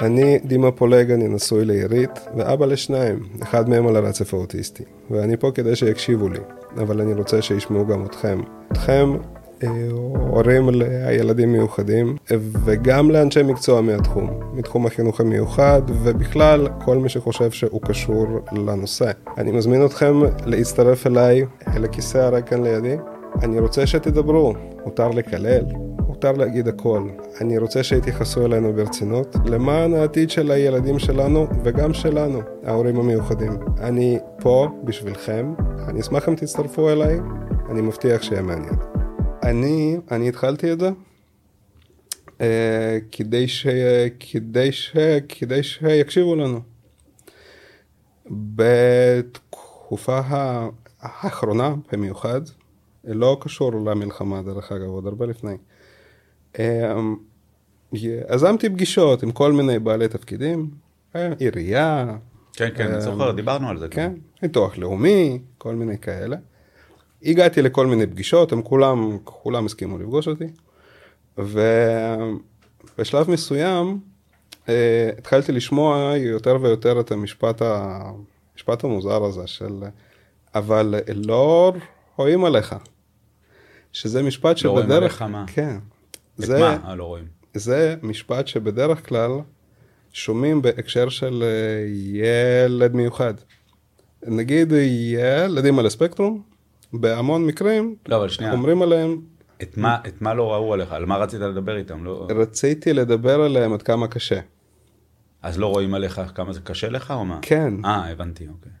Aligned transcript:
אני 0.00 0.38
דימה 0.44 0.70
פולג, 0.70 1.10
אני 1.10 1.28
נשוי 1.28 1.64
לעירית, 1.64 2.10
ואבא 2.36 2.66
לשניים, 2.66 3.18
אחד 3.42 3.68
מהם 3.68 3.86
על 3.86 3.96
הרצף 3.96 4.34
האוטיסטי. 4.34 4.84
ואני 5.10 5.36
פה 5.36 5.50
כדי 5.54 5.76
שיקשיבו 5.76 6.28
לי, 6.28 6.38
אבל 6.76 7.00
אני 7.00 7.14
רוצה 7.14 7.42
שישמעו 7.42 7.86
גם 7.86 8.04
אתכם. 8.04 8.40
אתכם, 8.72 9.12
אה, 9.62 9.68
הורים 10.30 10.70
לילדים 10.70 11.52
מיוחדים, 11.52 12.16
וגם 12.64 13.10
לאנשי 13.10 13.42
מקצוע 13.42 13.80
מהתחום, 13.80 14.30
מתחום 14.52 14.86
החינוך 14.86 15.20
המיוחד, 15.20 15.82
ובכלל, 16.02 16.68
כל 16.84 16.98
מי 16.98 17.08
שחושב 17.08 17.50
שהוא 17.50 17.80
קשור 17.82 18.26
לנושא. 18.52 19.10
אני 19.38 19.52
מזמין 19.52 19.84
אתכם 19.84 20.20
להצטרף 20.46 21.06
אליי, 21.06 21.44
אל 21.76 21.84
הכיסא 21.84 22.18
הריק 22.18 22.46
כאן 22.46 22.62
לידי. 22.62 22.96
אני 23.42 23.60
רוצה 23.60 23.86
שתדברו, 23.86 24.54
מותר 24.84 25.08
לקלל, 25.08 25.64
מותר 26.24 26.38
להגיד 26.38 26.68
הכל. 26.68 27.08
אני 27.40 27.58
רוצה 27.58 27.82
שיתייחסו 27.82 28.46
אלינו 28.46 28.72
ברצינות, 28.72 29.36
למען 29.46 29.94
העתיד 29.94 30.30
של 30.30 30.50
הילדים 30.50 30.98
שלנו 30.98 31.46
וגם 31.64 31.94
שלנו, 31.94 32.40
ההורים 32.62 32.96
המיוחדים. 32.96 33.52
אני 33.78 34.18
פה 34.40 34.68
בשבילכם, 34.84 35.54
אני 35.88 36.00
אשמח 36.00 36.28
אם 36.28 36.34
תצטרפו 36.34 36.90
אליי, 36.90 37.18
אני 37.70 37.80
מבטיח 37.80 38.22
שיהיה 38.22 38.42
מעניין. 38.42 38.74
אני, 39.42 39.96
אני 40.10 40.28
התחלתי 40.28 40.72
את 40.72 40.80
זה 40.80 40.90
uh, 42.28 42.40
כדי, 43.12 43.48
ש, 43.48 43.66
כדי, 44.20 44.72
ש, 44.72 44.96
כדי 45.28 45.62
שיקשיבו 45.62 46.36
לנו. 46.36 46.60
בתקופה 48.30 50.20
האחרונה 51.00 51.74
במיוחד, 51.92 52.40
לא 53.04 53.36
קשור 53.40 53.72
למלחמה 53.72 54.42
דרך 54.42 54.72
אגב, 54.72 54.88
עוד 54.88 55.06
הרבה 55.06 55.26
לפני. 55.26 55.56
יזמתי 57.92 58.68
פגישות 58.70 59.22
עם 59.22 59.32
כל 59.32 59.52
מיני 59.52 59.78
בעלי 59.78 60.08
תפקידים, 60.08 60.70
עירייה. 61.38 62.16
כן, 62.52 62.68
כן, 62.76 62.92
אני 62.92 63.00
זוכר, 63.00 63.30
דיברנו 63.30 63.68
על 63.68 63.78
זה. 63.78 63.88
כן, 63.88 64.12
ניתוח 64.42 64.78
לאומי, 64.78 65.38
כל 65.58 65.74
מיני 65.74 65.98
כאלה. 65.98 66.36
הגעתי 67.22 67.62
לכל 67.62 67.86
מיני 67.86 68.06
פגישות, 68.06 68.52
הם 68.52 68.62
כולם, 68.62 69.18
כולם 69.24 69.66
הסכימו 69.66 69.98
לפגוש 69.98 70.28
אותי. 70.28 70.46
ובשלב 71.38 73.30
מסוים 73.30 74.00
אה, 74.68 75.10
התחלתי 75.18 75.52
לשמוע 75.52 76.16
יותר 76.16 76.58
ויותר 76.60 77.00
את 77.00 77.12
המשפט, 77.12 77.62
המשפט 77.62 78.84
המוזר 78.84 79.24
הזה 79.24 79.46
של 79.46 79.82
אבל 80.54 80.94
לא 81.14 81.72
רואים 82.16 82.44
עליך. 82.44 82.74
שזה 83.92 84.22
משפט 84.22 84.56
שבדרך... 84.56 84.76
לא 84.76 84.80
רואים 84.82 85.02
עליך 85.02 85.22
מה? 85.22 85.44
כן. 85.46 85.78
את 86.40 86.46
זה, 86.46 86.78
מה 86.84 86.94
לא 86.94 87.04
רואים? 87.04 87.24
זה 87.54 87.94
משפט 88.02 88.46
שבדרך 88.46 89.08
כלל 89.08 89.30
שומעים 90.12 90.62
בהקשר 90.62 91.08
של 91.08 91.42
אה, 91.42 91.86
ילד 91.88 92.94
מיוחד. 92.94 93.34
נגיד 94.26 94.72
ילדים 95.12 95.78
על 95.78 95.86
הספקטרום, 95.86 96.42
בהמון 96.92 97.46
מקרים, 97.46 97.96
לא, 98.08 98.16
אבל 98.16 98.28
שנייה. 98.28 98.52
אומרים 98.52 98.82
עליהם, 98.82 99.20
את 99.62 99.76
מה, 99.76 99.98
את 100.08 100.22
מה 100.22 100.34
לא 100.34 100.52
ראו 100.52 100.74
עליך? 100.74 100.92
על 100.92 101.06
מה 101.06 101.16
רצית 101.16 101.40
לדבר 101.40 101.76
איתם? 101.76 102.04
לא... 102.04 102.26
רציתי 102.30 102.92
לדבר 102.92 103.40
עליהם 103.40 103.72
עד 103.72 103.82
כמה 103.82 104.08
קשה. 104.08 104.40
אז 105.42 105.58
לא 105.58 105.66
רואים 105.66 105.94
עליך 105.94 106.22
כמה 106.34 106.52
זה 106.52 106.60
קשה 106.60 106.88
לך 106.88 107.10
או 107.10 107.24
מה? 107.24 107.38
כן. 107.42 107.74
אה, 107.84 108.10
הבנתי, 108.10 108.48
אוקיי. 108.48 108.72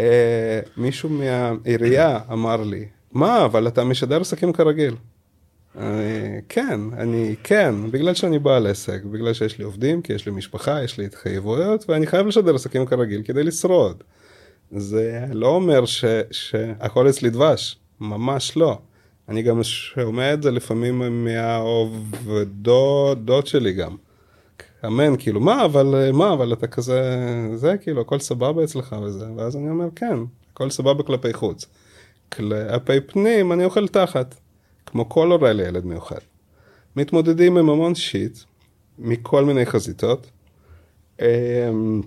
אה, 0.00 0.60
מישהו 0.76 1.08
מהעירייה 1.08 2.20
אמר 2.32 2.62
לי, 2.62 2.88
מה, 3.12 3.44
אבל 3.44 3.68
אתה 3.68 3.84
משדר 3.84 4.20
עסקים 4.20 4.52
כרגיל. 4.52 4.96
אני, 5.78 6.40
כן, 6.48 6.80
אני, 6.92 7.34
כן, 7.42 7.74
בגלל 7.90 8.14
שאני 8.14 8.38
בעל 8.38 8.66
עסק, 8.66 9.04
בגלל 9.04 9.32
שיש 9.32 9.58
לי 9.58 9.64
עובדים, 9.64 10.02
כי 10.02 10.12
יש 10.12 10.26
לי 10.26 10.32
משפחה, 10.32 10.84
יש 10.84 10.98
לי 10.98 11.04
התחייבויות, 11.04 11.84
ואני 11.88 12.06
חייב 12.06 12.26
לשדר 12.26 12.54
עסקים 12.54 12.86
כרגיל 12.86 13.22
כדי 13.22 13.42
לשרוד. 13.42 14.02
זה 14.70 15.24
לא 15.32 15.48
אומר 15.48 15.84
ש, 15.84 16.04
שהכל 16.30 17.08
אצלי 17.08 17.30
דבש, 17.30 17.78
ממש 18.00 18.56
לא. 18.56 18.78
אני 19.28 19.42
גם 19.42 19.62
שומע 19.62 20.34
את 20.34 20.42
זה 20.42 20.50
לפעמים 20.50 21.24
מהעובדות 21.24 23.46
שלי 23.46 23.72
גם. 23.72 23.96
אמן, 24.86 25.16
כאילו, 25.18 25.40
מה, 25.40 25.64
אבל, 25.64 26.10
מה, 26.12 26.32
אבל 26.32 26.52
אתה 26.52 26.66
כזה, 26.66 27.18
זה, 27.54 27.76
כאילו, 27.76 28.00
הכל 28.00 28.18
סבבה 28.18 28.64
אצלך 28.64 28.96
וזה, 29.02 29.26
ואז 29.36 29.56
אני 29.56 29.70
אומר, 29.70 29.88
כן, 29.96 30.16
הכל 30.52 30.70
סבבה 30.70 31.02
כלפי 31.02 31.32
חוץ. 31.32 31.66
כלפי 32.32 33.00
פנים, 33.00 33.52
אני 33.52 33.64
אוכל 33.64 33.88
תחת, 33.88 34.34
כמו 34.86 35.08
כל 35.08 35.32
הורה 35.32 35.52
לילד 35.52 35.84
מיוחד. 35.86 36.18
מתמודדים 36.96 37.56
עם 37.56 37.68
המון 37.68 37.94
שיט, 37.94 38.38
מכל 38.98 39.44
מיני 39.44 39.66
חזיתות. 39.66 40.30
אמ, 41.20 42.00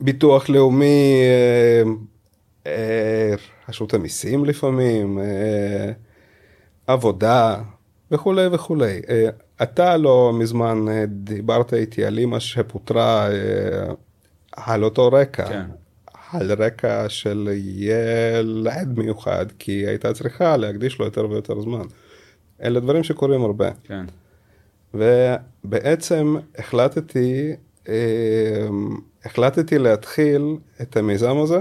ביטוח 0.00 0.48
לאומי, 0.48 1.22
אה, 2.66 3.34
רשות 3.68 3.94
המיסים 3.94 4.44
לפעמים, 4.44 5.18
אה, 5.18 5.92
עבודה 6.86 7.62
וכולי 8.10 8.46
וכולי. 8.46 9.00
אה, 9.08 9.28
אתה 9.62 9.96
לא 9.96 10.32
מזמן 10.34 10.86
דיברת 11.06 11.74
איתי 11.74 12.04
על 12.04 12.18
אימא 12.18 12.38
שפוטרה 12.38 13.28
על 14.52 14.84
אותו 14.84 15.08
רקע. 15.12 15.48
כן. 15.48 15.81
על 16.32 16.52
רקע 16.52 17.08
של 17.08 17.48
ילד 17.64 18.98
מיוחד, 18.98 19.46
כי 19.58 19.72
היא 19.72 19.88
הייתה 19.88 20.12
צריכה 20.12 20.56
להקדיש 20.56 20.98
לו 20.98 21.04
יותר 21.04 21.30
ויותר 21.30 21.60
זמן. 21.60 21.84
אלה 22.62 22.80
דברים 22.80 23.02
שקורים 23.02 23.42
הרבה. 23.44 23.70
כן. 23.84 24.04
ובעצם 24.94 26.36
החלטתי, 26.58 27.52
החלטתי 29.24 29.78
להתחיל 29.78 30.56
את 30.82 30.96
המיזם 30.96 31.38
הזה 31.38 31.60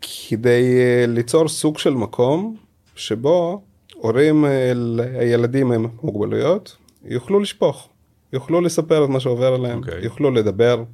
כדי 0.00 0.78
ליצור 1.06 1.48
סוג 1.48 1.78
של 1.78 1.94
מקום 1.94 2.56
שבו 2.94 3.62
הורים 3.94 4.44
לילדים 4.74 5.72
עם 5.72 5.86
מוגבלויות 6.02 6.76
יוכלו 7.04 7.40
לשפוך, 7.40 7.88
יוכלו 8.32 8.60
לספר 8.60 9.04
את 9.04 9.08
מה 9.08 9.20
שעובר 9.20 9.54
עליהם, 9.54 9.80
okay. 9.84 10.04
יוכלו 10.04 10.30
לדבר, 10.30 10.84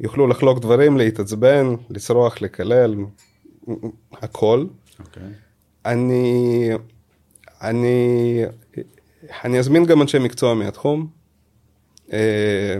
יוכלו 0.00 0.26
לחלוק 0.26 0.58
דברים, 0.58 0.96
להתעצבן, 0.96 1.66
לצרוח, 1.90 2.42
לקלל, 2.42 2.94
הכל. 4.12 4.66
אוקיי. 5.00 5.22
אני, 5.86 6.70
אני, 7.62 8.42
אני 9.44 9.58
אזמין 9.58 9.84
גם 9.84 10.02
אנשי 10.02 10.18
מקצוע 10.18 10.54
מהתחום, 10.54 11.06
אה, 12.12 12.76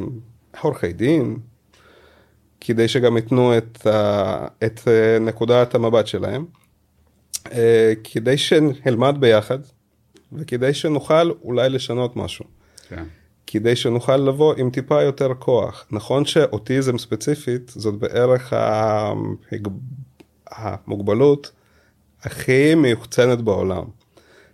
עורכי 0.61 0.93
דין, 0.93 1.37
כדי 2.61 2.89
שגם 2.89 3.17
ייתנו 3.17 3.59
את, 3.59 3.87
את 4.65 4.81
נקודת 5.21 5.75
המבט 5.75 6.07
שלהם, 6.07 6.45
אה, 7.53 7.93
כדי 8.05 8.39
שנלמד 8.39 9.15
ביחד, 9.21 9.59
וכדי 10.33 10.75
שנוכל 10.75 11.31
אולי 11.31 11.69
לשנות 11.69 12.17
משהו. 12.17 12.45
כן. 12.89 13.05
כדי 13.50 13.76
שנוכל 13.76 14.16
לבוא 14.16 14.54
עם 14.54 14.70
טיפה 14.70 15.03
יותר 15.03 15.34
כוח. 15.38 15.86
נכון 15.91 16.25
שאוטיזם 16.25 16.98
ספציפית 16.98 17.72
זאת 17.76 17.94
בערך 17.94 18.53
המוגבלות 20.47 21.53
הכי 22.22 22.75
מיוחצנת 22.75 23.41
בעולם. 23.41 23.84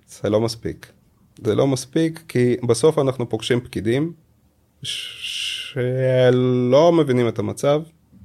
זה 0.09 0.31
לא 0.31 0.41
מספיק. 0.41 0.93
זה 1.45 1.55
לא 1.55 1.67
מספיק 1.67 2.23
כי 2.29 2.57
בסוף 2.67 2.99
אנחנו 2.99 3.29
פוגשים 3.29 3.61
פקידים 3.61 4.13
שלא 4.83 5.83
מבינים 6.93 7.29
את 7.29 7.39
המצב, 7.39 7.83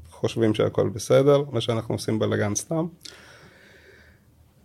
חושבים 0.10 0.54
שהכל 0.54 0.90
בסדר, 0.90 1.44
מה 1.52 1.62
שאנחנו 1.62 1.96
עושים 1.96 2.20
בלאגן 2.20 2.56
סתם. 2.56 2.86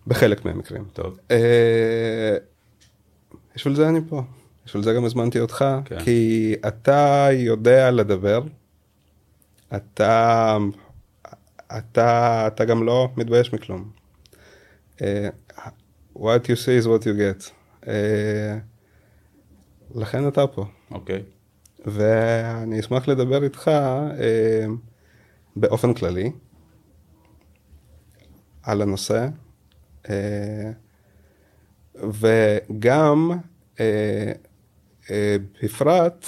בחלק 0.06 0.44
מהמקרים. 0.44 0.84
טוב. 0.92 1.18
אה, 1.30 2.36
בשביל 3.54 3.74
זה 3.74 3.88
אני 3.88 4.00
פה. 4.08 4.22
בשביל 4.66 4.82
זה 4.82 4.92
גם 4.92 5.04
הזמנתי 5.04 5.40
אותך, 5.40 5.64
כן. 5.84 6.00
כי 6.00 6.54
אתה 6.68 7.28
יודע 7.32 7.90
לדבר, 7.90 8.42
אתה, 9.76 10.56
אתה, 11.78 12.46
אתה 12.46 12.64
גם 12.64 12.82
לא 12.82 13.08
מתבייש 13.16 13.52
מכלום. 13.52 13.90
Uh, 14.98 15.02
what 16.16 16.44
you 16.46 16.56
see 16.56 16.82
is 16.82 16.86
what 16.86 17.02
you 17.02 17.14
get. 17.18 17.50
Uh, 17.82 17.88
לכן 19.94 20.28
אתה 20.28 20.46
פה. 20.46 20.64
אוקיי. 20.90 21.22
ואני 21.86 22.80
אשמח 22.80 23.08
לדבר 23.08 23.44
איתך 23.44 23.70
uh, 23.70 24.20
באופן 25.56 25.94
כללי 25.94 26.30
על 28.62 28.82
הנושא, 28.82 29.28
uh, 30.04 30.08
וגם 31.94 33.30
uh, 33.76 33.80
בפרט 35.62 36.26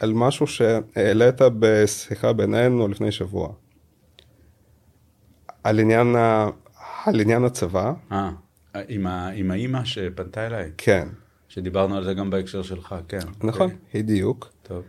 על 0.00 0.12
משהו 0.12 0.46
שהעלית 0.46 1.40
בשיחה 1.58 2.32
בינינו 2.32 2.88
לפני 2.88 3.12
שבוע. 3.12 3.52
על 5.64 5.78
עניין, 5.78 6.16
ה... 6.16 6.48
על 7.04 7.20
עניין 7.20 7.44
הצבא. 7.44 7.92
אה, 8.12 8.30
עם, 8.88 9.06
ה... 9.06 9.28
עם 9.28 9.50
האימא 9.50 9.84
שפנתה 9.84 10.46
אליי? 10.46 10.70
כן. 10.76 11.08
שדיברנו 11.48 11.96
על 11.96 12.04
זה 12.04 12.14
גם 12.14 12.30
בהקשר 12.30 12.62
שלך, 12.62 12.94
כן. 13.08 13.18
נכון, 13.42 13.70
בדיוק. 13.94 14.52
טוב. 14.62 14.82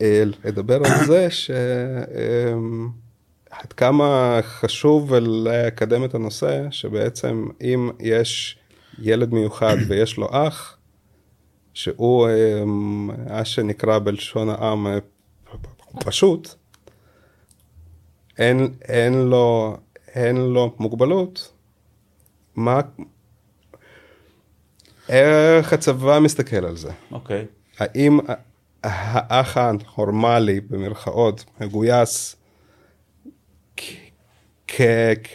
אה, 0.00 0.22
לדבר 0.44 0.76
על 0.76 1.06
זה 1.06 1.30
שעד 1.40 1.62
כמה 3.76 4.38
חשוב 4.42 5.14
לקדם 5.14 6.04
את 6.04 6.14
הנושא, 6.14 6.70
שבעצם 6.70 7.48
אם 7.60 7.90
יש 8.00 8.58
ילד 8.98 9.32
מיוחד 9.32 9.76
ויש 9.88 10.16
לו 10.16 10.28
אח, 10.30 10.78
שהוא 11.74 12.28
מה 12.76 13.44
שנקרא 13.44 13.98
בלשון 13.98 14.48
העם 14.48 14.86
פשוט, 15.94 16.54
אין, 18.38 18.74
אין, 18.82 19.14
לו, 19.14 19.76
אין 20.14 20.36
לו 20.36 20.74
מוגבלות, 20.78 21.52
מה, 22.56 22.80
איך 25.08 25.72
הצבא 25.72 26.18
מסתכל 26.18 26.64
על 26.64 26.76
זה? 26.76 26.90
אוקיי. 27.12 27.46
האם 27.78 28.18
האח 28.82 29.56
הנורמלי, 29.56 30.60
במרכאות, 30.60 31.44
מגויס 31.60 32.36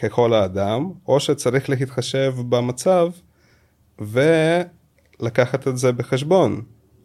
ככל 0.00 0.34
האדם, 0.34 0.90
או 1.08 1.20
שצריך 1.20 1.70
להתחשב 1.70 2.34
במצב 2.48 3.10
ולקחת 5.20 5.68
את 5.68 5.78
זה 5.78 5.92
בחשבון. 5.92 6.62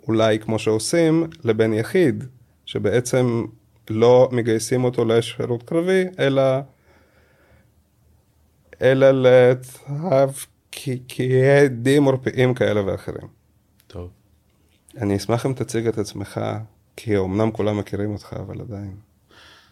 אולי 0.08 0.40
כמו 0.40 0.60
שעושים 0.60 1.28
לבן 1.44 1.74
יחיד, 1.74 2.24
שבעצם 2.66 3.46
לא 3.90 4.30
מגייסים 4.32 4.84
אותו 4.84 5.06
לשירות 5.06 5.64
קרבי, 5.64 6.04
אלא, 6.20 6.42
אלא 8.82 9.30
לתפקידים 10.72 12.04
עורפיים 12.04 12.54
כאלה 12.54 12.86
ואחרים. 12.86 13.28
טוב. 13.88 14.10
אני 14.98 15.18
אשמח 15.18 15.46
אם 15.46 15.54
תציג 15.54 15.88
את 15.88 15.98
עצמך, 15.98 16.42
כי 16.96 17.18
אמנם 17.18 17.52
כולם 17.52 17.78
מכירים 17.78 18.14
אותך, 18.14 18.36
אבל 18.40 18.62
עדיין. 18.62 18.96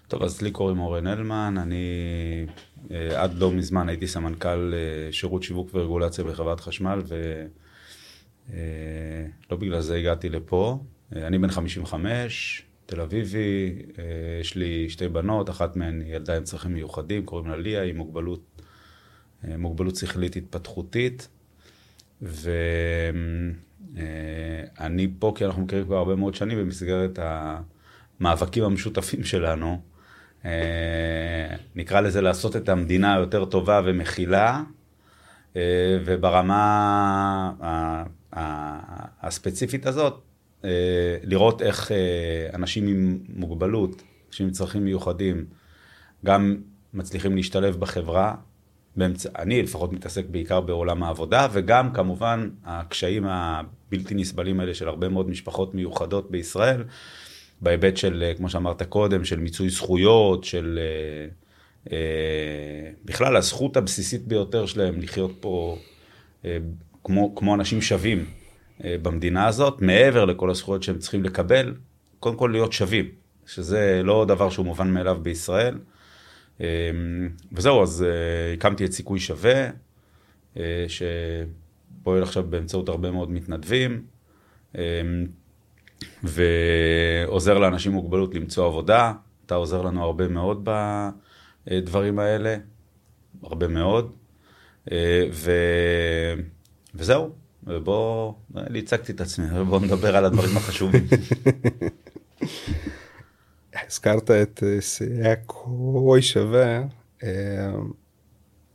טוב, 0.08 0.24
אז 0.24 0.42
לי 0.42 0.52
קוראים 0.52 0.80
אורן 0.80 1.08
הלמן, 1.08 1.56
אני 1.58 1.86
אה, 2.92 3.22
עד 3.24 3.34
לא 3.34 3.52
מזמן 3.52 3.90
הייתי 3.90 4.08
סמנכ"ל 4.08 4.74
אה, 4.74 5.12
שירות 5.12 5.44
שיווק 5.44 5.70
ורגולציה 5.74 6.24
בחברת 6.24 6.60
חשמל, 6.60 7.02
ולא 7.08 7.18
אה, 8.54 9.26
בגלל 9.50 9.82
זה 9.82 9.96
הגעתי 9.96 10.30
לפה. 10.30 10.80
אני 11.16 11.40
בן 11.40 11.50
55, 11.50 12.64
תל 12.86 13.02
אביבי, 13.02 13.82
יש 14.42 14.56
לי 14.56 14.90
שתי 14.90 15.08
בנות, 15.08 15.50
אחת 15.50 15.76
מהן 15.76 16.02
היא 16.02 16.16
ילדה 16.16 16.38
עם 16.38 16.44
צרכים 16.44 16.74
מיוחדים, 16.74 17.26
קוראים 17.26 17.50
לה 17.50 17.58
ליה, 17.58 17.82
היא 17.82 17.94
מוגבלות, 17.94 18.62
מוגבלות 19.44 19.96
שכלית 19.96 20.36
התפתחותית. 20.36 21.28
ואני 22.22 23.54
פה 25.20 25.34
כי 25.36 25.46
אנחנו 25.46 25.62
מכירים 25.62 25.86
כבר 25.86 25.98
הרבה 25.98 26.16
מאוד 26.16 26.36
שנים 26.36 26.58
במסגרת 26.58 27.20
המאבקים 27.22 28.64
המשותפים 28.64 29.24
שלנו. 29.24 29.82
אה, 30.46 31.56
נקרא 31.76 32.02
לזה 32.02 32.22
לעשות 32.22 32.56
את 32.56 32.70
המדינה 32.70 33.18
יותר 33.20 33.46
טובה 33.46 33.82
ומכילה, 33.86 34.62
אה, 35.56 35.98
וברמה 36.06 37.52
הספציפית 39.22 39.86
הזאת, 39.86 40.22
אה, 40.66 40.70
לראות 41.24 41.62
איך 41.62 41.92
אנשים 42.54 42.88
עם 42.88 43.20
מוגבלות, 43.36 44.04
אנשים 44.30 44.46
עם 44.46 44.52
צרכים 44.52 44.84
מיוחדים, 44.84 45.46
גם 46.26 46.58
מצליחים 46.94 47.36
להשתלב 47.36 47.76
בחברה. 47.76 48.36
באמצע, 48.96 49.30
אני 49.38 49.62
לפחות 49.62 49.94
מתעסק 49.94 50.26
בעיקר 50.32 50.62
בעולם 50.62 51.04
העבודה, 51.04 51.48
וגם 51.52 51.94
כמובן 51.94 52.50
הקשיים 52.66 53.26
הבלתי 53.26 54.16
נסבלים 54.16 54.60
האלה 54.60 54.74
של 54.74 54.88
הרבה 54.88 55.10
מאוד 55.10 55.30
משפחות 55.30 55.76
מיוחדות 55.76 56.32
בישראל, 56.32 56.84
בהיבט 57.62 57.98
של, 57.98 58.32
כמו 58.38 58.50
שאמרת 58.50 58.84
קודם, 58.84 59.26
של 59.26 59.40
מיצוי 59.40 59.70
זכויות, 59.70 60.44
של 60.44 60.80
אה, 60.82 61.28
אה, 61.92 62.92
בכלל 63.06 63.36
הזכות 63.36 63.78
הבסיסית 63.78 64.28
ביותר 64.28 64.66
שלהם 64.66 65.02
לחיות 65.02 65.32
פה 65.40 65.78
אה, 66.46 66.58
כמו, 67.04 67.36
כמו 67.36 67.56
אנשים 67.56 67.82
שווים 67.82 68.26
במדינה 68.80 69.48
הזאת, 69.48 69.82
מעבר 69.82 70.26
לכל 70.26 70.50
הזכויות 70.50 70.84
שהם 70.84 70.98
צריכים 71.00 71.24
לקבל, 71.24 71.74
קודם 72.20 72.36
כל 72.36 72.50
להיות 72.52 72.74
שווים, 72.74 73.06
שזה 73.46 74.02
לא 74.04 74.26
דבר 74.28 74.50
שהוא 74.50 74.66
מובן 74.66 74.94
מאליו 74.94 75.20
בישראל. 75.22 75.78
וזהו, 77.52 77.84
אז 77.84 78.06
הקמתי 78.54 78.86
את 78.86 78.92
סיכוי 78.92 79.20
שווה, 79.20 79.70
שפועל 80.88 82.24
עכשיו 82.24 82.44
באמצעות 82.44 82.90
הרבה 82.90 83.12
מאוד 83.12 83.32
מתנדבים. 83.32 84.06
ועוזר 86.24 87.58
לאנשים 87.58 87.92
עם 87.92 87.98
מוגבלות 87.98 88.36
למצוא 88.36 88.66
עבודה. 88.66 89.14
אתה 89.46 89.56
עוזר 89.56 89.82
לנו 89.82 90.04
הרבה 90.04 90.28
מאוד 90.28 90.70
בדברים 91.68 92.20
האלה, 92.20 92.58
הרבה 93.44 93.68
מאוד. 93.68 94.12
ו... 95.32 95.52
וזהו, 96.96 97.30
ובוא, 97.64 98.34
אני 98.58 98.80
הצגתי 98.80 99.12
את 99.12 99.22
עצמי, 99.22 99.46
בוא 99.70 99.80
נדבר 99.80 100.16
על 100.16 100.26
הדברים 100.26 100.58
החשובים. 100.58 101.08
הזכרת 103.88 104.32
את 104.32 104.64
סייקוי 104.80 106.22
שווה, 106.22 106.84
אה, 107.24 107.72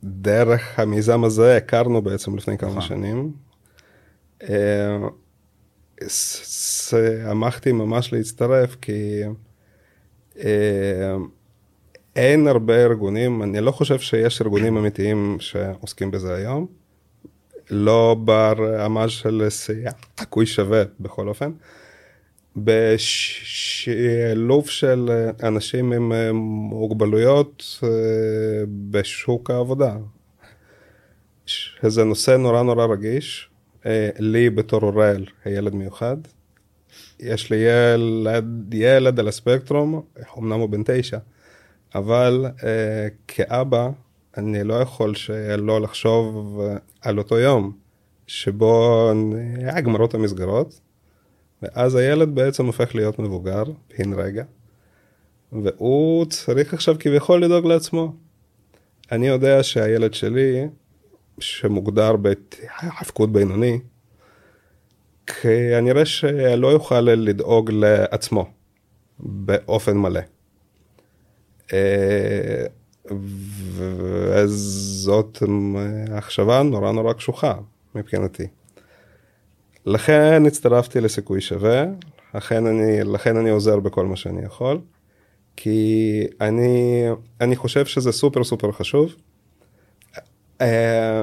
דרך 0.05 0.79
המיזם 0.79 1.25
הזה 1.25 1.57
הכרנו 1.57 2.03
בעצם 2.03 2.37
לפני 2.37 2.59
כמה 2.59 2.71
נכון. 2.71 2.83
שנים. 2.83 3.33
אה, 4.43 4.99
שמחתי 6.09 7.73
ממש 7.73 8.13
להצטרף 8.13 8.77
כי 8.81 9.23
אה, 10.39 11.17
אין 12.17 12.47
הרבה 12.47 12.85
ארגונים, 12.85 13.43
אני 13.43 13.61
לא 13.61 13.71
חושב 13.71 13.99
שיש 13.99 14.43
ארגונים 14.43 14.77
אמיתיים 14.77 15.37
שעוסקים 15.41 16.11
בזה 16.11 16.35
היום. 16.35 16.67
לא 17.71 18.17
ברמה 18.25 19.09
של 19.09 19.47
סיכוי 19.49 20.47
שווה 20.47 20.83
בכל 21.01 21.29
אופן. 21.29 21.51
בשילוב 22.57 24.69
של 24.69 25.31
אנשים 25.43 25.93
עם 25.93 26.13
מוגבלויות 26.69 27.79
אה, 27.83 27.89
בשוק 28.91 29.51
העבודה. 29.51 29.97
שזה 31.47 32.05
נושא 32.05 32.31
נורא 32.31 32.63
נורא 32.63 32.87
רגיש, 32.87 33.51
אה, 33.87 34.11
לי 34.19 34.51
בתור 34.51 34.83
אוראל, 34.83 35.25
הילד 35.45 35.75
מיוחד. 35.75 36.17
יש 37.21 37.51
לי 37.51 37.57
ילד, 37.57 38.75
ילד 38.75 39.21
על 39.21 39.29
הספקטרום, 39.29 40.03
אמנם 40.39 40.61
הוא 40.61 40.69
בן 40.69 40.83
תשע, 40.85 41.19
אבל 41.95 42.47
אה, 42.65 43.09
כאבא, 43.29 43.89
אני 44.37 44.65
לא 44.65 44.75
יכול 44.75 45.15
שלא 45.15 45.81
לחשוב 45.81 46.61
על 47.01 47.19
אותו 47.19 47.39
יום 47.39 47.73
שבו 48.27 49.11
נגמרו 49.15 50.05
את 50.05 50.15
המסגרות, 50.15 50.81
ואז 51.63 51.95
הילד 51.95 52.35
בעצם 52.35 52.67
הופך 52.67 52.95
להיות 52.95 53.19
מבוגר, 53.19 53.65
בן 53.99 54.13
רגע, 54.13 54.45
והוא 55.53 56.25
צריך 56.25 56.75
עכשיו 56.75 56.97
כביכול 56.99 57.45
לדאוג 57.45 57.67
לעצמו. 57.67 58.13
אני 59.13 59.27
יודע 59.27 59.63
שהילד 59.63 60.15
שלי 60.15 60.69
שמוגדר 61.39 62.17
בהפקות 62.17 63.33
בינוני, 63.33 63.81
כנראה 65.27 66.05
שלא 66.05 66.69
יוכל 66.69 67.01
לדאוג 67.01 67.71
לעצמו 67.71 68.51
באופן 69.19 69.97
מלא. 69.97 70.21
וזאת 73.77 75.43
מחשבה 76.11 76.63
נורא 76.63 76.93
נורא 76.93 77.13
קשוחה 77.13 77.55
מבחינתי. 77.95 78.47
לכן 79.87 80.43
הצטרפתי 80.47 81.01
לסיכוי 81.01 81.41
שווה, 81.41 81.85
לכן 82.35 82.67
אני, 82.67 83.05
לכן 83.05 83.37
אני 83.37 83.51
עוזר 83.51 83.81
בכל 83.81 84.07
מה 84.07 84.17
שאני 84.17 84.45
יכול, 84.45 84.81
כי 85.57 86.27
אני, 86.41 87.05
אני 87.41 87.57
חושב 87.57 87.87
שזה 87.87 88.13
סופר 88.13 88.45
סופר 88.45 88.73
חשוב. 88.73 89.15
אה, 90.61 91.23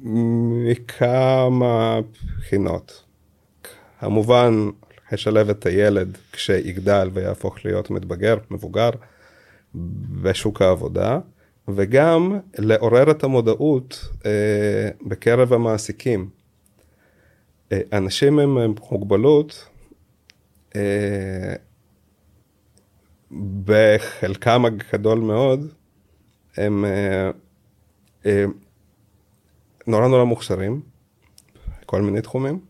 מכמה 0.00 2.00
בחינות. 2.38 3.04
כמובן, 4.00 4.70
לשלב 5.12 5.50
את 5.50 5.66
הילד 5.66 6.18
כשיגדל 6.32 7.10
ויהפוך 7.12 7.64
להיות 7.64 7.90
מתבגר, 7.90 8.36
מבוגר, 8.50 8.90
בשוק 10.22 10.62
העבודה, 10.62 11.18
וגם 11.68 12.38
לעורר 12.58 13.10
את 13.10 13.24
המודעות 13.24 14.08
אה, 14.26 14.90
בקרב 15.06 15.52
המעסיקים. 15.52 16.30
אה, 17.72 17.80
אנשים 17.92 18.38
עם 18.38 18.74
מוגבלות, 18.90 19.68
אה, 20.76 21.54
בחלקם 23.64 24.64
הגדול 24.64 25.18
מאוד, 25.18 25.72
הם 26.56 26.84
אה, 26.84 27.30
אה, 28.26 28.44
נורא 29.86 30.08
נורא 30.08 30.24
מוכשרים, 30.24 30.80
בכל 31.82 32.02
מיני 32.02 32.22
תחומים. 32.22 32.60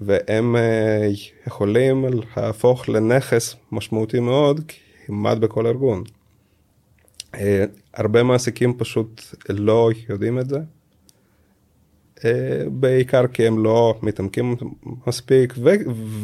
והם 0.00 0.56
אה, 0.56 1.08
יכולים 1.46 2.04
להפוך 2.36 2.88
לנכס 2.88 3.56
משמעותי 3.72 4.20
מאוד 4.20 4.60
כמעט 5.06 5.38
בכל 5.38 5.66
ארגון. 5.66 6.04
אה, 7.34 7.64
הרבה 7.94 8.22
מעסיקים 8.22 8.78
פשוט 8.78 9.22
לא 9.48 9.90
יודעים 10.08 10.38
את 10.38 10.48
זה, 10.48 10.58
אה, 12.24 12.64
בעיקר 12.70 13.26
כי 13.26 13.46
הם 13.46 13.64
לא 13.64 13.98
מתעמקים 14.02 14.56
מספיק 15.06 15.54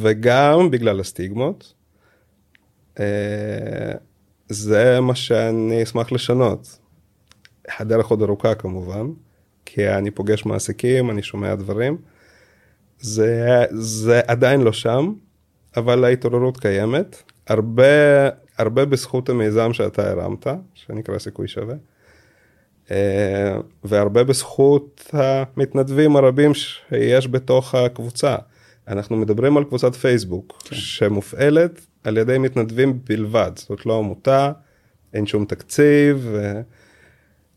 וגם 0.00 0.70
בגלל 0.70 1.00
הסטיגמות. 1.00 1.74
זה 4.48 5.00
מה 5.00 5.14
שאני 5.14 5.82
אשמח 5.82 6.12
לשנות. 6.12 6.78
הדרך 7.78 8.06
עוד 8.06 8.22
ארוכה 8.22 8.54
כמובן, 8.54 9.06
כי 9.64 9.88
אני 9.88 10.10
פוגש 10.10 10.46
מעסיקים, 10.46 11.10
אני 11.10 11.22
שומע 11.22 11.54
דברים. 11.54 11.96
זה, 13.00 13.64
זה 13.70 14.20
עדיין 14.26 14.60
לא 14.60 14.72
שם, 14.72 15.12
אבל 15.76 16.04
ההתעוררות 16.04 16.60
קיימת. 16.60 17.22
הרבה, 17.46 18.28
הרבה 18.59 18.85
בזכות 18.85 19.28
המיזם 19.28 19.73
שאתה 19.73 20.11
הרמת, 20.11 20.47
שנקרא 20.75 21.18
סיכוי 21.18 21.49
שווה, 21.49 21.75
אה, 22.90 23.56
והרבה 23.85 24.25
בזכות 24.25 25.11
המתנדבים 25.12 26.16
הרבים 26.16 26.54
שיש 26.54 27.28
בתוך 27.28 27.75
הקבוצה. 27.75 28.37
אנחנו 28.88 29.16
מדברים 29.16 29.56
על 29.56 29.64
קבוצת 29.64 29.94
פייסבוק, 29.94 30.62
כן. 30.64 30.76
שמופעלת 30.76 31.80
על 32.04 32.16
ידי 32.16 32.38
מתנדבים 32.38 32.99
בלבד, 33.04 33.50
זאת 33.54 33.87
לא 33.87 33.99
עמותה, 33.99 34.52
אין 35.14 35.26
שום 35.26 35.44
תקציב. 35.44 36.37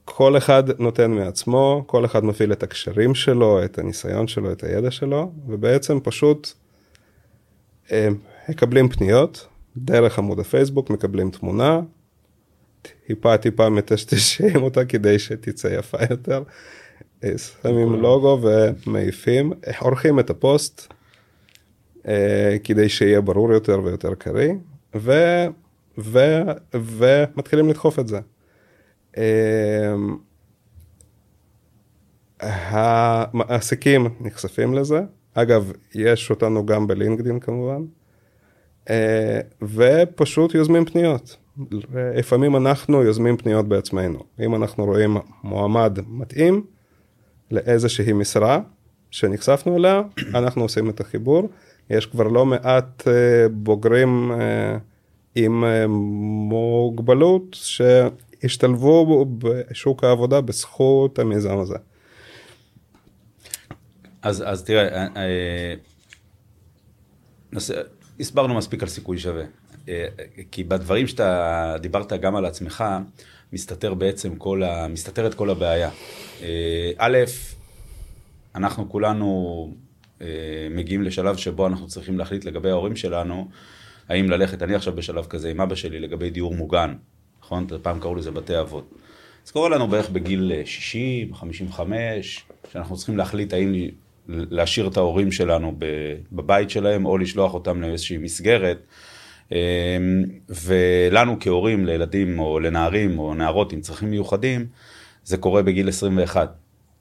כל 0.06 0.38
אחד 0.38 0.82
נותן 0.82 1.12
מעצמו, 1.12 1.84
כל 1.88 2.06
אחד 2.06 2.25
מפעיל 2.25 2.52
את 2.52 2.64
הקשרים 2.64 3.16
שלו, 3.16 3.64
את 3.64 3.80
הניסיון 3.80 4.28
שלו, 4.28 4.52
את 4.52 4.64
הידע 4.64 4.92
שלו, 4.92 5.32
ובעצם 5.48 6.00
פשוט 6.04 6.52
הם 7.90 8.14
אה, 8.14 8.50
מקבלים 8.50 8.90
פניות, 8.90 9.48
דרך 9.77 10.20
עמוד 10.20 10.39
הפייסבוק 10.39 10.89
מקבלים 10.89 11.32
תמונה, 11.32 11.82
טיפה 13.08 13.38
טיפה 13.38 13.70
מטשטשים 13.70 14.63
אותה 14.63 14.86
כדי 14.86 15.20
שתצא 15.20 15.67
יפה 15.67 15.98
יותר, 16.10 16.44
אה, 17.24 17.38
שמים 17.38 17.88
אוקיי. 17.88 18.01
לוגו 18.01 18.39
ומעיפים, 18.41 19.53
עורכים 19.79 20.20
את 20.20 20.29
הפוסט 20.29 20.94
אה, 22.08 22.58
כדי 22.63 22.89
שיהיה 22.89 23.22
ברור 23.22 23.53
יותר 23.53 23.82
ויותר 23.84 24.15
קריא, 24.15 24.53
ו, 24.96 25.13
ו, 25.98 26.20
ומתחילים 26.74 27.70
לדחוף 27.70 28.00
את 28.00 28.08
זה. 28.08 28.20
אמ, 29.17 30.17
המעסיקים 32.39 34.08
נחשפים 34.22 34.74
לזה, 34.74 35.01
אגב, 35.34 35.72
יש 35.96 36.29
אותנו 36.29 36.65
גם 36.65 36.88
בלינקדין 36.88 37.39
כמובן, 37.39 37.82
אה, 37.82 38.05
ופשוט 39.62 40.56
יוזמים 40.56 40.86
פניות. 40.86 41.38
לפעמים 41.96 42.56
אנחנו 42.56 43.04
יוזמים 43.04 43.38
פניות 43.38 43.68
בעצמנו. 43.68 44.20
אם 44.39 44.56
אנחנו 44.56 44.86
רואים 44.86 45.18
מועמד 45.44 46.00
מתאים 46.08 46.65
לאיזושהי 47.51 48.13
משרה 48.13 48.60
שנחשפנו 49.12 49.77
אליה, 49.77 50.01
אנחנו 50.34 50.62
עושים 50.62 50.89
את 50.89 51.00
החיבור. 51.00 51.50
יש 51.89 52.06
כבר 52.06 52.27
לא 52.27 52.46
מעט 52.46 53.08
אה, 53.08 53.50
בוגרים 53.51 54.32
אה, 54.32 54.77
עם 55.36 55.63
מוגבלות 56.50 57.58
השתלבו 58.44 59.25
בשוק 59.38 60.04
העבודה 60.04 60.42
בזכות 60.42 61.20
המיזם 61.20 61.58
הזה. 61.58 61.77
אז, 64.22 64.44
אז 64.48 64.63
תראה, 64.63 64.88
אה, 64.88 65.08
אה, 65.18 65.74
נס... 67.51 67.72
הסברנו 68.19 68.53
מספיק 68.53 68.84
על 68.84 68.89
סיכוי 68.89 69.17
שווה. 69.17 69.43
אה, 69.89 70.07
כי 70.51 70.63
בדברים 70.63 71.07
שאתה 71.07 71.75
דיברת 71.81 72.13
גם 72.13 72.36
על 72.36 72.45
עצמך, 72.45 72.84
מסתתר 73.53 73.93
בעצם 73.93 74.36
כל 74.36 74.63
ה... 74.63 74.88
מסתתרת 74.88 75.34
כל 75.34 75.50
הבעיה. 75.50 75.89
א', 76.98 77.17
אנחנו 78.55 78.89
כולנו 78.89 79.74
מגיעים 80.72 81.01
לשלב 81.01 81.38
שבו 81.38 81.67
אנחנו 81.67 81.88
צריכים 81.88 82.17
להחליט 82.17 82.45
לגבי 82.45 82.69
ההורים 82.69 82.95
שלנו, 82.95 83.48
האם 84.10 84.29
ללכת, 84.29 84.63
אני 84.63 84.75
עכשיו 84.75 84.95
בשלב 84.95 85.25
כזה 85.25 85.50
עם 85.50 85.62
אבא 85.62 85.75
שלי 85.75 86.00
לגבי 86.00 86.29
דיור 86.29 86.55
מוגן, 86.55 86.95
נכון? 87.41 87.67
פעם 87.81 88.00
קראו 88.00 88.15
לזה 88.15 88.31
בתי 88.31 88.60
אבות. 88.60 88.93
אז 89.45 89.51
קורה 89.51 89.69
לנו 89.69 89.88
בערך 89.88 90.10
בגיל 90.10 90.51
60, 90.65 91.29
אה, 91.34 91.38
55, 91.38 92.45
שאנחנו 92.72 92.98
צריכים 92.98 93.17
להחליט 93.17 93.53
האם 93.53 93.74
להשאיר 94.27 94.88
את 94.88 94.98
ההורים 94.98 95.32
שלנו 95.32 95.75
בבית 96.32 96.70
שלהם, 96.70 97.05
או 97.05 97.17
לשלוח 97.17 97.53
אותם 97.53 97.82
לאיזושהי 97.82 98.17
מסגרת. 98.17 98.77
אמ, 99.51 99.58
ולנו 100.50 101.38
כהורים 101.39 101.86
לילדים 101.86 102.39
או 102.39 102.60
לנערים 102.60 103.20
או 103.20 103.34
נערות 103.34 103.74
עם 103.74 103.82
צרכים 103.82 104.10
מיוחדים, 104.10 104.65
זה 105.24 105.38
קורה 105.38 105.63
בגיל 105.63 105.89
21. 105.89 106.55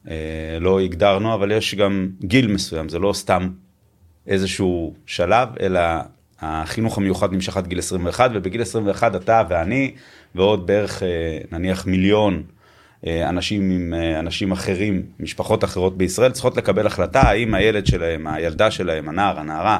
אה, 0.08 0.14
לא 0.60 0.80
הגדרנו, 0.80 1.34
אבל 1.34 1.52
יש 1.52 1.74
גם 1.74 2.08
גיל 2.20 2.46
מסוים, 2.52 2.88
זה 2.88 2.98
לא 2.98 3.12
סתם 3.12 3.50
איזשהו 4.26 4.94
שלב, 5.06 5.48
אלא 5.60 5.80
החינוך 6.40 6.98
המיוחד 6.98 7.32
נמשך 7.32 7.56
עד 7.56 7.66
גיל 7.66 7.78
21, 7.78 8.30
ובגיל 8.34 8.62
21 8.62 9.16
אתה 9.16 9.42
ואני 9.48 9.94
ועוד 10.34 10.66
בערך 10.66 11.02
אה, 11.02 11.38
נניח 11.52 11.86
מיליון 11.86 12.42
אנשים 13.06 13.70
עם 13.70 13.94
אה, 13.94 14.18
אנשים 14.18 14.52
אחרים, 14.52 15.02
משפחות 15.20 15.64
אחרות 15.64 15.98
בישראל, 15.98 16.32
צריכות 16.32 16.56
לקבל 16.56 16.86
החלטה 16.86 17.20
האם 17.20 17.54
הילד 17.54 17.86
שלהם, 17.86 18.26
הילדה 18.26 18.70
שלהם, 18.70 19.08
הנער, 19.08 19.40
הנערה, 19.40 19.78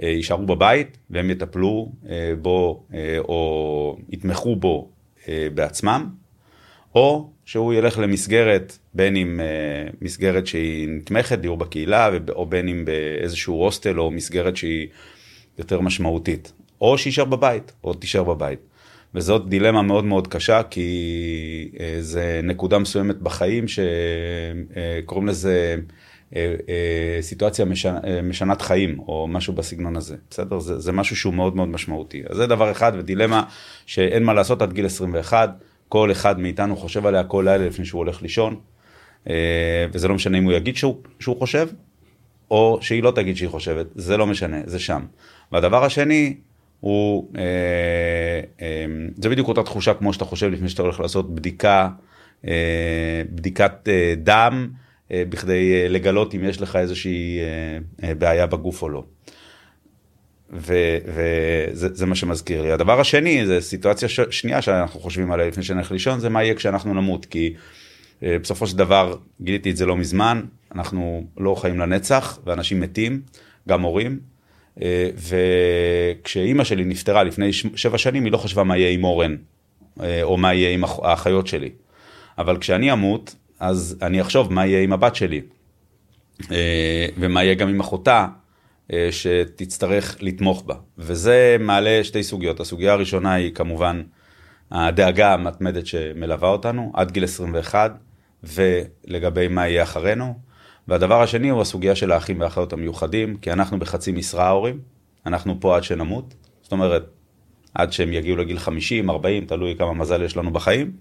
יישארו 0.00 0.46
בבית 0.46 0.98
והם 1.10 1.30
יטפלו 1.30 1.92
בו 2.40 2.84
או 3.18 3.96
יתמכו 4.08 4.56
בו 4.56 4.88
בעצמם, 5.28 6.06
או 6.94 7.30
שהוא 7.44 7.74
ילך 7.74 7.98
למסגרת, 7.98 8.78
בין 8.94 9.16
אם 9.16 9.40
מסגרת 10.00 10.46
שהיא 10.46 10.88
נתמכת, 10.88 11.38
דיור 11.38 11.56
בקהילה, 11.56 12.10
או 12.28 12.46
בין 12.46 12.68
אם 12.68 12.84
באיזשהו 12.84 13.54
הוסטל 13.54 14.00
או 14.00 14.10
מסגרת 14.10 14.56
שהיא 14.56 14.86
יותר 15.58 15.80
משמעותית. 15.80 16.52
או 16.80 16.98
שיישאר 16.98 17.24
בבית, 17.24 17.72
או 17.84 17.94
תישאר 17.94 18.24
בבית. 18.24 18.58
וזאת 19.14 19.48
דילמה 19.48 19.82
מאוד 19.82 20.04
מאוד 20.04 20.26
קשה, 20.26 20.62
כי 20.62 21.70
אה, 21.80 21.96
זה 22.00 22.40
נקודה 22.42 22.78
מסוימת 22.78 23.16
בחיים 23.16 23.64
שקוראים 23.68 25.28
לזה 25.28 25.76
אה, 26.36 26.54
אה, 26.68 27.22
סיטואציה 27.22 27.64
משנת 28.22 28.62
חיים, 28.62 28.98
או 28.98 29.26
משהו 29.28 29.52
בסגנון 29.52 29.96
הזה, 29.96 30.16
בסדר? 30.30 30.58
זה, 30.58 30.80
זה 30.80 30.92
משהו 30.92 31.16
שהוא 31.16 31.34
מאוד 31.34 31.56
מאוד 31.56 31.68
משמעותי. 31.68 32.22
אז 32.28 32.36
זה 32.36 32.46
דבר 32.46 32.70
אחד, 32.70 32.92
ודילמה 32.98 33.42
שאין 33.86 34.24
מה 34.24 34.34
לעשות 34.34 34.62
עד 34.62 34.72
גיל 34.72 34.86
21, 34.86 35.50
כל 35.88 36.12
אחד 36.12 36.40
מאיתנו 36.40 36.76
חושב 36.76 37.06
עליה 37.06 37.24
כל 37.24 37.44
לילה 37.48 37.66
לפני 37.66 37.84
שהוא 37.84 37.98
הולך 37.98 38.22
לישון, 38.22 38.56
וזה 39.92 40.08
לא 40.08 40.14
משנה 40.14 40.38
אם 40.38 40.44
הוא 40.44 40.52
יגיד 40.52 40.76
שהוא, 40.76 40.96
שהוא 41.20 41.38
חושב, 41.38 41.68
או 42.50 42.78
שהיא 42.80 43.02
לא 43.02 43.10
תגיד 43.10 43.36
שהיא 43.36 43.48
חושבת, 43.48 43.86
זה 43.94 44.16
לא 44.16 44.26
משנה, 44.26 44.56
זה 44.64 44.78
שם. 44.78 45.04
והדבר 45.52 45.84
השני, 45.84 46.34
הוא, 46.80 47.30
אה, 47.36 47.42
אה, 48.62 48.86
זה 49.16 49.28
בדיוק 49.28 49.48
אותה 49.48 49.62
תחושה 49.62 49.94
כמו 49.94 50.12
שאתה 50.12 50.24
חושב 50.24 50.50
לפני 50.50 50.68
שאתה 50.68 50.82
הולך 50.82 51.00
לעשות 51.00 51.34
בדיקה, 51.34 51.88
אה, 52.46 53.22
בדיקת 53.30 53.88
אה, 53.88 54.14
דם, 54.16 54.68
אה, 55.12 55.22
בכדי 55.28 55.74
אה, 55.74 55.88
לגלות 55.88 56.34
אם 56.34 56.44
יש 56.44 56.60
לך 56.60 56.76
איזושהי 56.76 57.38
אה, 57.38 58.08
אה, 58.08 58.14
בעיה 58.14 58.46
בגוף 58.46 58.82
או 58.82 58.88
לא. 58.88 59.04
וזה 60.50 62.06
מה 62.06 62.14
שמזכיר 62.14 62.62
לי. 62.62 62.72
הדבר 62.72 63.00
השני, 63.00 63.46
זה 63.46 63.60
סיטואציה 63.60 64.08
ש, 64.08 64.20
שנייה 64.30 64.62
שאנחנו 64.62 65.00
חושבים 65.00 65.32
עליה 65.32 65.48
לפני 65.48 65.62
שנלך 65.62 65.92
לישון, 65.92 66.20
זה 66.20 66.28
מה 66.28 66.44
יהיה 66.44 66.54
כשאנחנו 66.54 66.94
נמות, 66.94 67.26
כי 67.26 67.54
אה, 68.22 68.38
בסופו 68.38 68.66
של 68.66 68.76
דבר, 68.76 69.16
גיליתי 69.40 69.70
את 69.70 69.76
זה 69.76 69.86
לא 69.86 69.96
מזמן, 69.96 70.42
אנחנו 70.74 71.24
לא 71.38 71.54
חיים 71.54 71.78
לנצח, 71.78 72.38
ואנשים 72.44 72.80
מתים, 72.80 73.20
גם 73.68 73.82
הורים. 73.82 74.20
אה, 74.82 75.10
וכשאימא 76.20 76.64
שלי 76.64 76.84
נפטרה 76.84 77.24
לפני 77.24 77.52
שבע 77.52 77.98
שנים, 77.98 78.24
היא 78.24 78.32
לא 78.32 78.38
חשבה 78.38 78.64
מה 78.64 78.76
יהיה 78.76 78.90
עם 78.90 79.04
אורן, 79.04 79.36
אה, 80.00 80.22
או 80.22 80.36
מה 80.36 80.54
יהיה 80.54 80.70
עם 80.70 80.84
האחיות 80.84 81.46
שלי. 81.46 81.70
אבל 82.38 82.58
כשאני 82.58 82.92
אמות, 82.92 83.34
אז 83.60 83.98
אני 84.02 84.20
אחשוב 84.20 84.52
מה 84.52 84.66
יהיה 84.66 84.82
עם 84.82 84.92
הבת 84.92 85.14
שלי, 85.14 85.40
אה, 86.50 87.06
ומה 87.18 87.44
יהיה 87.44 87.54
גם 87.54 87.68
עם 87.68 87.80
אחותה, 87.80 88.26
שתצטרך 89.10 90.16
לתמוך 90.20 90.62
בה. 90.66 90.74
וזה 90.98 91.56
מעלה 91.60 92.04
שתי 92.04 92.22
סוגיות. 92.22 92.60
הסוגיה 92.60 92.92
הראשונה 92.92 93.32
היא 93.34 93.54
כמובן 93.54 94.02
הדאגה 94.70 95.34
המתמדת 95.34 95.86
שמלווה 95.86 96.48
אותנו 96.48 96.92
עד 96.94 97.10
גיל 97.10 97.24
21, 97.24 97.98
ולגבי 98.44 99.48
מה 99.48 99.68
יהיה 99.68 99.82
אחרינו. 99.82 100.34
והדבר 100.88 101.22
השני 101.22 101.48
הוא 101.48 101.62
הסוגיה 101.62 101.94
של 101.94 102.12
האחים 102.12 102.40
והאחיות 102.40 102.72
המיוחדים, 102.72 103.36
כי 103.36 103.52
אנחנו 103.52 103.78
בחצי 103.78 104.12
משרה 104.12 104.46
ההורים, 104.46 104.78
אנחנו 105.26 105.60
פה 105.60 105.76
עד 105.76 105.84
שנמות, 105.84 106.34
זאת 106.62 106.72
אומרת, 106.72 107.02
עד 107.74 107.92
שהם 107.92 108.12
יגיעו 108.12 108.36
לגיל 108.36 108.58
50, 108.58 109.10
40, 109.10 109.44
תלוי 109.44 109.74
כמה 109.78 109.94
מזל 109.94 110.22
יש 110.22 110.36
לנו 110.36 110.50
בחיים, 110.50 110.92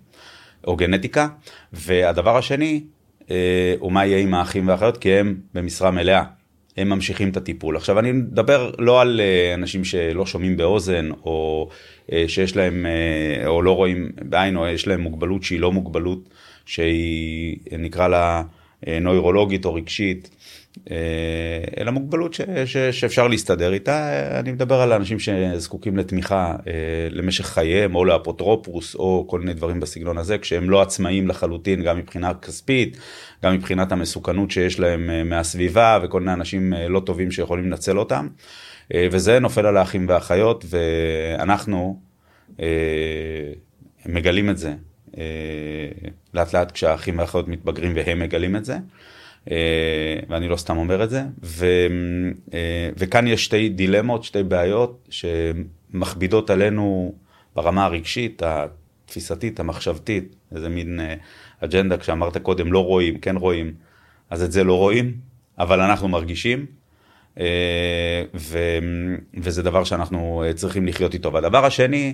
או 0.67 0.75
גנטיקה. 0.75 1.27
והדבר 1.74 2.38
השני, 2.38 2.84
אה, 3.32 3.75
ומה 3.82 4.06
יהיה 4.06 4.20
עם 4.20 4.34
האחים 4.34 4.67
והאחיות, 4.67 4.98
כי 4.98 5.13
הם 5.13 5.39
במשרה 5.53 5.91
מלאה. 5.91 6.24
הם 6.77 6.89
ממשיכים 6.89 7.29
את 7.29 7.38
הטיפול. 7.38 7.75
עכשיו 7.75 8.00
אני 8.00 8.12
מדבר 8.12 8.72
לא 8.79 9.01
על 9.01 9.22
אה, 9.24 9.53
אנשים 9.53 9.84
שלא 9.84 10.25
שומעים 10.25 10.58
באוזן, 10.58 11.10
או 11.12 11.70
אה, 12.12 12.25
שיש 12.27 12.56
להם, 12.56 12.86
אה, 12.86 13.48
או 13.48 13.62
לא 13.62 13.75
רואים 13.75 14.12
בעין, 14.22 14.58
או 14.58 14.67
יש 14.67 14.88
להם 14.88 15.01
מוגבלות 15.01 15.44
שהיא 15.44 15.60
לא 15.60 15.72
מוגבלות, 15.72 16.29
שהיא 16.65 17.58
נקרא 17.72 18.08
לה 18.08 18.44
נוירולוגית 19.01 19.65
או 19.65 19.74
רגשית. 19.74 20.29
אה, 20.91 21.81
אלא 21.81 21.91
מוגבלות 21.91 22.34
ש, 22.34 22.41
ש, 22.65 22.77
שאפשר 22.77 23.27
להסתדר 23.27 23.74
איתה. 23.74 24.10
אני 24.39 24.51
מדבר 24.51 24.81
על 24.81 24.93
אנשים 24.93 25.19
שזקוקים 25.19 25.98
לתמיכה 25.98 26.55
אה, 26.67 26.74
למשך 27.12 27.46
חייהם, 27.46 27.96
או 27.96 28.05
לאפוטרופוס, 28.05 28.96
או 28.96 29.25
כל 29.29 29.39
מיני 29.39 29.53
דברים 29.53 29.79
בסגנון 29.79 30.17
הזה, 30.17 30.38
כשהם 30.38 30.69
לא 30.69 30.81
עצמאים 30.81 31.27
לחלוטין, 31.27 31.84
גם 31.84 31.98
מבחינה 31.98 32.34
כספית, 32.34 32.98
גם 33.43 33.53
מבחינת 33.53 33.91
המסוכנות 33.91 34.51
שיש 34.51 34.79
להם 34.79 35.10
אה, 35.10 35.24
מהסביבה, 35.24 36.00
וכל 36.03 36.19
מיני 36.19 36.34
אנשים 36.34 36.74
לא 36.89 37.00
טובים 37.00 37.31
שיכולים 37.31 37.65
לנצל 37.65 38.00
אותם. 38.00 38.27
וזה 39.12 39.39
נופל 39.39 39.65
על 39.65 39.77
האחים 39.77 40.05
והאחיות, 40.10 40.65
ואנחנו 40.69 42.00
מגלים 44.05 44.50
את 44.50 44.57
זה 44.57 44.74
לאט 46.34 46.54
לאט 46.54 46.72
כשהאחים 46.72 47.18
והאחיות 47.18 47.48
מתבגרים 47.48 47.94
והם 47.96 48.20
מגלים 48.20 48.56
את 48.56 48.66
זה. 48.66 48.78
אה, 49.52 50.20
ואני 50.30 50.48
לא 50.48 50.56
סתם 50.56 50.78
אומר 50.78 51.04
את 51.04 51.10
זה, 51.10 51.24
ו, 51.44 51.66
אה, 52.54 52.90
וכאן 52.98 53.28
יש 53.28 53.46
שתי 53.46 53.70
דילמות, 53.70 54.24
שתי 54.24 54.44
בעיות 54.44 55.10
שמכבידות 55.10 56.50
עלינו 56.50 57.14
ברמה 57.56 57.86
הרגשית, 57.86 58.42
התפיסתית, 58.46 59.60
המחשבתית, 59.60 60.36
איזה 60.56 60.70
מין 60.70 61.00
אה, 61.00 61.16
אג'נדה, 61.60 61.98
כשאמרת 61.98 62.38
קודם 62.38 62.74
לא 62.74 62.86
רואים, 62.86 63.18
כן 63.18 63.36
רואים, 63.36 63.74
אז 64.30 64.44
את 64.44 64.52
זה 64.52 64.64
לא 64.64 64.78
רואים, 64.78 65.14
אבל 65.60 65.82
אנחנו 65.82 66.08
מרגישים, 66.08 66.66
ו, 68.36 68.58
וזה 69.34 69.64
דבר 69.64 69.84
שאנחנו 69.84 70.44
צריכים 70.56 70.88
לחיות 70.88 71.14
איתו. 71.14 71.34
והדבר 71.34 71.66
השני, 71.66 72.14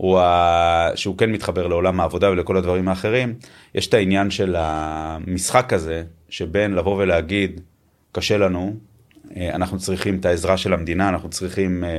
הוא 0.00 0.18
ה... 0.18 0.90
שהוא 0.94 1.18
כן 1.18 1.32
מתחבר 1.32 1.66
לעולם 1.66 2.00
העבודה 2.00 2.30
ולכל 2.30 2.56
הדברים 2.56 2.88
האחרים, 2.88 3.34
יש 3.74 3.86
את 3.86 3.94
העניין 3.94 4.30
של 4.30 4.56
המשחק 4.58 5.72
הזה, 5.72 6.02
שבין 6.28 6.74
לבוא 6.74 6.96
ולהגיד, 6.96 7.60
קשה 8.12 8.38
לנו, 8.38 8.76
אה, 9.36 9.54
אנחנו 9.54 9.78
צריכים 9.78 10.16
את 10.16 10.24
העזרה 10.24 10.56
של 10.56 10.72
המדינה, 10.72 11.08
אנחנו 11.08 11.30
צריכים 11.30 11.84
אה, 11.84 11.90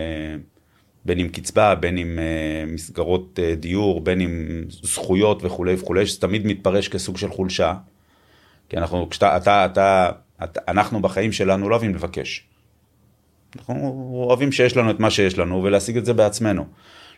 בין 1.05 1.19
עם 1.19 1.29
קצבה, 1.29 1.75
בין 1.75 1.97
עם 1.97 2.19
אה, 2.19 2.65
מסגרות 2.73 3.39
דיור, 3.59 4.01
בין 4.01 4.19
עם 4.19 4.63
זכויות 4.69 5.43
וכולי 5.43 5.73
וכולי, 5.73 6.05
שזה 6.05 6.21
תמיד 6.21 6.45
מתפרש 6.45 6.87
כסוג 6.87 7.17
של 7.17 7.29
חולשה. 7.29 7.73
כי 8.69 8.77
אנחנו, 8.77 9.09
כשאתה, 9.09 9.37
אתה, 9.37 9.65
אתה, 9.65 10.09
אתה, 10.43 10.59
אנחנו 10.67 11.01
בחיים 11.01 11.31
שלנו 11.31 11.69
לא 11.69 11.75
אוהבים 11.75 11.95
לבקש. 11.95 12.43
אנחנו 13.57 13.75
אוהבים 14.13 14.51
שיש 14.51 14.77
לנו 14.77 14.91
את 14.91 14.99
מה 14.99 15.09
שיש 15.09 15.37
לנו 15.37 15.63
ולהשיג 15.63 15.97
את 15.97 16.05
זה 16.05 16.13
בעצמנו. 16.13 16.65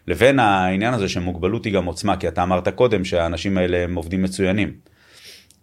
לבין 0.07 0.39
העניין 0.39 0.93
הזה 0.93 1.10
שמוגבלות 1.10 1.65
היא 1.65 1.74
גם 1.74 1.86
עוצמה, 1.86 2.17
כי 2.17 2.27
אתה 2.27 2.43
אמרת 2.43 2.67
קודם 2.67 3.05
שהאנשים 3.05 3.57
האלה 3.57 3.83
הם 3.83 3.95
עובדים 3.95 4.22
מצוינים. 4.24 4.74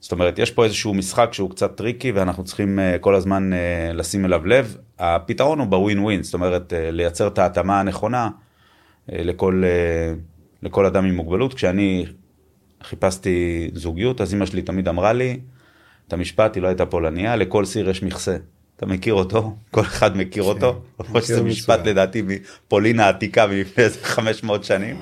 זאת 0.00 0.12
אומרת, 0.12 0.38
יש 0.38 0.50
פה 0.50 0.64
איזשהו 0.64 0.94
משחק 0.94 1.28
שהוא 1.32 1.50
קצת 1.50 1.76
טריקי 1.76 2.12
ואנחנו 2.12 2.44
צריכים 2.44 2.78
uh, 2.78 2.98
כל 2.98 3.14
הזמן 3.14 3.50
uh, 3.52 3.92
לשים 3.96 4.24
אליו 4.24 4.46
לב. 4.46 4.76
הפתרון 4.98 5.58
הוא 5.58 5.66
בווין 5.66 5.98
ווין, 5.98 6.22
זאת 6.22 6.34
אומרת, 6.34 6.72
uh, 6.72 6.90
לייצר 6.90 7.26
את 7.26 7.38
ההתאמה 7.38 7.80
הנכונה 7.80 8.28
לכל, 9.08 9.62
לכל 10.62 10.86
אדם 10.86 11.04
עם 11.04 11.14
מוגבלות. 11.14 11.54
כשאני 11.54 12.06
חיפשתי 12.82 13.70
זוגיות, 13.74 14.20
אז 14.20 14.34
אמא 14.34 14.46
שלי 14.46 14.62
תמיד 14.62 14.88
אמרה 14.88 15.12
לי 15.12 15.40
את 16.08 16.12
המשפט, 16.12 16.54
היא 16.54 16.62
לא 16.62 16.68
הייתה 16.68 16.86
פולניה, 16.86 17.36
לכל 17.36 17.64
סיר 17.64 17.90
יש 17.90 18.02
מכסה. 18.02 18.36
אתה 18.80 18.88
מכיר 18.88 19.14
אותו? 19.14 19.56
כל 19.70 19.80
אחד 19.80 20.16
מכיר 20.16 20.42
אותו? 20.42 20.80
למרות 21.00 21.24
שזה 21.24 21.42
משפט 21.42 21.86
לדעתי 21.86 22.22
מפולין 22.26 23.00
העתיקה 23.00 23.46
מלפני 23.46 23.84
איזה 23.84 23.98
500 24.02 24.64
שנים. 24.64 24.96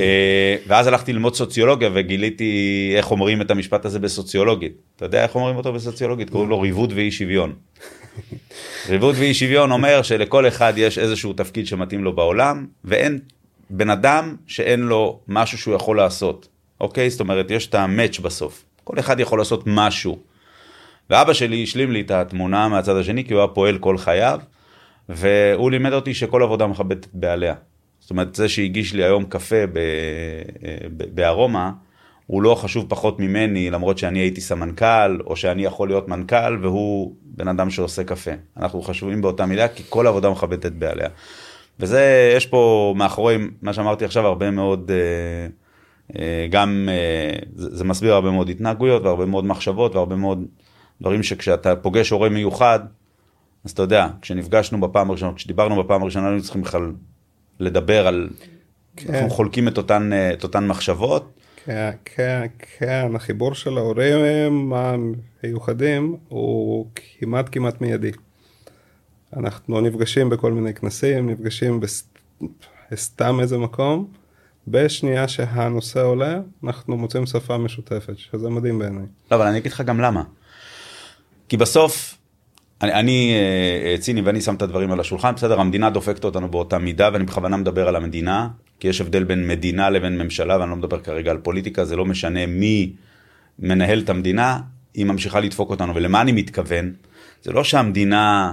אה, 0.00 0.56
ואז 0.66 0.86
הלכתי 0.86 1.12
ללמוד 1.12 1.34
סוציולוגיה 1.34 1.90
וגיליתי 1.94 2.92
איך 2.96 3.10
אומרים 3.10 3.40
את 3.40 3.50
המשפט 3.50 3.84
הזה 3.84 3.98
בסוציולוגית. 3.98 4.72
אתה 4.96 5.04
יודע 5.04 5.22
איך 5.22 5.34
אומרים 5.34 5.56
אותו 5.56 5.72
בסוציולוגית? 5.72 6.30
קוראים 6.30 6.50
לו 6.50 6.60
ריבוד 6.60 6.92
ואי 6.96 7.10
שוויון. 7.10 7.52
ריבוד 8.88 9.14
ואי 9.18 9.34
שוויון 9.34 9.70
אומר 9.70 10.02
שלכל 10.02 10.48
אחד 10.48 10.72
יש 10.76 10.98
איזשהו 10.98 11.32
תפקיד 11.32 11.66
שמתאים 11.66 12.04
לו 12.04 12.16
בעולם, 12.16 12.66
ואין 12.84 13.18
בן 13.70 13.90
אדם 13.90 14.36
שאין 14.46 14.80
לו 14.80 15.20
משהו 15.28 15.58
שהוא 15.58 15.74
יכול 15.74 15.96
לעשות. 15.96 16.48
אוקיי? 16.80 17.10
זאת 17.10 17.20
אומרת, 17.20 17.50
יש 17.50 17.66
את 17.66 17.74
המאץ' 17.74 18.18
בסוף. 18.18 18.64
כל 18.84 18.98
אחד 18.98 19.20
יכול 19.20 19.38
לעשות 19.38 19.62
משהו. 19.66 20.29
ואבא 21.10 21.32
שלי 21.32 21.62
השלים 21.62 21.90
לי 21.90 22.00
את 22.00 22.10
התמונה 22.10 22.68
מהצד 22.68 22.96
השני, 22.96 23.24
כי 23.24 23.32
הוא 23.32 23.40
היה 23.40 23.48
פועל 23.48 23.78
כל 23.78 23.98
חייו, 23.98 24.40
והוא 25.08 25.70
לימד 25.70 25.92
אותי 25.92 26.14
שכל 26.14 26.42
עבודה 26.42 26.66
מכבדת 26.66 27.06
בעליה. 27.12 27.54
זאת 28.00 28.10
אומרת, 28.10 28.34
זה 28.34 28.48
שהגיש 28.48 28.94
לי 28.94 29.04
היום 29.04 29.24
קפה 29.24 29.56
בארומה, 31.14 31.70
הוא 32.26 32.42
לא 32.42 32.54
חשוב 32.54 32.86
פחות 32.88 33.20
ממני, 33.20 33.70
למרות 33.70 33.98
שאני 33.98 34.18
הייתי 34.18 34.40
סמנכ"ל, 34.40 35.18
או 35.26 35.36
שאני 35.36 35.64
יכול 35.64 35.88
להיות 35.88 36.08
מנכ"ל, 36.08 36.58
והוא 36.62 37.14
בן 37.24 37.48
אדם 37.48 37.70
שעושה 37.70 38.04
קפה. 38.04 38.30
אנחנו 38.56 38.82
חשובים 38.82 39.22
באותה 39.22 39.46
מידה, 39.46 39.68
כי 39.68 39.82
כל 39.88 40.06
עבודה 40.06 40.30
מכבדת 40.30 40.72
בעליה. 40.72 41.08
וזה, 41.80 42.32
יש 42.36 42.46
פה 42.46 42.94
מאחורי 42.96 43.38
מה 43.62 43.72
שאמרתי 43.72 44.04
עכשיו 44.04 44.26
הרבה 44.26 44.50
מאוד, 44.50 44.90
אה, 44.90 45.46
אה, 46.18 46.46
גם, 46.50 46.88
אה, 46.92 47.38
זה 47.54 47.84
מסביר 47.84 48.14
הרבה 48.14 48.30
מאוד 48.30 48.48
התנהגויות 48.48 49.02
והרבה 49.02 49.26
מאוד 49.26 49.44
מחשבות 49.44 49.94
והרבה 49.94 50.16
מאוד 50.16 50.44
דברים 51.00 51.22
שכשאתה 51.22 51.76
פוגש 51.76 52.10
הורה 52.10 52.28
מיוחד, 52.28 52.80
אז 53.64 53.70
אתה 53.70 53.82
יודע, 53.82 54.08
כשנפגשנו 54.22 54.80
בפעם 54.80 55.10
הראשונה, 55.10 55.34
כשדיברנו 55.34 55.84
בפעם 55.84 56.02
הראשונה, 56.02 56.26
היינו 56.28 56.42
צריכים 56.42 56.62
בכלל 56.62 56.92
לדבר 57.60 58.06
על, 58.06 58.28
כן. 58.96 59.14
אנחנו 59.14 59.30
חולקים 59.30 59.68
את 59.68 59.78
אותן, 59.78 60.10
את 60.32 60.42
אותן 60.42 60.66
מחשבות. 60.66 61.32
כן, 61.64 61.90
כן, 62.04 62.46
כן, 62.78 63.10
החיבור 63.14 63.54
של 63.54 63.78
ההורים 63.78 64.72
המיוחדים 64.72 66.16
הוא 66.28 66.86
כמעט 67.18 67.48
כמעט 67.52 67.80
מיידי. 67.80 68.10
אנחנו 69.36 69.80
נפגשים 69.80 70.30
בכל 70.30 70.52
מיני 70.52 70.74
כנסים, 70.74 71.30
נפגשים 71.30 71.80
בסתם 72.90 73.40
איזה 73.40 73.58
מקום, 73.58 74.08
בשנייה 74.68 75.28
שהנושא 75.28 76.02
עולה, 76.02 76.40
אנחנו 76.64 76.96
מוצאים 76.96 77.26
שפה 77.26 77.58
משותפת, 77.58 78.18
שזה 78.18 78.50
מדהים 78.50 78.78
בעיניי. 78.78 79.04
לא, 79.30 79.36
אבל 79.36 79.46
אני 79.46 79.58
אגיד 79.58 79.72
לך 79.72 79.80
גם 79.80 80.00
למה. 80.00 80.22
כי 81.50 81.56
בסוף, 81.56 82.18
אני, 82.82 82.92
אני 82.92 83.34
אה, 83.84 83.98
ציני 83.98 84.20
ואני 84.20 84.40
שם 84.40 84.54
את 84.54 84.62
הדברים 84.62 84.92
על 84.92 85.00
השולחן, 85.00 85.34
בסדר, 85.34 85.60
המדינה 85.60 85.90
דופקת 85.90 86.24
אותנו 86.24 86.50
באותה 86.50 86.78
מידה, 86.78 87.10
ואני 87.12 87.24
בכוונה 87.24 87.56
מדבר 87.56 87.88
על 87.88 87.96
המדינה, 87.96 88.48
כי 88.80 88.88
יש 88.88 89.00
הבדל 89.00 89.24
בין 89.24 89.48
מדינה 89.48 89.90
לבין 89.90 90.18
ממשלה, 90.18 90.58
ואני 90.58 90.70
לא 90.70 90.76
מדבר 90.76 91.00
כרגע 91.00 91.30
על 91.30 91.38
פוליטיקה, 91.38 91.84
זה 91.84 91.96
לא 91.96 92.04
משנה 92.04 92.46
מי 92.46 92.92
מנהל 93.58 93.98
את 93.98 94.10
המדינה, 94.10 94.60
היא 94.94 95.06
ממשיכה 95.06 95.40
לדפוק 95.40 95.70
אותנו. 95.70 95.94
ולמה 95.94 96.20
אני 96.20 96.32
מתכוון? 96.32 96.92
זה 97.42 97.52
לא 97.52 97.64
שהמדינה 97.64 98.52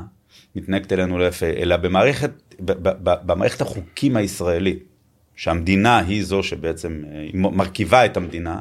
מתנהגת 0.55 0.93
אלינו 0.93 1.17
לא 1.17 1.27
יפה, 1.27 1.45
אלא 1.45 1.77
במערכת, 1.77 2.31
במערכת 2.59 3.61
החוקים 3.61 4.17
הישראלית, 4.17 4.83
שהמדינה 5.35 5.97
היא 5.97 6.23
זו 6.23 6.43
שבעצם 6.43 7.03
אה, 7.11 7.27
מרכיבה 7.33 8.05
את 8.05 8.17
המדינה, 8.17 8.59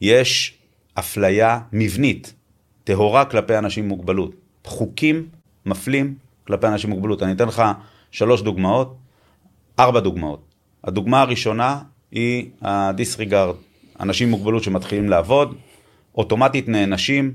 יש 0.00 0.58
אפליה 0.94 1.60
מבנית 1.72 2.34
טהורה 2.90 3.24
כלפי 3.24 3.58
אנשים 3.58 3.84
עם 3.84 3.88
מוגבלות. 3.88 4.34
חוקים 4.64 5.28
מפלים 5.66 6.14
כלפי 6.46 6.66
אנשים 6.66 6.90
עם 6.90 6.96
מוגבלות. 6.96 7.22
אני 7.22 7.32
אתן 7.32 7.48
לך 7.48 7.62
שלוש 8.10 8.42
דוגמאות, 8.42 8.96
ארבע 9.78 10.00
דוגמאות. 10.00 10.40
הדוגמה 10.84 11.20
הראשונה 11.20 11.78
היא 12.12 12.50
הדיסריגרד. 12.62 13.54
אנשים 14.00 14.28
עם 14.28 14.30
מוגבלות 14.30 14.62
שמתחילים 14.62 15.08
לעבוד, 15.08 15.54
אוטומטית 16.14 16.68
נענשים, 16.68 17.32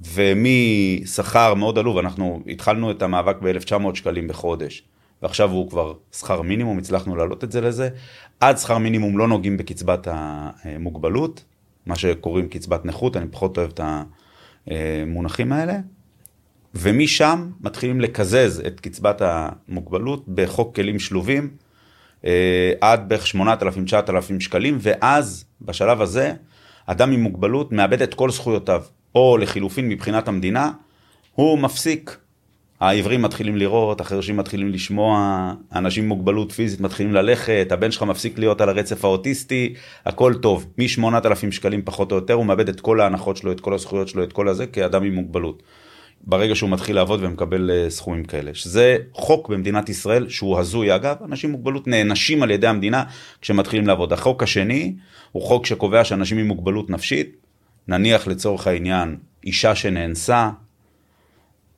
ומשכר 0.00 1.54
מאוד 1.54 1.78
עלוב, 1.78 1.98
אנחנו 1.98 2.42
התחלנו 2.46 2.90
את 2.90 3.02
המאבק 3.02 3.36
ב-1900 3.42 3.94
שקלים 3.94 4.28
בחודש, 4.28 4.82
ועכשיו 5.22 5.50
הוא 5.50 5.70
כבר 5.70 5.94
שכר 6.12 6.42
מינימום, 6.42 6.78
הצלחנו 6.78 7.16
להעלות 7.16 7.44
את 7.44 7.52
זה 7.52 7.60
לזה. 7.60 7.88
עד 8.40 8.58
שכר 8.58 8.78
מינימום 8.78 9.18
לא 9.18 9.28
נוגעים 9.28 9.56
בקצבת 9.56 10.08
המוגבלות, 10.10 11.44
מה 11.86 11.96
שקוראים 11.96 12.48
קצבת 12.48 12.84
נכות, 12.84 13.16
אני 13.16 13.26
פחות 13.30 13.58
אוהב 13.58 13.70
את 13.70 13.80
ה... 13.80 14.02
המונחים 14.66 15.52
האלה, 15.52 15.76
ומשם 16.74 17.50
מתחילים 17.60 18.00
לקזז 18.00 18.62
את 18.66 18.80
קצבת 18.80 19.22
המוגבלות 19.24 20.24
בחוק 20.28 20.74
כלים 20.74 20.98
שלובים 20.98 21.50
אה, 22.24 22.72
עד 22.80 23.08
בערך 23.08 23.26
8,000-9,000 23.26 24.40
שקלים, 24.40 24.78
ואז 24.80 25.44
בשלב 25.62 26.00
הזה 26.00 26.34
אדם 26.86 27.12
עם 27.12 27.20
מוגבלות 27.20 27.72
מאבד 27.72 28.02
את 28.02 28.14
כל 28.14 28.30
זכויותיו, 28.30 28.82
או 29.14 29.38
לחילופין 29.38 29.88
מבחינת 29.88 30.28
המדינה, 30.28 30.72
הוא 31.34 31.58
מפסיק, 31.58 32.16
העיוורים 32.82 33.22
מתחילים 33.22 33.56
לראות, 33.56 34.00
החרשים 34.00 34.36
מתחילים 34.36 34.68
לשמוע, 34.68 35.52
אנשים 35.74 36.04
עם 36.04 36.08
מוגבלות 36.08 36.52
פיזית 36.52 36.80
מתחילים 36.80 37.14
ללכת, 37.14 37.68
הבן 37.70 37.90
שלך 37.90 38.02
מפסיק 38.02 38.38
להיות 38.38 38.60
על 38.60 38.68
הרצף 38.68 39.04
האוטיסטי, 39.04 39.74
הכל 40.06 40.34
טוב. 40.34 40.66
מ-8,000 40.78 41.50
שקלים 41.50 41.82
פחות 41.84 42.12
או 42.12 42.16
יותר 42.16 42.34
הוא 42.34 42.46
מאבד 42.46 42.68
את 42.68 42.80
כל 42.80 43.00
ההנחות 43.00 43.36
שלו, 43.36 43.52
את 43.52 43.60
כל 43.60 43.74
הזכויות 43.74 44.08
שלו, 44.08 44.24
את 44.24 44.32
כל 44.32 44.48
הזה, 44.48 44.66
כאדם 44.66 45.04
עם 45.04 45.14
מוגבלות. 45.14 45.62
ברגע 46.24 46.54
שהוא 46.54 46.70
מתחיל 46.70 46.96
לעבוד 46.96 47.20
ומקבל 47.22 47.70
uh, 47.70 47.90
סכומים 47.90 48.24
כאלה. 48.24 48.54
שזה 48.54 48.96
חוק 49.12 49.48
במדינת 49.48 49.88
ישראל 49.88 50.28
שהוא 50.28 50.58
הזוי 50.58 50.94
אגב, 50.94 51.16
אנשים 51.24 51.50
עם 51.50 51.56
מוגבלות 51.56 51.86
נענשים 51.86 52.42
על 52.42 52.50
ידי 52.50 52.66
המדינה 52.66 53.04
כשמתחילים 53.40 53.86
לעבוד. 53.86 54.12
החוק 54.12 54.42
השני 54.42 54.94
הוא 55.32 55.42
חוק 55.42 55.66
שקובע 55.66 56.04
שאנשים 56.04 56.38
עם 56.38 56.46
מוגבלות 56.46 56.90
נפשית, 56.90 57.36
נניח 57.88 58.26
לצורך 58.26 58.66
העניין 58.66 59.16
אישה 59.44 59.74
שנאנסה, 59.74 60.50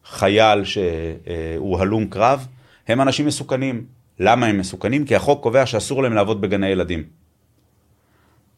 חייל 0.05 0.65
שהוא 0.65 1.79
הלום 1.79 2.07
קרב, 2.07 2.47
הם 2.89 3.01
אנשים 3.01 3.27
מסוכנים. 3.27 3.85
למה 4.21 4.47
הם 4.47 4.59
מסוכנים? 4.59 5.05
כי 5.05 5.17
החוק 5.17 5.43
קובע 5.43 5.67
שאסור 5.67 6.03
להם 6.03 6.13
לעבוד 6.13 6.41
בגני 6.41 6.67
ילדים. 6.67 7.03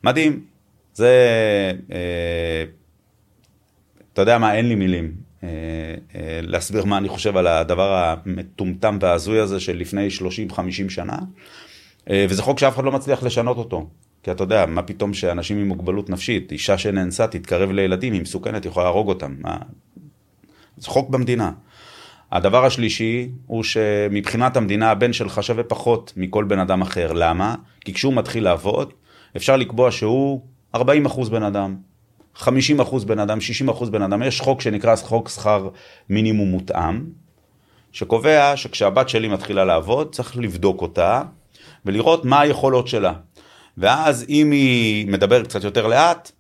מדהים. 0.04 0.44
זה, 0.94 1.12
אה, 1.92 2.64
אתה 4.12 4.22
יודע 4.22 4.38
מה, 4.38 4.54
אין 4.54 4.68
לי 4.68 4.74
מילים 4.74 5.12
אה, 5.44 5.48
אה, 6.14 6.40
להסביר 6.42 6.84
מה 6.84 6.98
אני 6.98 7.08
חושב 7.08 7.36
על 7.36 7.46
הדבר 7.46 7.94
המטומטם 7.94 8.98
וההזוי 9.00 9.40
הזה 9.40 9.60
של 9.60 9.76
לפני 9.76 10.08
30-50 10.50 10.60
שנה. 10.88 11.18
אה, 12.10 12.26
וזה 12.28 12.42
חוק 12.42 12.58
שאף 12.58 12.74
אחד 12.74 12.84
לא 12.84 12.92
מצליח 12.92 13.22
לשנות 13.22 13.56
אותו. 13.56 13.88
כי 14.22 14.30
אתה 14.30 14.42
יודע, 14.42 14.66
מה 14.66 14.82
פתאום 14.82 15.14
שאנשים 15.14 15.58
עם 15.58 15.68
מוגבלות 15.68 16.10
נפשית, 16.10 16.52
אישה 16.52 16.78
שנאנסה 16.78 17.26
תתקרב 17.26 17.70
לילדים, 17.70 18.12
היא 18.12 18.22
מסוכנת, 18.22 18.64
היא 18.64 18.70
יכולה 18.70 18.86
להרוג 18.86 19.08
אותם. 19.08 19.34
מה... 19.40 19.58
זה 20.76 20.88
חוק 20.88 21.10
במדינה. 21.10 21.52
הדבר 22.32 22.64
השלישי 22.64 23.28
הוא 23.46 23.62
שמבחינת 23.62 24.56
המדינה 24.56 24.90
הבן 24.90 25.12
שלך 25.12 25.42
שווה 25.42 25.64
פחות 25.64 26.12
מכל 26.16 26.44
בן 26.44 26.58
אדם 26.58 26.82
אחר. 26.82 27.12
למה? 27.12 27.54
כי 27.80 27.94
כשהוא 27.94 28.14
מתחיל 28.14 28.44
לעבוד, 28.44 28.92
אפשר 29.36 29.56
לקבוע 29.56 29.90
שהוא 29.90 30.40
40 30.74 31.06
אחוז 31.06 31.28
בן 31.28 31.42
אדם, 31.42 31.76
50 32.34 32.80
אחוז 32.80 33.04
בן 33.04 33.18
אדם, 33.18 33.40
60 33.40 33.68
אחוז 33.68 33.90
בן 33.90 34.02
אדם. 34.02 34.22
יש 34.22 34.40
חוק 34.40 34.60
שנקרא 34.60 34.96
חוק 34.96 35.28
שכר 35.28 35.68
מינימום 36.10 36.48
מותאם, 36.48 37.04
שקובע 37.92 38.56
שכשהבת 38.56 39.08
שלי 39.08 39.28
מתחילה 39.28 39.64
לעבוד, 39.64 40.14
צריך 40.14 40.36
לבדוק 40.36 40.82
אותה 40.82 41.22
ולראות 41.84 42.24
מה 42.24 42.40
היכולות 42.40 42.88
שלה. 42.88 43.12
ואז 43.78 44.24
אם 44.28 44.50
היא 44.50 45.08
מדברת 45.08 45.46
קצת 45.46 45.64
יותר 45.64 45.86
לאט, 45.86 46.30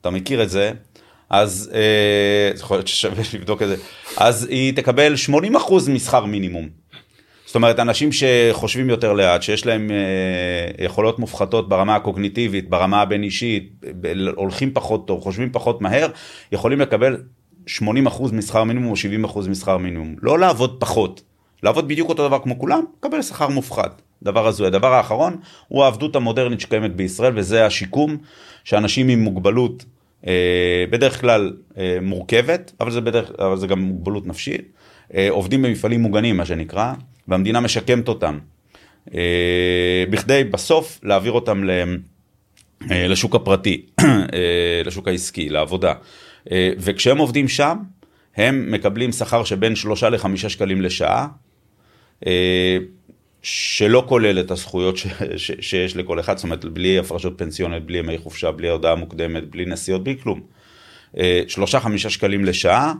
אתה 0.00 0.10
מכיר 0.10 0.42
את 0.42 0.50
זה, 0.50 0.72
אז 1.34 1.70
אה, 1.74 2.50
יכול 2.58 2.76
להיות 2.76 2.88
ששווה 2.88 3.22
לבדוק 3.34 3.62
את 3.62 3.68
זה, 3.68 3.76
אז 4.16 4.46
היא 4.50 4.72
תקבל 4.76 5.14
80% 5.54 5.90
משכר 5.90 6.24
מינימום. 6.24 6.68
זאת 7.46 7.54
אומרת, 7.54 7.80
אנשים 7.80 8.10
שחושבים 8.12 8.90
יותר 8.90 9.12
לאט, 9.12 9.42
שיש 9.42 9.66
להם 9.66 9.90
אה, 9.90 10.84
יכולות 10.84 11.18
מופחתות 11.18 11.68
ברמה 11.68 11.96
הקוגניטיבית, 11.96 12.70
ברמה 12.70 13.02
הבין-אישית, 13.02 13.84
הולכים 14.36 14.70
פחות 14.74 15.06
טוב, 15.06 15.20
חושבים 15.20 15.48
פחות 15.52 15.80
מהר, 15.80 16.08
יכולים 16.52 16.80
לקבל 16.80 17.16
80% 17.68 17.80
משכר 18.32 18.64
מינימום 18.64 18.90
או 18.90 19.28
70% 19.34 19.48
משכר 19.48 19.78
מינימום. 19.78 20.14
לא 20.22 20.38
לעבוד 20.38 20.76
פחות, 20.80 21.22
לעבוד 21.62 21.88
בדיוק 21.88 22.08
אותו 22.08 22.28
דבר 22.28 22.38
כמו 22.38 22.58
כולם, 22.58 22.84
לקבל 22.98 23.22
שכר 23.22 23.48
מופחת. 23.48 24.02
דבר 24.22 24.46
הזוי. 24.46 24.66
הדבר 24.66 24.92
האחרון 24.92 25.36
הוא 25.68 25.84
העבדות 25.84 26.16
המודרנית 26.16 26.60
שקיימת 26.60 26.96
בישראל, 26.96 27.32
וזה 27.36 27.66
השיקום 27.66 28.16
שאנשים 28.64 29.08
עם 29.08 29.20
מוגבלות 29.20 29.84
בדרך 30.90 31.20
כלל 31.20 31.52
אה, 31.78 31.98
מורכבת, 32.02 32.72
אבל 32.80 32.90
זה, 32.90 33.00
בדרך, 33.00 33.30
אבל 33.38 33.56
זה 33.56 33.66
גם 33.66 33.80
מוגבלות 33.80 34.26
נפשית, 34.26 34.62
אה, 35.14 35.30
עובדים 35.30 35.62
במפעלים 35.62 36.00
מוגנים, 36.00 36.36
מה 36.36 36.46
שנקרא, 36.46 36.92
והמדינה 37.28 37.60
משקמת 37.60 38.08
אותם. 38.08 38.38
בכדי 40.10 40.44
בסוף 40.44 41.00
להעביר 41.02 41.32
אותם 41.32 41.64
לשוק 42.90 43.34
הפרטי, 43.34 43.86
לשוק 44.86 45.08
העסקי, 45.08 45.48
לעבודה. 45.48 45.94
וכשהם 46.52 47.18
עובדים 47.18 47.48
שם, 47.48 47.76
הם 48.36 48.72
מקבלים 48.72 49.12
שכר 49.12 49.44
שבין 49.44 49.76
שלושה 49.76 50.08
לחמישה 50.08 50.48
שקלים 50.48 50.82
לשעה. 50.82 51.26
שלא 53.44 54.04
כולל 54.08 54.40
את 54.40 54.50
הזכויות 54.50 54.96
ש, 54.96 55.06
ש, 55.36 55.50
שיש 55.60 55.96
לכל 55.96 56.20
אחד, 56.20 56.36
זאת 56.36 56.44
אומרת 56.44 56.64
בלי 56.64 56.98
הפרשות 56.98 57.32
פנסיוניות, 57.36 57.86
בלי 57.86 57.98
ימי 57.98 58.18
חופשה, 58.18 58.50
בלי 58.50 58.68
הודעה 58.68 58.94
מוקדמת, 58.94 59.50
בלי 59.50 59.64
נסיעות, 59.64 60.04
בלי 60.04 60.16
כלום. 60.22 60.40
אה, 61.18 61.42
שלושה 61.48 61.80
חמישה 61.80 62.10
שקלים 62.10 62.44
לשעה, 62.44 62.92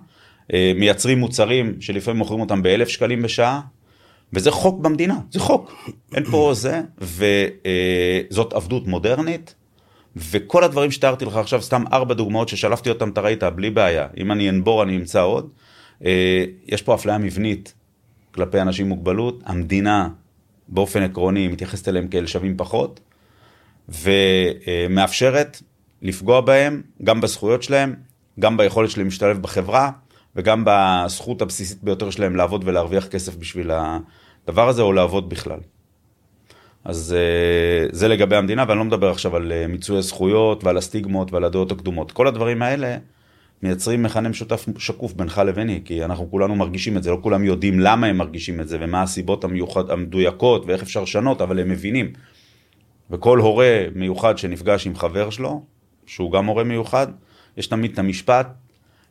אה, 0.52 0.72
מייצרים 0.76 1.18
מוצרים 1.18 1.76
שלפעמים 1.80 2.18
מוכרים 2.18 2.40
אותם 2.40 2.62
באלף 2.62 2.88
שקלים 2.88 3.22
בשעה, 3.22 3.60
וזה 4.32 4.50
חוק 4.50 4.80
במדינה, 4.80 5.18
זה 5.30 5.40
חוק, 5.40 5.88
אין 6.14 6.24
פה 6.24 6.50
זה, 6.54 6.80
וזאת 6.98 8.52
אה, 8.52 8.56
עבדות 8.56 8.86
מודרנית, 8.86 9.54
וכל 10.16 10.64
הדברים 10.64 10.90
שתיארתי 10.90 11.24
לך 11.24 11.36
עכשיו, 11.36 11.62
סתם 11.62 11.84
ארבע 11.92 12.14
דוגמאות 12.14 12.48
ששלפתי 12.48 12.88
אותם, 12.88 13.08
אתה 13.08 13.20
ראית, 13.20 13.42
בלי 13.42 13.70
בעיה, 13.70 14.06
אם 14.16 14.32
אני 14.32 14.48
אנבור 14.48 14.82
אני 14.82 14.96
אמצא 14.96 15.22
עוד. 15.22 15.48
יש 16.66 16.82
פה 16.82 16.94
אפליה 16.94 17.18
מבנית 17.18 17.74
כלפי 18.34 18.60
אנשים 18.60 18.86
עם 18.86 18.88
מוגבלות, 18.88 19.42
המדינה 19.46 20.08
באופן 20.68 21.02
עקרוני 21.02 21.48
מתייחסת 21.48 21.88
אליהם 21.88 22.08
כאל 22.08 22.26
שווים 22.26 22.56
פחות, 22.56 23.00
ומאפשרת 23.88 25.62
לפגוע 26.02 26.40
בהם, 26.40 26.82
גם 27.02 27.20
בזכויות 27.20 27.62
שלהם, 27.62 27.94
גם 28.40 28.56
ביכולת 28.56 28.90
שלהם 28.90 29.06
להשתלב 29.06 29.42
בחברה, 29.42 29.90
וגם 30.36 30.64
בזכות 30.66 31.42
הבסיסית 31.42 31.84
ביותר 31.84 32.10
שלהם 32.10 32.36
לעבוד 32.36 32.62
ולהרוויח 32.66 33.06
כסף 33.06 33.36
בשביל 33.36 33.70
הדבר 33.70 34.68
הזה, 34.68 34.82
או 34.82 34.92
לעבוד 34.92 35.28
בכלל. 35.28 35.58
אז 36.84 37.16
אה, 37.18 37.86
זה 37.92 38.08
לגבי 38.08 38.36
המדינה, 38.36 38.64
ואני 38.68 38.78
לא 38.78 38.84
מדבר 38.84 39.10
עכשיו 39.10 39.36
על 39.36 39.52
אה, 39.52 39.66
מיצוי 39.66 39.98
הזכויות 39.98 40.64
ועל 40.64 40.76
הסטיגמות 40.76 41.32
ועל 41.32 41.44
הדעות 41.44 41.72
הקדומות. 41.72 42.12
כל 42.12 42.26
הדברים 42.26 42.62
האלה 42.62 42.96
מייצרים 43.62 44.02
מכנה 44.02 44.28
משותף 44.28 44.66
שקוף 44.78 45.12
בינך 45.12 45.42
לביני, 45.46 45.80
כי 45.84 46.04
אנחנו 46.04 46.30
כולנו 46.30 46.54
מרגישים 46.54 46.96
את 46.96 47.02
זה, 47.02 47.10
לא 47.10 47.18
כולם 47.22 47.44
יודעים 47.44 47.80
למה 47.80 48.06
הם 48.06 48.16
מרגישים 48.16 48.60
את 48.60 48.68
זה 48.68 48.78
ומה 48.80 49.02
הסיבות 49.02 49.44
המיוחד, 49.44 49.90
המדויקות 49.90 50.66
ואיך 50.66 50.82
אפשר 50.82 51.02
לשנות, 51.02 51.40
אבל 51.40 51.60
הם 51.60 51.68
מבינים. 51.68 52.12
וכל 53.10 53.38
הורה 53.38 53.84
מיוחד 53.94 54.38
שנפגש 54.38 54.86
עם 54.86 54.96
חבר 54.96 55.30
שלו, 55.30 55.64
שהוא 56.06 56.32
גם 56.32 56.46
הורה 56.46 56.64
מיוחד, 56.64 57.06
יש 57.56 57.66
תמיד 57.66 57.92
את 57.92 57.98
המשפט, 57.98 58.48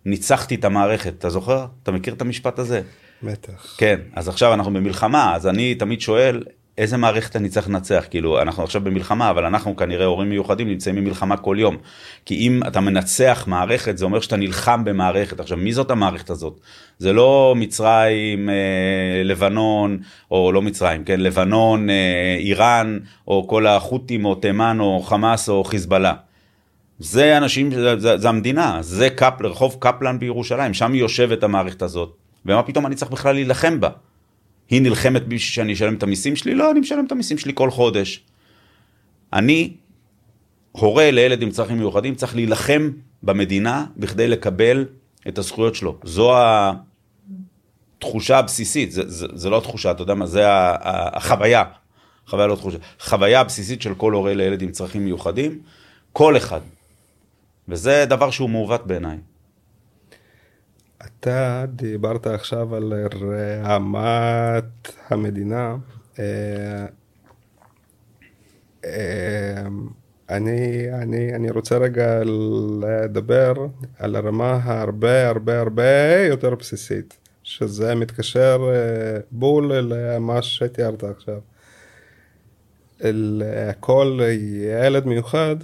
ניצחתי 0.05 0.55
את 0.55 0.65
המערכת, 0.65 1.13
אתה 1.17 1.29
זוכר? 1.29 1.65
אתה 1.83 1.91
מכיר 1.91 2.13
את 2.13 2.21
המשפט 2.21 2.59
הזה? 2.59 2.81
בטח. 3.23 3.75
כן, 3.77 3.99
אז 4.13 4.27
עכשיו 4.27 4.53
אנחנו 4.53 4.73
במלחמה, 4.73 5.35
אז 5.35 5.47
אני 5.47 5.75
תמיד 5.75 6.01
שואל, 6.01 6.43
איזה 6.77 6.97
מערכת 6.97 7.35
אני 7.35 7.49
צריך 7.49 7.69
לנצח? 7.69 8.05
כאילו, 8.09 8.41
אנחנו 8.41 8.63
עכשיו 8.63 8.81
במלחמה, 8.81 9.29
אבל 9.29 9.45
אנחנו 9.45 9.75
כנראה 9.75 10.05
הורים 10.05 10.29
מיוחדים 10.29 10.67
נמצאים 10.67 10.95
במלחמה 10.95 11.37
כל 11.37 11.55
יום. 11.59 11.77
כי 12.25 12.35
אם 12.35 12.59
אתה 12.67 12.79
מנצח 12.79 13.43
מערכת, 13.47 13.97
זה 13.97 14.05
אומר 14.05 14.19
שאתה 14.19 14.35
נלחם 14.35 14.83
במערכת. 14.83 15.39
עכשיו, 15.39 15.57
מי 15.57 15.73
זאת 15.73 15.91
המערכת 15.91 16.29
הזאת? 16.29 16.59
זה 16.97 17.13
לא 17.13 17.53
מצרים, 17.57 18.49
אה, 18.49 19.23
לבנון, 19.23 19.97
או 20.31 20.51
לא 20.51 20.61
מצרים, 20.61 21.03
כן? 21.03 21.19
לבנון, 21.19 21.89
אה, 21.89 22.35
איראן, 22.39 22.99
או 23.27 23.47
כל 23.47 23.67
החות'ים, 23.67 24.25
או 24.25 24.35
תימן, 24.35 24.77
או 24.79 25.01
חמאס, 25.01 25.49
או 25.49 25.63
חיזבאללה. 25.63 26.13
זה 26.99 27.37
אנשים, 27.37 27.71
זה, 27.71 27.99
זה, 27.99 28.17
זה 28.17 28.29
המדינה, 28.29 28.77
זה 28.81 29.09
קפ, 29.09 29.33
רחוב 29.43 29.77
קפלן 29.79 30.19
בירושלים, 30.19 30.73
שם 30.73 30.95
יושבת 30.95 31.43
המערכת 31.43 31.81
הזאת. 31.81 32.15
ומה 32.45 32.63
פתאום 32.63 32.85
אני 32.85 32.95
צריך 32.95 33.11
בכלל 33.11 33.33
להילחם 33.33 33.79
בה? 33.79 33.89
היא 34.69 34.81
נלחמת 34.81 35.21
בשביל 35.21 35.39
שאני 35.39 35.73
אשלם 35.73 35.95
את 35.95 36.03
המיסים 36.03 36.35
שלי? 36.35 36.55
לא, 36.55 36.71
אני 36.71 36.79
משלם 36.79 37.05
את 37.05 37.11
המיסים 37.11 37.37
שלי 37.37 37.51
כל 37.55 37.71
חודש. 37.71 38.23
אני, 39.33 39.73
הורה 40.71 41.11
לילד 41.11 41.41
עם 41.41 41.51
צרכים 41.51 41.77
מיוחדים, 41.77 42.15
צריך 42.15 42.35
להילחם 42.35 42.91
במדינה 43.23 43.85
בכדי 43.97 44.27
לקבל 44.27 44.85
את 45.27 45.37
הזכויות 45.37 45.75
שלו. 45.75 45.97
זו 46.03 46.33
התחושה 47.97 48.37
הבסיסית, 48.37 48.91
זה, 48.91 49.09
זה, 49.09 49.27
זה 49.33 49.49
לא 49.49 49.57
התחושה, 49.57 49.91
אתה 49.91 50.01
יודע 50.01 50.13
מה, 50.13 50.25
זה 50.25 50.43
החוויה. 50.45 51.63
חוויה 52.27 52.47
לא 52.47 52.55
תחושה. 52.55 52.77
חוויה 52.99 53.39
הבסיסית 53.39 53.81
של 53.81 53.95
כל 53.95 54.13
הורה 54.13 54.33
לילד 54.33 54.61
עם 54.61 54.71
צרכים 54.71 55.05
מיוחדים, 55.05 55.59
כל 56.13 56.37
אחד. 56.37 56.59
וזה 57.67 58.05
דבר 58.09 58.31
שהוא 58.31 58.49
מעוות 58.49 58.87
בעיניי. 58.87 59.17
אתה 61.05 61.65
דיברת 61.69 62.27
עכשיו 62.27 62.75
על 62.75 62.93
רמת 63.63 64.91
המדינה. 65.09 65.75
אה, 66.19 66.85
אה, 68.85 69.63
אני, 70.29 70.87
אני, 70.93 71.35
אני 71.35 71.51
רוצה 71.51 71.77
רגע 71.77 72.21
לדבר 72.81 73.53
על 73.99 74.15
הרמה 74.15 74.59
הרבה 74.63 75.27
הרבה 75.29 75.59
הרבה 75.59 76.17
יותר 76.27 76.55
בסיסית, 76.55 77.17
שזה 77.43 77.95
מתקשר 77.95 78.71
אה, 78.73 79.19
בול 79.31 79.73
למה 79.73 80.41
שתיארת 80.41 81.03
עכשיו. 81.03 81.39
כל 83.79 84.19
ילד 84.63 85.05
מיוחד 85.05 85.55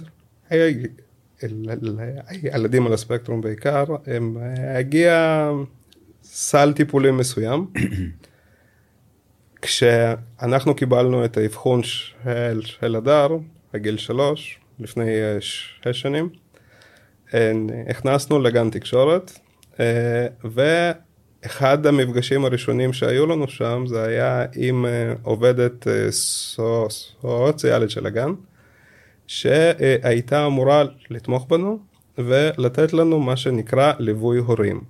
הילדים 2.26 2.86
על 2.86 2.92
הספקטרום 2.92 3.40
בעיקר, 3.40 3.84
הם 4.06 4.36
הגיע 4.74 5.50
סל 6.22 6.72
טיפולים 6.72 7.16
מסוים. 7.16 7.66
כשאנחנו 9.62 10.74
קיבלנו 10.74 11.24
את 11.24 11.36
האבחון 11.36 11.82
של, 11.82 12.60
של 12.62 12.96
הדר 12.96 13.28
בגיל 13.74 13.96
שלוש, 13.96 14.58
לפני 14.80 15.10
אה, 15.10 15.36
שש 15.40 16.00
שנים, 16.00 16.28
הכנסנו 17.88 18.38
לגן 18.38 18.70
תקשורת, 18.70 19.38
ואחד 20.44 21.86
המפגשים 21.86 22.44
הראשונים 22.44 22.92
שהיו 22.92 23.26
לנו 23.26 23.48
שם 23.48 23.84
זה 23.86 24.02
היה 24.02 24.44
עם 24.56 24.86
עובדת 25.22 25.86
סוציאלית 26.10 27.90
של 27.90 28.06
הגן, 28.06 28.30
שהייתה 29.30 30.46
אמורה 30.46 30.82
לתמוך 31.10 31.46
בנו 31.48 31.78
ולתת 32.18 32.92
לנו 32.92 33.20
מה 33.20 33.36
שנקרא 33.36 33.92
ליווי 33.98 34.38
הורים. 34.38 34.80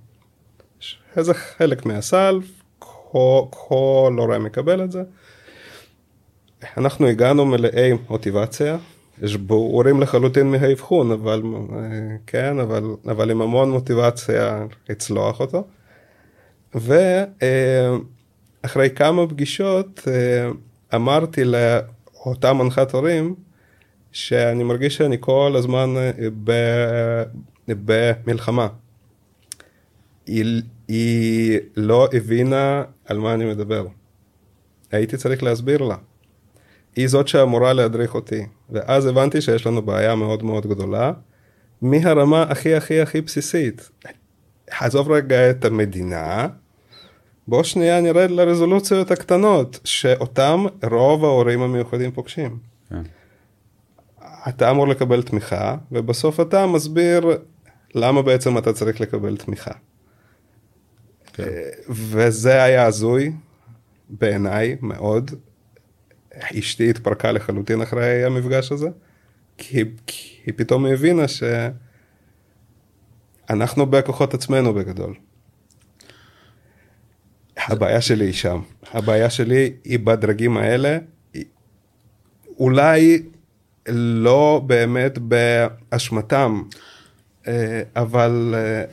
איזה 1.17 1.33
חלק 1.33 1.85
מהסל, 1.85 2.39
כל, 2.79 3.41
כל 3.49 4.15
הורה 4.17 4.39
מקבל 4.39 4.83
את 4.83 4.91
זה. 4.91 5.03
אנחנו 6.77 7.07
הגענו 7.07 7.45
מלאי 7.45 7.91
מוטיבציה, 8.09 8.77
יש 9.21 9.35
ברורים 9.35 10.01
לחלוטין 10.01 10.51
מהאבחון, 10.51 11.11
אבל 11.11 11.41
כן, 12.27 12.59
אבל, 12.59 12.83
אבל 13.05 13.31
עם 13.31 13.41
המון 13.41 13.71
מוטיבציה 13.71 14.65
לצלוח 14.89 15.39
אותו. 15.39 15.67
ואחרי 18.63 18.89
כמה 18.95 19.27
פגישות 19.27 20.07
אמרתי 20.95 21.41
לאותה 21.43 22.53
מנחת 22.53 22.93
הורים, 22.93 23.35
שאני 24.11 24.63
מרגיש 24.63 24.97
שאני 24.97 25.17
כל 25.19 25.53
הזמן 25.55 25.93
אה, 25.97 26.11
במלחמה. 27.67 28.67
היא, 30.25 30.61
היא 30.87 31.59
לא 31.75 32.07
הבינה 32.13 32.83
על 33.05 33.17
מה 33.17 33.33
אני 33.33 33.45
מדבר. 33.45 33.87
הייתי 34.91 35.17
צריך 35.17 35.43
להסביר 35.43 35.81
לה. 35.81 35.95
היא 36.95 37.07
זאת 37.07 37.27
שאמורה 37.27 37.73
להדריך 37.73 38.15
אותי. 38.15 38.45
ואז 38.69 39.05
הבנתי 39.05 39.41
שיש 39.41 39.67
לנו 39.67 39.81
בעיה 39.81 40.15
מאוד 40.15 40.43
מאוד 40.43 40.67
גדולה, 40.67 41.11
מהרמה 41.81 42.43
הכי 42.43 42.75
הכי 42.75 43.01
הכי 43.01 43.21
בסיסית. 43.21 43.89
עזוב 44.79 45.11
רגע 45.11 45.49
את 45.49 45.65
המדינה, 45.65 46.47
בוא 47.47 47.63
שנייה 47.63 48.01
נרד 48.01 48.31
לרזולוציות 48.31 49.11
הקטנות, 49.11 49.79
שאותם 49.83 50.65
רוב 50.91 51.25
ההורים 51.25 51.61
המיוחדים 51.61 52.11
פוגשים. 52.11 52.57
כן. 52.89 53.01
אתה 54.49 54.71
אמור 54.71 54.87
לקבל 54.87 55.23
תמיכה, 55.23 55.77
ובסוף 55.91 56.39
אתה 56.39 56.67
מסביר 56.67 57.37
למה 57.95 58.21
בעצם 58.21 58.57
אתה 58.57 58.73
צריך 58.73 59.01
לקבל 59.01 59.37
תמיכה. 59.37 59.71
כן. 61.33 61.43
וזה 61.89 62.63
היה 62.63 62.85
הזוי 62.85 63.31
בעיניי 64.09 64.77
מאוד. 64.81 65.31
אשתי 66.59 66.89
התפרקה 66.89 67.31
לחלוטין 67.31 67.81
אחרי 67.81 68.25
המפגש 68.25 68.71
הזה, 68.71 68.89
כי, 69.57 69.83
כי 70.07 70.51
פתאום 70.51 70.85
היא 70.85 70.93
הבינה 70.93 71.23
שאנחנו 73.47 73.85
בכוחות 73.85 74.33
עצמנו 74.33 74.73
בגדול. 74.73 75.15
הבעיה 77.57 78.01
שלי 78.01 78.25
היא 78.25 78.33
שם, 78.33 78.61
הבעיה 78.93 79.29
שלי 79.29 79.73
היא 79.83 79.99
בדרגים 79.99 80.57
האלה, 80.57 80.97
אולי 82.59 83.23
לא 83.87 84.61
באמת 84.65 85.17
באשמתם, 85.17 86.61
אה, 87.47 87.81
אבל, 87.95 88.55
אה, 88.57 88.83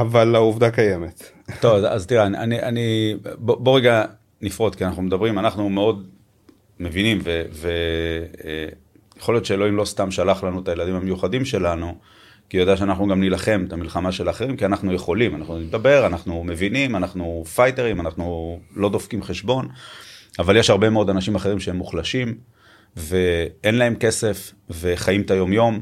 אבל 0.00 0.34
העובדה 0.34 0.70
קיימת. 0.70 1.30
טוב, 1.60 1.84
אז 1.84 2.06
תראה, 2.06 2.26
אני, 2.26 2.62
אני 2.62 3.16
בוא, 3.38 3.56
בוא 3.56 3.76
רגע 3.76 4.04
נפרוט, 4.42 4.74
כי 4.74 4.84
אנחנו 4.84 5.02
מדברים, 5.02 5.38
אנחנו 5.38 5.68
מאוד 5.68 6.06
מבינים, 6.80 7.18
ויכול 9.16 9.34
להיות 9.34 9.46
שאלוהים 9.46 9.76
לא 9.76 9.84
סתם 9.84 10.10
שלח 10.10 10.44
לנו 10.44 10.60
את 10.60 10.68
הילדים 10.68 10.94
המיוחדים 10.94 11.44
שלנו, 11.44 11.94
כי 12.48 12.56
הוא 12.56 12.62
יודע 12.62 12.76
שאנחנו 12.76 13.06
גם 13.06 13.20
נילחם 13.20 13.64
את 13.68 13.72
המלחמה 13.72 14.12
של 14.12 14.28
האחרים, 14.28 14.56
כי 14.56 14.64
אנחנו 14.64 14.92
יכולים, 14.92 15.36
אנחנו 15.36 15.58
נדבר, 15.58 16.06
אנחנו 16.06 16.44
מבינים, 16.44 16.96
אנחנו 16.96 17.44
פייטרים, 17.54 18.00
אנחנו 18.00 18.58
לא 18.76 18.88
דופקים 18.88 19.22
חשבון, 19.22 19.68
אבל 20.38 20.56
יש 20.56 20.70
הרבה 20.70 20.90
מאוד 20.90 21.10
אנשים 21.10 21.34
אחרים 21.34 21.60
שהם 21.60 21.76
מוחלשים. 21.76 22.38
ואין 22.96 23.74
להם 23.74 23.94
כסף, 23.94 24.52
וחיים 24.70 25.22
את 25.22 25.30
היומיום, 25.30 25.80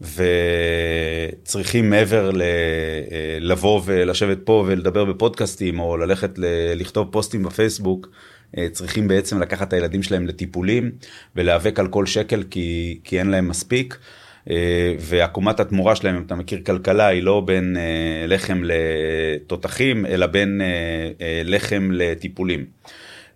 וצריכים 0.00 1.90
מעבר 1.90 2.30
ל... 2.30 2.42
אה, 2.42 3.38
לבוא 3.40 3.80
ולשבת 3.84 4.38
פה 4.44 4.64
ולדבר 4.66 5.04
בפודקאסטים, 5.04 5.80
או 5.80 5.96
ללכת 5.96 6.38
ל... 6.38 6.44
לכתוב 6.76 7.08
פוסטים 7.12 7.42
בפייסבוק, 7.42 8.08
אה, 8.58 8.66
צריכים 8.72 9.08
בעצם 9.08 9.40
לקחת 9.40 9.68
את 9.68 9.72
הילדים 9.72 10.02
שלהם 10.02 10.26
לטיפולים, 10.26 10.90
ולהיאבק 11.36 11.78
על 11.80 11.88
כל 11.88 12.06
שקל 12.06 12.42
כי, 12.50 12.98
כי 13.04 13.18
אין 13.18 13.30
להם 13.30 13.48
מספיק. 13.48 13.98
אה, 14.50 14.94
ועקומת 14.98 15.60
התמורה 15.60 15.96
שלהם, 15.96 16.16
אם 16.16 16.22
אתה 16.26 16.34
מכיר 16.34 16.60
כלכלה, 16.66 17.06
היא 17.06 17.22
לא 17.22 17.40
בין 17.40 17.76
לחם 18.28 18.62
לתותחים, 18.64 20.06
אלא 20.06 20.26
בין 20.26 20.60
לחם 21.44 21.88
לטיפולים. 21.92 22.64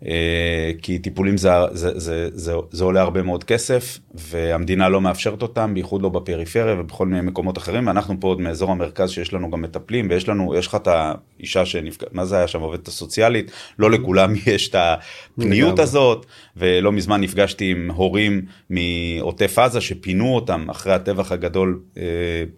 אה, 0.06 0.70
כי 0.82 0.98
טיפולים 0.98 1.36
זה, 1.36 1.50
זה, 1.72 1.98
זה, 1.98 2.28
זה, 2.32 2.54
זה 2.70 2.84
עולה 2.84 3.00
הרבה 3.00 3.22
מאוד 3.22 3.44
כסף, 3.44 3.98
והמדינה 4.14 4.88
לא 4.88 5.00
מאפשרת 5.00 5.42
אותם, 5.42 5.74
בייחוד 5.74 6.02
לא 6.02 6.08
בפריפריה 6.08 6.80
ובכל 6.80 7.06
מיני 7.06 7.20
מקומות 7.20 7.58
אחרים, 7.58 7.86
ואנחנו 7.86 8.20
פה 8.20 8.28
עוד 8.28 8.40
מאזור 8.40 8.70
המרכז 8.70 9.10
שיש 9.10 9.32
לנו 9.32 9.50
גם 9.50 9.62
מטפלים, 9.62 10.06
ויש 10.10 10.28
לנו, 10.28 10.54
יש 10.54 10.66
לך 10.66 10.74
את 10.74 10.88
האישה 10.88 11.66
שנפגע, 11.66 12.06
מה 12.12 12.24
זה 12.24 12.36
היה 12.36 12.48
שם, 12.48 12.60
עובדת 12.60 12.88
הסוציאלית, 12.88 13.50
לא 13.78 13.90
לכולם 13.90 14.34
יש 14.46 14.68
את 14.68 14.74
הפניות 14.78 15.78
הזאת, 15.78 16.26
ולא 16.56 16.92
מזמן 16.92 17.20
נפגשתי 17.20 17.70
עם 17.70 17.90
הורים 17.90 18.42
מעוטף 18.70 19.58
עזה 19.58 19.80
שפינו 19.80 20.34
אותם 20.34 20.70
אחרי 20.70 20.92
הטבח 20.92 21.32
הגדול 21.32 21.80
אה, 21.96 22.02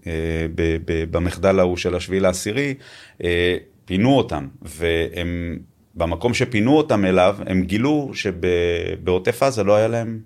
אה, 0.07 0.47
ב, 0.55 0.77
ב, 0.85 1.05
במחדל 1.11 1.59
ההוא 1.59 1.77
של 1.77 1.95
השביעי 1.95 2.21
לעשירי, 2.21 2.75
אה, 3.25 3.57
פינו 3.85 4.17
אותם, 4.17 4.49
והם... 4.63 5.70
במקום 6.01 6.35
שפינו 6.35 6.77
אותם 6.77 7.05
אליו, 7.05 7.37
הם 7.47 7.63
גילו 7.63 8.11
שבעוטף 8.15 9.43
עזה 9.43 9.65
לא 9.65 9.77
היה 9.77 9.89
להם, 9.89 10.19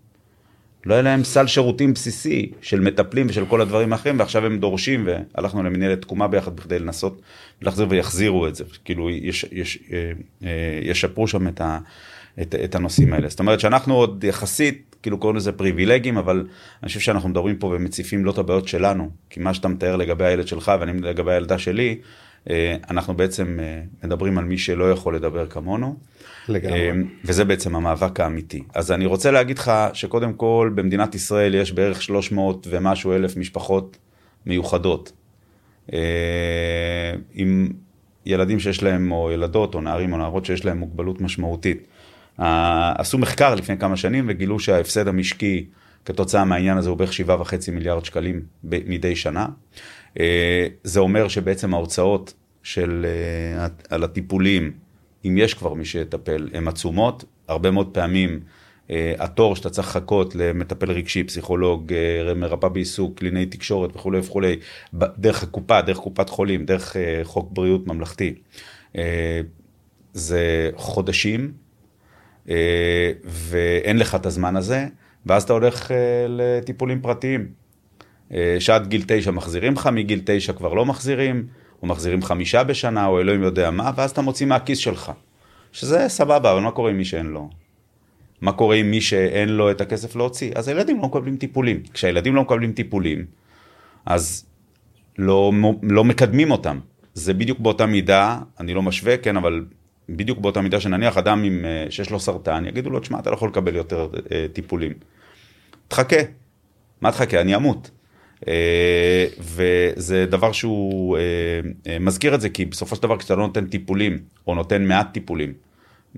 לא 0.87 0.94
היה 0.94 1.02
להם 1.02 1.24
סל 1.24 1.46
שירותים 1.46 1.94
בסיסי 1.94 2.52
של 2.62 2.80
מטפלים 2.80 3.26
ושל 3.30 3.46
כל 3.46 3.60
הדברים 3.60 3.92
האחרים, 3.92 4.18
ועכשיו 4.18 4.46
הם 4.46 4.58
דורשים, 4.58 5.06
והלכנו 5.06 5.62
למנהלת 5.62 6.00
תקומה 6.00 6.28
ביחד 6.28 6.56
בכדי 6.56 6.78
לנסות 6.78 7.22
להחזיר 7.62 7.87
ויחזירו 7.90 8.46
את 8.46 8.54
זה, 8.54 8.64
כאילו 8.84 9.10
יש, 9.10 9.46
יש, 9.52 9.78
אה, 9.92 10.12
אה, 10.44 10.80
ישפרו 10.82 11.28
שם 11.28 11.48
את, 11.48 11.60
ה, 11.60 11.78
את, 12.42 12.54
את 12.64 12.74
הנושאים 12.74 13.12
האלה. 13.12 13.28
זאת 13.28 13.40
אומרת 13.40 13.60
שאנחנו 13.60 13.94
עוד 13.94 14.24
יחסית, 14.24 14.96
כאילו 15.02 15.18
קוראים 15.18 15.37
לזה 15.37 15.52
פריבילגים, 15.52 16.18
אבל 16.18 16.46
אני 16.82 16.88
חושב 16.88 17.00
שאנחנו 17.00 17.28
מדברים 17.28 17.56
פה 17.56 17.66
ומציפים 17.66 18.24
לא 18.24 18.30
את 18.30 18.38
הבעיות 18.38 18.68
שלנו, 18.68 19.10
כי 19.30 19.40
מה 19.40 19.54
שאתה 19.54 19.68
מתאר 19.68 19.96
לגבי 19.96 20.24
הילד 20.24 20.48
שלך 20.48 20.72
ואני 20.80 21.00
לגבי 21.00 21.32
הילדה 21.32 21.58
שלי, 21.58 21.98
אנחנו 22.90 23.16
בעצם 23.16 23.59
אה, 23.62 23.83
מדברים 24.04 24.38
על 24.38 24.44
מי 24.44 24.59
שלא 24.59 24.90
יכול 24.90 25.16
לדבר 25.16 25.46
כמונו. 25.46 25.96
לגמרי. 26.48 26.90
אה, 26.90 26.94
וזה 27.24 27.44
בעצם 27.44 27.76
המאבק 27.76 28.20
האמיתי. 28.20 28.62
אז 28.74 28.92
אני 28.92 29.07
רוצה 29.07 29.30
להגיד 29.30 29.59
לך 29.59 29.72
שקודם 29.92 30.33
כל 30.33 30.70
במדינת 30.74 31.14
ישראל 31.14 31.54
יש 31.54 31.72
בערך 31.72 32.02
300 32.02 32.66
ומשהו 32.70 33.12
אלף 33.12 33.37
משפחות 33.37 33.98
מיוחדות. 34.46 35.12
עם 37.35 37.68
ילדים 38.26 38.61
שיש 38.61 38.83
להם, 38.83 39.12
או 39.12 39.30
ילדות, 39.33 39.74
או 39.74 39.80
נערים 39.80 40.12
או 40.12 40.18
נערות 40.18 40.44
שיש 40.44 40.64
להם 40.64 40.78
מוגבלות 40.78 41.20
משמעותית. 41.20 41.87
עשו 42.98 43.18
מחקר 43.18 43.54
לפני 43.54 43.78
כמה 43.78 43.96
שנים 43.96 44.24
וגילו 44.28 44.59
שההפסד 44.59 45.09
המשקי 45.09 45.66
כתוצאה 46.04 46.44
מהעניין 46.44 46.76
הזה 46.76 46.88
הוא 46.88 46.98
בערך 46.98 47.12
7.5 47.12 47.70
מיליארד 47.72 48.04
שקלים 48.04 48.42
מדי 48.64 49.16
שנה. 49.16 49.46
אה, 50.20 50.66
זה 50.83 51.00
אומר 51.00 51.29
שבעצם 51.29 51.74
ההוצאות 51.74 52.35
של, 52.62 53.07
אה, 53.59 53.66
על 53.90 54.05
הטיפולים, 54.05 54.72
אם 55.24 55.38
יש 55.38 55.55
כבר 55.55 55.74
מי 55.74 55.85
שיטפל, 55.85 56.48
הן 56.55 56.68
עצומות. 56.68 57.24
הרבה 57.48 57.70
מאוד 57.70 57.94
פעמים 57.94 58.40
אה, 58.90 59.14
התור 59.18 59.57
שאתה 59.57 59.70
צריך 59.70 59.88
לחכות 59.88 60.35
למטפל 60.35 60.90
רגשי, 60.92 61.24
פסיכולוג, 61.24 61.92
מרפא 62.37 62.68
בעיסוק, 62.68 63.18
קליני 63.18 63.46
תקשורת 63.46 63.96
וכולי 63.96 64.18
וכולי, 64.18 64.57
דרך 64.94 65.42
הקופה, 65.42 65.83
דרך 65.83 65.96
קופת 65.96 66.29
חולים, 66.29 66.64
דרך 66.64 66.96
חוק 67.22 67.48
בריאות 67.53 67.87
ממלכתי, 67.87 68.35
זה 70.12 70.70
חודשים, 70.77 71.53
ואין 73.24 73.98
לך 73.98 74.14
את 74.14 74.27
הזמן 74.27 74.57
הזה, 74.57 74.87
ואז 75.27 75.42
אתה 75.42 75.53
הולך 75.53 75.90
לטיפולים 76.29 77.00
פרטיים. 77.03 77.63
אה, 78.32 78.56
שעד 78.58 78.87
גיל 78.87 79.02
תשע 79.06 79.30
מחזירים 79.30 79.72
לך, 79.72 79.87
מגיל 79.87 80.20
תשע 80.24 80.52
כבר 80.52 80.74
לא 80.74 80.87
מחזירים, 80.87 81.46
או 81.82 81.87
מחזירים 81.87 82.22
חמישה 82.22 82.64
בשנה, 82.64 83.06
או 83.06 83.20
אלוהים 83.20 83.42
יודע 83.42 83.70
מה, 83.70 83.90
ואז 83.96 84.10
אתה 84.10 84.22
מוציא 84.22 84.46
מהכיס 84.46 84.78
שלך. 84.78 85.12
שזה 85.72 86.08
סבבה, 86.08 86.52
אבל 86.52 86.60
מה 86.60 86.70
קורה 86.70 86.90
עם 86.90 86.96
מי 86.96 87.04
שאין 87.04 87.26
לו? 87.26 87.50
מה 88.40 88.52
קורה 88.52 88.76
עם 88.76 88.90
מי 88.90 89.00
שאין 89.00 89.48
לו 89.48 89.70
את 89.70 89.80
הכסף 89.80 90.16
להוציא? 90.16 90.52
אז 90.54 90.68
הילדים 90.68 90.96
לא 90.96 91.02
מקבלים 91.02 91.37
טיפולים. 91.37 91.82
כשהילדים 91.92 92.34
לא 92.34 92.42
מקבלים 92.42 92.72
טיפולים, 92.72 93.24
אז 94.06 94.46
לא, 95.18 95.52
לא 95.82 96.04
מקדמים 96.04 96.50
אותם. 96.50 96.78
זה 97.14 97.34
בדיוק 97.34 97.58
באותה 97.58 97.87
מידה, 97.87 98.38
אני 98.60 98.74
לא 98.74 98.82
משווה, 98.82 99.16
כן, 99.16 99.37
אבל 99.37 99.64
בדיוק 100.08 100.38
באותה 100.38 100.60
מידה 100.60 100.80
שנניח 100.80 101.16
אדם 101.16 101.42
עם, 101.44 101.64
אה, 101.64 101.87
שיש 101.90 102.10
לו 102.10 102.20
סרטן, 102.20 102.66
יגידו 102.66 102.90
לו, 102.90 103.00
תשמע, 103.00 103.18
אתה 103.18 103.30
לא 103.30 103.34
יכול 103.34 103.48
לקבל 103.48 103.76
יותר 103.76 104.08
אה, 104.32 104.46
טיפולים. 104.52 104.92
תחכה. 105.88 106.16
מה 107.00 107.12
תחכה? 107.12 107.40
אני 107.40 107.56
אמות. 107.56 107.90
אה, 108.48 109.26
וזה 109.40 110.26
דבר 110.26 110.52
שהוא 110.52 111.18
מזכיר 112.00 112.35
את 112.35 112.40
זה, 112.40 112.48
כי 112.48 112.64
בסופו 112.64 112.96
של 112.96 113.02
דבר 113.02 113.18
כשאתה 113.18 113.35
לא 113.35 113.46
נותן 113.46 113.66
טיפולים, 113.66 114.18
או 114.46 114.54
נותן 114.54 114.85
מעט 114.85 115.12
טיפולים 115.12 115.52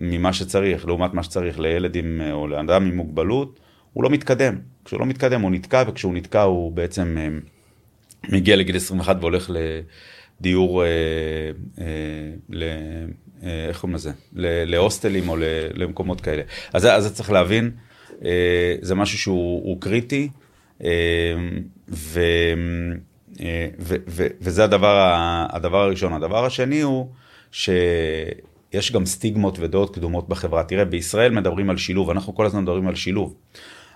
ממה 0.00 0.32
שצריך, 0.32 0.86
לעומת 0.86 1.14
מה 1.14 1.22
שצריך 1.22 1.60
לילד 1.60 1.96
עם, 1.96 2.20
או 2.32 2.48
לאדם 2.48 2.86
עם 2.86 2.96
מוגבלות, 2.96 3.60
הוא 3.92 4.04
לא 4.04 4.10
מתקדם. 4.10 4.58
כשהוא 4.84 5.00
לא 5.00 5.06
מתקדם 5.06 5.40
הוא 5.40 5.50
נתקע, 5.50 5.84
וכשהוא 5.86 6.14
נתקע 6.14 6.42
הוא 6.42 6.72
בעצם 6.72 7.16
מגיע 8.28 8.56
לגיל 8.56 8.76
21 8.76 9.16
והולך 9.20 9.50
לדיור, 10.40 10.84
ל... 12.48 12.62
אה, 13.42 13.68
איך 13.68 13.80
קוראים 13.80 13.94
לזה? 13.94 14.12
להוסטלים 14.66 15.28
או 15.28 15.36
למקומות 15.74 16.20
כאלה. 16.20 16.42
אז, 16.72 16.84
אז 16.86 17.14
צריך 17.14 17.30
להבין, 17.30 17.70
אה, 18.24 18.74
זה 18.80 18.94
משהו 18.94 19.18
שהוא 19.18 19.80
קריטי, 19.80 20.28
אה, 20.32 20.45
ו, 20.80 20.88
ו, 21.88 22.20
ו, 24.08 24.26
וזה 24.40 24.64
הדבר, 24.64 25.14
הדבר 25.50 25.82
הראשון. 25.82 26.12
הדבר 26.12 26.44
השני 26.44 26.80
הוא 26.80 27.08
שיש 27.52 28.92
גם 28.92 29.06
סטיגמות 29.06 29.58
ודעות 29.60 29.94
קדומות 29.94 30.28
בחברה. 30.28 30.64
תראה, 30.64 30.84
בישראל 30.84 31.32
מדברים 31.32 31.70
על 31.70 31.76
שילוב, 31.76 32.10
אנחנו 32.10 32.34
כל 32.34 32.46
הזמן 32.46 32.62
מדברים 32.62 32.88
על 32.88 32.94
שילוב. 32.94 33.34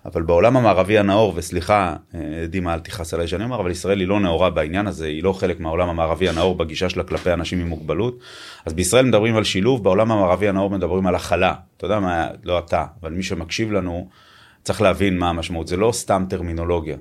אבל 0.05 0.23
בעולם 0.23 0.57
המערבי 0.57 0.99
הנאור, 0.99 1.33
וסליחה, 1.37 1.97
אה, 2.15 2.47
דימה, 2.49 2.75
אל 2.75 2.79
תכעס 2.79 3.15
עליי 3.15 3.29
שאני 3.29 3.45
אומר, 3.45 3.61
אבל 3.61 3.71
ישראל 3.71 4.01
היא 4.01 4.09
לא 4.09 4.21
נאורה 4.21 4.51
בעניין 4.51 4.87
הזה, 4.87 5.07
היא 5.07 5.23
לא 5.23 5.33
חלק 5.33 5.61
מהעולם 5.61 5.89
המערבי 5.89 6.29
הנאור 6.29 6.55
בגישה 6.55 6.89
שלה 6.89 7.05
כלפי 7.05 7.33
אנשים 7.33 7.61
עם 7.61 7.67
מוגבלות. 7.67 8.19
אז 8.67 8.75
בישראל 8.75 9.07
מדברים 9.07 9.37
על 9.37 9.45
שילוב, 9.45 9.85
בעולם 9.85 10.13
המערבי 10.13 10.49
הנאור 10.49 10.71
מדברים 10.71 11.07
על 11.07 11.15
הכלה. 11.15 11.55
אתה 11.77 11.85
יודע 11.85 12.01
מה, 12.01 12.29
לא 12.45 12.59
אתה, 12.59 12.85
אבל 13.03 13.13
מי 13.13 13.23
שמקשיב 13.23 13.73
לנו, 13.73 14.09
צריך 14.63 14.83
להבין 14.83 15.19
מה 15.19 15.29
המשמעות. 15.29 15.69
זה 15.69 15.77
לא 15.77 15.93
סתם 15.93 16.25
טרמינולוגיה. 16.29 16.97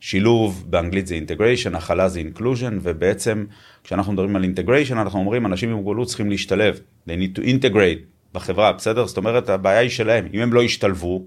שילוב 0.00 0.64
באנגלית 0.66 1.06
זה 1.06 1.14
integration, 1.14 1.74
הכלה 1.74 2.08
זה 2.08 2.18
inclusion, 2.18 2.78
ובעצם 2.82 3.44
כשאנחנו 3.84 4.12
מדברים 4.12 4.36
על 4.36 4.42
integration, 4.42 4.98
אנחנו 4.98 5.18
אומרים 5.18 5.46
אנשים 5.46 5.70
עם 5.70 5.76
מוגבלות 5.76 6.08
צריכים 6.08 6.30
להשתלב. 6.30 6.80
They 7.08 7.10
need 7.10 7.38
to 7.38 7.42
integrate 7.42 8.04
בחברה, 8.34 8.72
בסדר? 8.72 9.06
זאת 9.06 9.16
אומרת, 9.16 9.48
הבעיה 9.48 9.78
היא 9.78 9.90
שלהם. 9.90 10.26
אם 10.34 10.40
הם 10.40 10.52
לא 10.52 10.62
ישתלבו, 10.62 11.24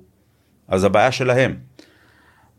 אז 0.68 0.84
הבעיה 0.84 1.12
שלהם. 1.12 1.56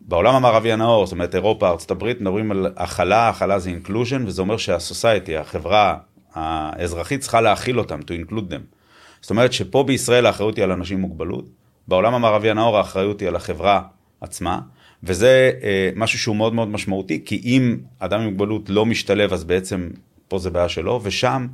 בעולם 0.01 0.35
המערבי 0.35 0.73
הנאור, 0.73 1.07
זאת 1.07 1.13
אומרת 1.13 1.35
אירופה, 1.35 1.69
ארצות 1.69 1.91
הברית, 1.91 2.21
מדברים 2.21 2.51
על 2.51 2.67
הכלה, 2.77 3.29
הכלה 3.29 3.59
זה 3.59 3.71
inclusion, 3.71 4.27
וזה 4.27 4.43
אומר 4.43 4.57
שה 4.57 4.79
society, 4.79 5.37
החברה 5.37 5.97
האזרחית 6.35 7.21
צריכה 7.21 7.41
להכיל 7.41 7.79
אותם, 7.79 8.01
to 8.01 8.31
include 8.31 8.51
them. 8.51 8.77
זאת 9.21 9.31
אומרת 9.31 9.53
שפה 9.53 9.85
בישראל 9.85 10.27
האחריות 10.27 10.57
היא 10.57 10.65
על 10.65 10.73
אנשים 10.73 10.97
עם 10.97 11.03
מוגבלות, 11.03 11.49
בעולם 11.89 12.15
המערבי 12.15 12.51
הנאור 12.51 12.79
האחריות 12.79 13.21
היא 13.21 13.29
על 13.29 13.37
החברה 13.37 13.83
עצמה, 14.21 14.61
וזה 15.03 15.51
אה, 15.63 15.91
משהו 15.97 16.19
שהוא 16.19 16.37
מאוד 16.37 16.55
מאוד 16.55 16.69
משמעותי, 16.69 17.23
כי 17.25 17.41
אם 17.45 17.79
אדם 17.99 18.21
עם 18.21 18.27
מוגבלות 18.27 18.71
לא 18.71 18.87
משתלב, 18.87 19.33
אז 19.33 19.45
בעצם 19.45 19.91
פה 20.29 20.39
זה 20.39 20.51
בעיה 20.51 20.69
שלו, 20.69 21.01
ושם 21.03 21.47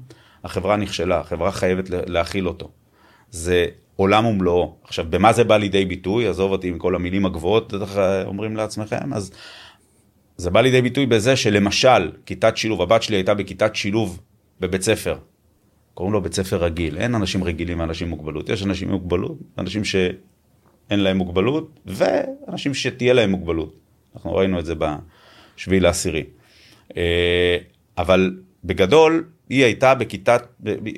החברה 0.44 0.76
נכשלה, 0.76 1.20
החברה 1.20 1.52
חייבת 1.52 1.84
להכיל 1.90 2.48
אותו. 2.48 2.70
זה 3.30 3.66
עולם 3.96 4.26
ומלואו. 4.26 4.76
עכשיו, 4.84 5.06
במה 5.10 5.32
זה 5.32 5.44
בא 5.44 5.56
לידי 5.56 5.84
ביטוי? 5.84 6.28
עזוב 6.28 6.52
אותי 6.52 6.68
עם 6.68 6.78
כל 6.78 6.94
המילים 6.94 7.26
הגבוהות, 7.26 7.74
בטח 7.74 7.96
אומרים 8.24 8.56
לעצמכם, 8.56 9.14
אז 9.14 9.32
זה 10.36 10.50
בא 10.50 10.60
לידי 10.60 10.82
ביטוי 10.82 11.06
בזה 11.06 11.36
שלמשל, 11.36 12.12
כיתת 12.26 12.56
שילוב, 12.56 12.82
הבת 12.82 13.02
שלי 13.02 13.16
הייתה 13.16 13.34
בכיתת 13.34 13.76
שילוב 13.76 14.20
בבית 14.60 14.82
ספר. 14.82 15.18
קוראים 15.98 16.12
לו 16.12 16.22
בית 16.22 16.34
ספר 16.34 16.56
רגיל, 16.56 16.98
אין 16.98 17.14
אנשים 17.14 17.44
רגילים 17.44 17.80
ואנשים 17.80 18.06
עם 18.06 18.10
מוגבלות, 18.10 18.48
יש 18.48 18.62
אנשים 18.62 18.88
עם 18.88 18.94
מוגבלות, 18.94 19.38
אנשים 19.58 19.84
שאין 19.84 21.00
להם 21.00 21.16
מוגבלות, 21.16 21.80
ואנשים 21.86 22.74
שתהיה 22.74 23.12
להם 23.12 23.30
מוגבלות. 23.30 23.76
אנחנו 24.14 24.34
ראינו 24.34 24.58
את 24.58 24.66
זה 24.66 24.74
בשביעי 25.56 25.80
לעשירי. 25.80 26.24
אה, 26.96 27.58
אבל 27.98 28.40
בגדול, 28.64 29.24
היא 29.48 29.64
הייתה 29.64 29.94
בכיתת, 29.94 30.42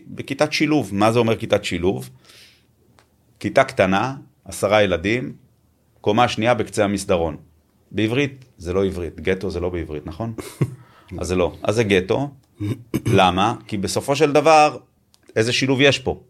בכיתת 0.06 0.52
שילוב. 0.52 0.90
מה 0.92 1.12
זה 1.12 1.18
אומר 1.18 1.36
כיתת 1.36 1.64
שילוב? 1.64 2.10
כיתה 3.38 3.64
קטנה, 3.64 4.16
עשרה 4.44 4.82
ילדים, 4.82 5.32
קומה 6.00 6.28
שנייה 6.28 6.54
בקצה 6.54 6.84
המסדרון. 6.84 7.36
בעברית 7.90 8.44
זה 8.58 8.72
לא 8.72 8.84
עברית, 8.84 9.20
גטו 9.20 9.50
זה 9.50 9.60
לא 9.60 9.68
בעברית, 9.68 10.06
נכון? 10.06 10.34
אז 11.20 11.26
זה 11.26 11.36
לא. 11.36 11.56
אז 11.62 11.74
זה 11.74 11.84
גטו. 11.84 12.30
למה? 13.06 13.54
כי 13.66 13.76
בסופו 13.76 14.16
של 14.16 14.32
דבר, 14.32 14.76
איזה 15.36 15.52
שילוב 15.52 15.80
יש 15.80 15.98
פה? 15.98 16.20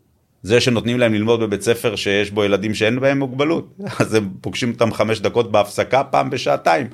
זה 0.43 0.61
שנותנים 0.61 0.99
להם 0.99 1.15
ללמוד 1.15 1.41
בבית 1.41 1.63
ספר 1.63 1.97
שיש 1.97 2.31
בו 2.31 2.45
ילדים 2.45 2.75
שאין 2.75 3.01
בהם 3.01 3.19
מוגבלות, 3.19 3.75
אז 4.01 4.15
הם 4.15 4.29
פוגשים 4.41 4.71
אותם 4.71 4.93
חמש 4.93 5.21
דקות 5.21 5.53
בהפסקה 5.53 6.05
פעם 6.05 6.31
בשעתיים. 6.31 6.87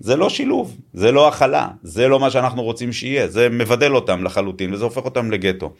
זה 0.00 0.16
לא 0.16 0.28
שילוב, 0.28 0.76
זה 0.92 1.12
לא 1.12 1.28
הכלה, 1.28 1.68
זה 1.82 2.08
לא 2.08 2.20
מה 2.20 2.30
שאנחנו 2.30 2.62
רוצים 2.62 2.92
שיהיה, 2.92 3.28
זה 3.28 3.48
מבדל 3.48 3.94
אותם 3.94 4.24
לחלוטין 4.24 4.74
וזה 4.74 4.84
הופך 4.84 5.04
אותם 5.04 5.30
לגטו. 5.30 5.72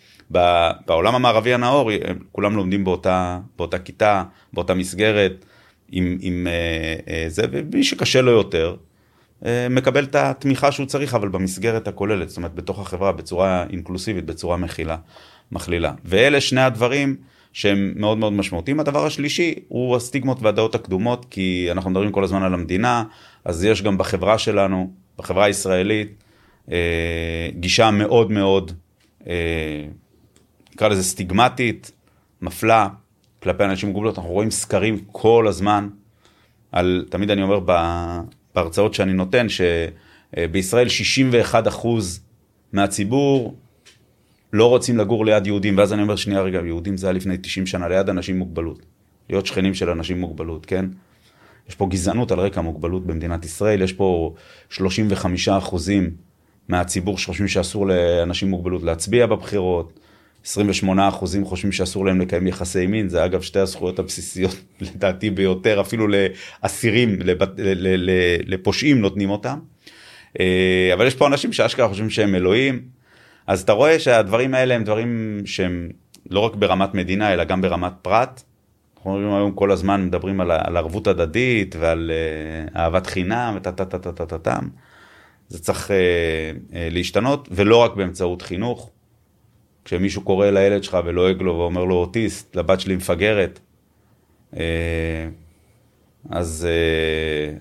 בעולם 0.87 1.15
המערבי 1.15 1.55
הנאור 1.55 1.91
כולם 2.33 2.57
לומדים 2.57 2.85
באותה, 2.85 3.39
באותה 3.59 3.79
כיתה, 3.79 4.23
באותה 4.53 4.75
מסגרת, 4.75 5.45
עם, 5.93 6.19
עם 6.21 6.47
אה, 6.47 7.15
אה, 7.15 7.25
זה, 7.29 7.43
ומי 7.53 7.85
שקשה 7.85 8.21
לו 8.21 8.31
יותר, 8.31 8.77
אה, 9.47 9.67
מקבל 9.71 10.05
את 10.05 10.15
התמיכה 10.15 10.73
שהוא 10.73 10.87
צריך, 10.87 11.15
אבל 11.15 11.29
במסגרת 11.29 11.89
הכוללת, 11.89 12.29
זאת 12.29 12.37
אומרת 12.37 12.55
בתוך 12.55 12.79
החברה, 12.79 13.13
בצורה 13.13 13.65
אינקלוסיבית, 13.71 14.27
בצורה 14.27 14.57
מכילה, 14.57 14.97
מכלילה. 15.53 15.93
ואלה 16.05 16.41
שני 16.41 16.61
הדברים 16.61 17.17
שהם 17.53 17.93
מאוד 17.97 18.19
מאוד 18.19 18.33
משמעותיים. 18.33 18.81
הדבר 18.81 19.07
השלישי 19.07 19.55
הוא 19.69 19.97
הסטיגמות 19.97 20.39
והדעות 20.43 20.75
הקדומות, 20.75 21.27
כי 21.31 21.69
אנחנו 21.71 21.91
מדברים 21.91 22.13
כל 22.13 22.25
הזמן 22.25 22.43
על 22.43 22.55
המדינה, 22.55 23.05
אז 23.45 23.65
יש 23.65 23.83
גם 23.83 23.99
בחברה 23.99 24.39
שלנו, 24.39 24.93
בחברה 25.19 25.45
הישראלית, 25.45 26.23
אה, 26.73 27.49
גישה 27.61 27.91
מאוד 27.91 28.31
מאוד, 28.31 28.73
אה, 29.27 29.85
נקרא 30.75 30.89
לזה 30.89 31.03
סטיגמטית, 31.03 31.93
מפלה, 32.43 32.89
כלפי 33.43 33.65
אנשים 33.65 33.89
עם 33.89 33.95
מוגבלות. 33.95 34.19
אנחנו 34.19 34.31
רואים 34.31 34.51
סקרים 34.51 34.99
כל 35.13 35.47
הזמן, 35.49 35.89
על, 36.73 37.05
תמיד 37.11 37.31
אני 37.31 37.43
אומר 37.43 37.61
בהרצאות 38.55 38.95
שאני 38.95 39.13
נותן, 39.13 39.47
שבישראל 39.49 40.89
61 40.89 41.67
מהציבור 42.73 43.57
לא 44.53 44.69
רוצים 44.69 44.99
לגור 44.99 45.27
ליד 45.27 45.47
יהודים, 45.47 45.79
ואז 45.79 45.93
אני 45.93 46.03
אומר, 46.03 46.17
שנייה 46.17 46.43
רגע, 46.43 46.61
יהודים 46.65 46.97
זה 46.97 47.07
היה 47.07 47.13
לפני 47.13 47.37
90 47.43 47.67
שנה, 47.67 47.89
ליד 47.89 48.09
אנשים 48.09 48.35
עם 48.35 48.39
מוגבלות. 48.39 48.87
להיות 49.31 49.47
שכנים 49.47 49.75
של 49.75 49.91
אנשים 49.91 50.17
עם 50.17 50.21
מוגבלות, 50.21 50.67
כן? 50.67 50.85
יש 51.69 51.75
פה 51.75 51.87
גזענות 51.91 52.33
על 52.33 52.41
רקע 52.41 52.61
מוגבלות 52.61 53.07
במדינת 53.07 53.45
ישראל, 53.45 53.83
יש 53.83 53.93
פה 53.93 54.35
35 54.71 55.49
אחוזים 55.49 56.11
מהציבור 56.69 57.19
שחושבים 57.19 57.49
שאסור 57.49 57.87
לאנשים 57.87 58.49
עם 58.49 58.55
מוגבלות 58.55 58.83
להצביע 58.83 59.27
בבחירות, 59.27 60.01
28 60.45 61.09
אחוזים 61.09 61.45
חושבים 61.45 61.73
שאסור 61.73 62.07
להם 62.07 62.21
לקיים 62.21 62.47
יחסי 62.47 62.87
מין, 62.87 63.09
זה 63.09 63.25
אגב 63.25 63.41
שתי 63.41 63.59
הזכויות 63.59 63.99
הבסיסיות 63.99 64.57
לדעתי 64.81 65.31
ביותר, 65.31 65.81
אפילו 65.81 66.07
לאסירים, 66.09 67.19
לפושעים 68.47 69.01
נותנים 69.01 69.31
אותם. 69.31 69.59
אה, 70.41 70.91
אבל 70.95 71.07
יש 71.07 71.15
פה 71.15 71.27
אנשים 71.27 71.53
שאשכרה 71.53 71.89
חושבים 71.89 72.11
שהם 72.11 72.35
אלוהים, 72.35 72.83
אז 73.47 73.63
אתה 73.63 73.73
רואה 73.73 73.99
שהדברים 73.99 74.55
האלה 74.55 74.75
הם 74.75 74.85
דברים 74.85 75.43
שהם 75.45 75.89
לא 76.31 76.41
רק 76.41 76.55
ברמת 76.55 76.95
מדינה, 76.95 77.33
אלא 77.33 77.45
גם 77.45 77.61
ברמת 77.61 77.93
פרט. 78.03 78.43
אנחנו 78.97 79.11
רואים 79.11 79.35
היום 79.35 79.53
כל 79.53 79.71
הזמן 79.71 80.05
מדברים 80.05 80.41
על, 80.41 80.51
על 80.51 80.77
ערבות 80.77 81.07
הדדית 81.07 81.77
ועל 81.79 82.11
uh, 82.11 82.79
אהבת 82.79 83.07
חינם 83.07 83.55
וטה 83.57 83.73
טה 83.73 83.85
טה 83.85 83.99
טה 83.99 84.13
טה 84.13 84.27
טה 84.27 84.39
טם. 84.39 84.69
זה 85.49 85.59
צריך 85.59 85.91
uh, 85.91 85.91
uh, 85.91 86.75
להשתנות, 86.91 87.49
ולא 87.51 87.77
רק 87.77 87.95
באמצעות 87.95 88.43
חינוך. 88.43 88.91
כשמישהו 89.85 90.23
קורא 90.23 90.51
לילד 90.51 90.85
שלך 90.85 90.99
ולועג 91.05 91.43
לו 91.43 91.55
ואומר 91.55 91.85
לו 91.85 91.95
אוטיסט, 91.95 92.57
לבת 92.57 92.81
שלי 92.81 92.97
מפגרת, 92.97 93.61
uh, 94.53 94.57
אז 96.31 96.69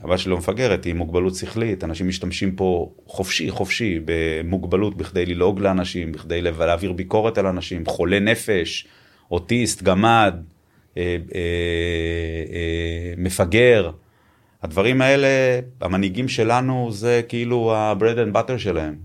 uh, 0.02 0.06
הבת 0.06 0.20
שלי 0.20 0.32
לא 0.32 0.38
מפגרת, 0.38 0.86
היא 0.86 0.94
מוגבלות 0.94 1.36
שכלית, 1.36 1.84
אנשים 1.84 2.08
משתמשים 2.08 2.56
פה 2.56 2.92
חופשי 3.06 3.52
חופשי 3.52 4.00
במוגבלות 4.06 4.98
בכדי 4.98 5.26
ללעוג 5.26 5.60
לאנשים, 5.60 6.12
בכדי 6.12 6.42
להעביר 6.42 6.92
ביקורת 6.92 7.38
על 7.38 7.48
אנשים, 7.48 7.86
חולה 7.86 8.20
נפש, 8.20 8.88
אוטיסט, 9.32 9.84
גמד, 9.84 10.36
uh, 10.94 10.98
uh, 10.98 11.00
uh, 11.30 11.34
מפגר. 13.18 13.92
הדברים 14.64 15.02
האלה, 15.02 15.28
המנהיגים 15.82 16.28
שלנו 16.28 16.90
זה 16.92 17.22
כאילו 17.28 17.74
ה-bread 17.74 18.18
and 18.18 18.36
butter 18.36 18.58
שלהם. 18.58 18.96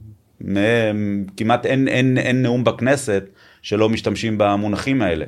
כמעט 1.36 1.66
אין, 1.66 1.88
אין, 1.88 2.18
אין 2.18 2.42
נאום 2.42 2.64
בכנסת 2.64 3.24
שלא 3.62 3.88
משתמשים 3.88 4.38
במונחים 4.38 5.02
האלה. 5.02 5.24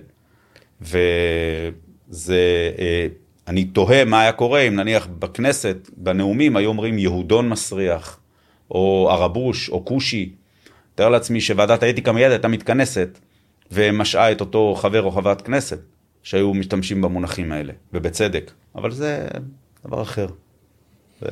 וזה... 0.80 2.40
אני 3.48 3.64
תוהה 3.64 4.04
מה 4.04 4.20
היה 4.20 4.32
קורה 4.32 4.60
אם 4.60 4.76
נניח 4.76 5.06
בכנסת, 5.18 5.90
בנאומים 5.96 6.56
היו 6.56 6.68
אומרים 6.68 6.98
יהודון 6.98 7.48
מסריח, 7.48 8.20
או 8.70 9.08
ערבוש, 9.10 9.68
או 9.68 9.84
כושי. 9.84 10.32
תאר 10.94 11.08
לעצמי 11.08 11.40
שוועדת 11.40 11.82
האתיקה 11.82 12.12
מיד 12.12 12.30
הייתה 12.30 12.48
מתכנסת 12.48 13.18
ומשעה 13.72 14.32
את 14.32 14.40
אותו 14.40 14.74
חבר 14.74 15.02
או 15.02 15.10
חברת 15.10 15.42
כנסת 15.42 15.80
שהיו 16.22 16.54
משתמשים 16.54 17.02
במונחים 17.02 17.52
האלה, 17.52 17.72
ובצדק. 17.92 18.50
אבל 18.74 18.90
זה 18.90 19.28
דבר 19.86 20.02
אחר. 20.02 20.26
ו... 21.22 21.26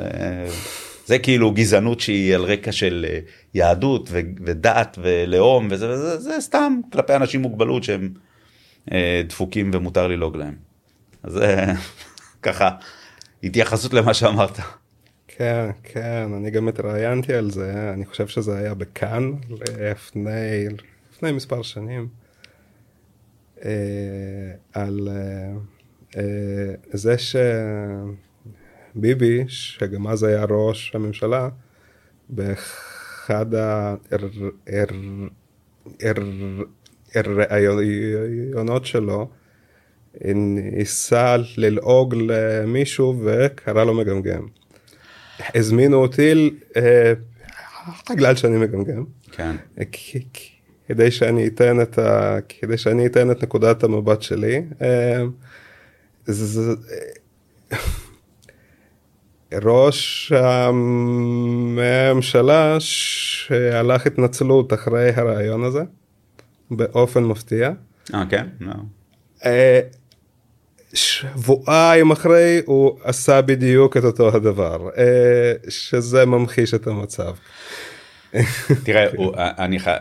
זה 1.07 1.19
כאילו 1.19 1.51
גזענות 1.51 2.01
שהיא 2.01 2.35
על 2.35 2.43
רקע 2.43 2.73
של 2.73 3.07
אה, 3.09 3.19
יהדות 3.55 4.09
ו- 4.13 4.21
ודת 4.47 4.99
ולאום 5.03 5.69
וזה, 5.71 5.91
וזה 5.91 6.19
זה 6.19 6.37
סתם 6.41 6.81
כלפי 6.93 7.17
אנשים 7.17 7.43
מוגבלות 7.43 7.85
שהם 7.85 8.11
אה, 8.93 9.23
דפוקים 9.29 9.71
ומותר 9.75 10.07
ללעוג 10.07 10.37
להם. 10.37 10.55
אז 11.23 11.41
ככה 12.47 12.71
התייחסות 13.43 13.95
למה 13.95 14.15
שאמרת. 14.15 14.59
כן, 15.29 15.71
כן, 15.83 16.29
אני 16.37 16.51
גם 16.51 16.69
התראיינתי 16.69 17.35
על 17.35 17.51
זה, 17.51 17.91
אני 17.95 18.07
חושב 18.07 18.27
שזה 18.27 18.59
היה 18.59 18.75
בכאן 18.75 19.33
לפני, 19.51 20.67
לפני 21.13 21.33
מספר 21.33 21.63
שנים, 21.63 22.09
אה, 23.65 23.71
על 24.73 25.09
אה, 25.11 25.53
אה, 26.17 26.75
זה 26.93 27.17
שביבי, 28.95 29.45
שגם 29.49 30.07
אז 30.07 30.23
היה 30.23 30.45
ראש 30.45 30.93
הממשלה, 30.95 31.49
באחד 32.29 33.47
הראיונות 37.51 38.87
שלו, 38.87 39.29
ניסה 40.25 41.37
ללעוג 41.57 42.15
למישהו 42.15 43.21
וקרא 43.25 43.85
לו 43.85 43.95
מגמגם. 43.95 44.47
הזמינו 45.55 45.97
אותי 45.97 46.51
אה, 46.77 47.13
בגלל 48.11 48.37
שאני 48.37 48.59
מגמגם. 48.59 49.05
כן. 49.33 49.57
כדי 50.89 51.11
שאני 51.11 51.47
אתן 51.47 51.81
את 51.81 51.99
ה... 51.99 52.39
כדי 52.49 52.79
שאני 52.79 53.07
אתן 53.07 53.31
את 53.31 53.43
נקודת 53.43 53.85
המבט 53.85 54.23
שלי. 54.23 54.63
אה, 54.83 55.23
ראש 59.53 60.33
הממשלה 61.57 62.77
שהלך 62.81 64.07
התנצלות 64.07 64.73
אחרי 64.73 65.11
הרעיון 65.17 65.65
הזה 65.65 65.83
באופן 66.71 67.25
מפתיע. 67.25 67.71
אה 68.15 68.23
כן? 68.31 68.47
לא. 68.61 68.73
שבועיים 70.97 72.11
אחרי 72.11 72.61
הוא 72.67 72.99
עשה 73.05 73.43
בדיוק 73.43 73.97
את 73.97 74.05
אותו 74.05 74.37
הדבר, 74.37 74.89
אה, 74.99 75.53
שזה 75.69 76.25
ממחיש 76.25 76.75
את 76.75 76.87
המצב. 76.87 77.35
תראה, 78.85 79.07
אני 79.37 79.79
חייב, 79.79 79.99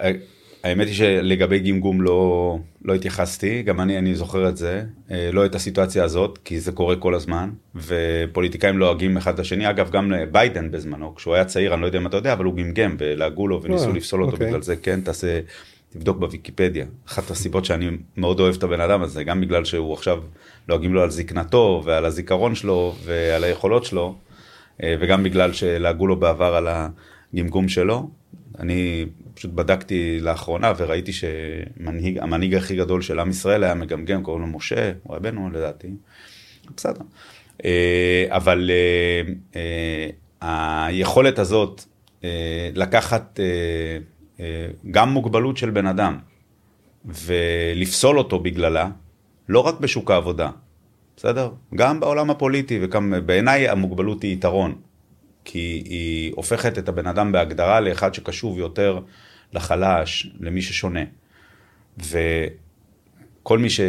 האמת 0.63 0.87
היא 0.87 0.95
שלגבי 0.95 1.59
גמגום 1.59 2.01
לא, 2.01 2.57
לא 2.85 2.93
התייחסתי, 2.93 3.63
גם 3.63 3.81
אני, 3.81 3.97
אני 3.97 4.15
זוכר 4.15 4.49
את 4.49 4.57
זה, 4.57 4.83
אה, 5.11 5.29
לא 5.33 5.45
את 5.45 5.55
הסיטואציה 5.55 6.03
הזאת, 6.03 6.39
כי 6.45 6.59
זה 6.59 6.71
קורה 6.71 6.95
כל 6.95 7.13
הזמן, 7.15 7.49
ופוליטיקאים 7.75 8.77
לועגים 8.77 9.17
אחד 9.17 9.39
לשני, 9.39 9.69
אגב 9.69 9.89
גם 9.89 10.11
ביידן 10.31 10.71
בזמנו, 10.71 11.15
כשהוא 11.15 11.35
היה 11.35 11.45
צעיר, 11.45 11.73
אני 11.73 11.81
לא 11.81 11.85
יודע 11.85 11.99
אם 11.99 12.07
אתה 12.07 12.17
יודע, 12.17 12.33
אבל 12.33 12.45
הוא 12.45 12.55
גמגם 12.55 12.95
ולעגו 12.99 13.47
לו 13.47 13.63
וניסו 13.63 13.89
אה, 13.89 13.93
לפסול 13.93 14.21
אותו 14.23 14.33
אוקיי. 14.33 14.47
בגלל 14.47 14.61
זה, 14.61 14.75
כן, 14.75 15.01
תעשה, 15.01 15.39
תבדוק 15.95 16.17
בוויקיפדיה. 16.17 16.85
אחת 17.07 17.31
הסיבות 17.31 17.65
שאני 17.65 17.89
מאוד 18.17 18.39
אוהב 18.39 18.55
את 18.55 18.63
הבן 18.63 18.81
אדם 18.81 19.01
הזה, 19.01 19.23
גם 19.23 19.41
בגלל 19.41 19.65
שהוא 19.65 19.93
עכשיו 19.93 20.23
לועגים 20.69 20.93
לו 20.93 21.03
על 21.03 21.09
זקנתו 21.09 21.81
ועל 21.85 22.05
הזיכרון 22.05 22.55
שלו 22.55 22.95
ועל 23.03 23.43
היכולות 23.43 23.85
שלו, 23.85 24.15
אה, 24.83 24.95
וגם 24.99 25.23
בגלל 25.23 25.53
שלעגו 25.53 26.07
לו 26.07 26.15
בעבר 26.15 26.55
על 26.55 26.67
הגמגום 27.33 27.67
שלו. 27.67 28.09
אני 28.59 29.05
פשוט 29.33 29.51
בדקתי 29.51 30.19
לאחרונה 30.21 30.73
וראיתי 30.77 31.13
שהמנהיג 31.13 32.55
הכי 32.55 32.75
גדול 32.75 33.01
של 33.01 33.19
עם 33.19 33.29
ישראל 33.29 33.63
היה 33.63 33.73
מגמגם, 33.73 34.23
קוראים 34.23 34.41
לו 34.41 34.47
משה, 34.47 34.91
הוא 35.03 35.15
רבנו 35.15 35.49
לדעתי. 35.53 35.87
בסדר. 36.77 37.01
אה, 37.65 38.25
אבל 38.29 38.71
אה, 39.55 40.09
היכולת 40.41 41.39
הזאת 41.39 41.83
לקחת 42.75 43.39
גם 44.91 45.09
מוגבלות 45.09 45.57
של 45.57 45.69
בן 45.69 45.85
אדם 45.85 46.17
ולפסול 47.05 48.17
אותו 48.17 48.39
בגללה, 48.39 48.89
לא 49.49 49.59
רק 49.59 49.79
בשוק 49.79 50.11
העבודה, 50.11 50.49
בסדר? 51.17 51.51
גם 51.75 51.99
בעולם 51.99 52.29
הפוליטי, 52.29 52.79
וגם 52.81 53.13
בעיניי 53.25 53.69
המוגבלות 53.69 54.23
היא 54.23 54.33
יתרון, 54.33 54.75
כי 55.45 55.83
היא 55.85 56.33
הופכת 56.35 56.77
את 56.77 56.89
הבן 56.89 57.07
אדם 57.07 57.31
בהגדרה 57.31 57.79
לאחד 57.79 58.13
שקשוב 58.13 58.59
יותר 58.59 58.99
לחלש, 59.53 60.29
למי 60.39 60.61
ששונה. 60.61 60.99
וכל 61.97 63.59
מי 63.59 63.69
ש... 63.69 63.79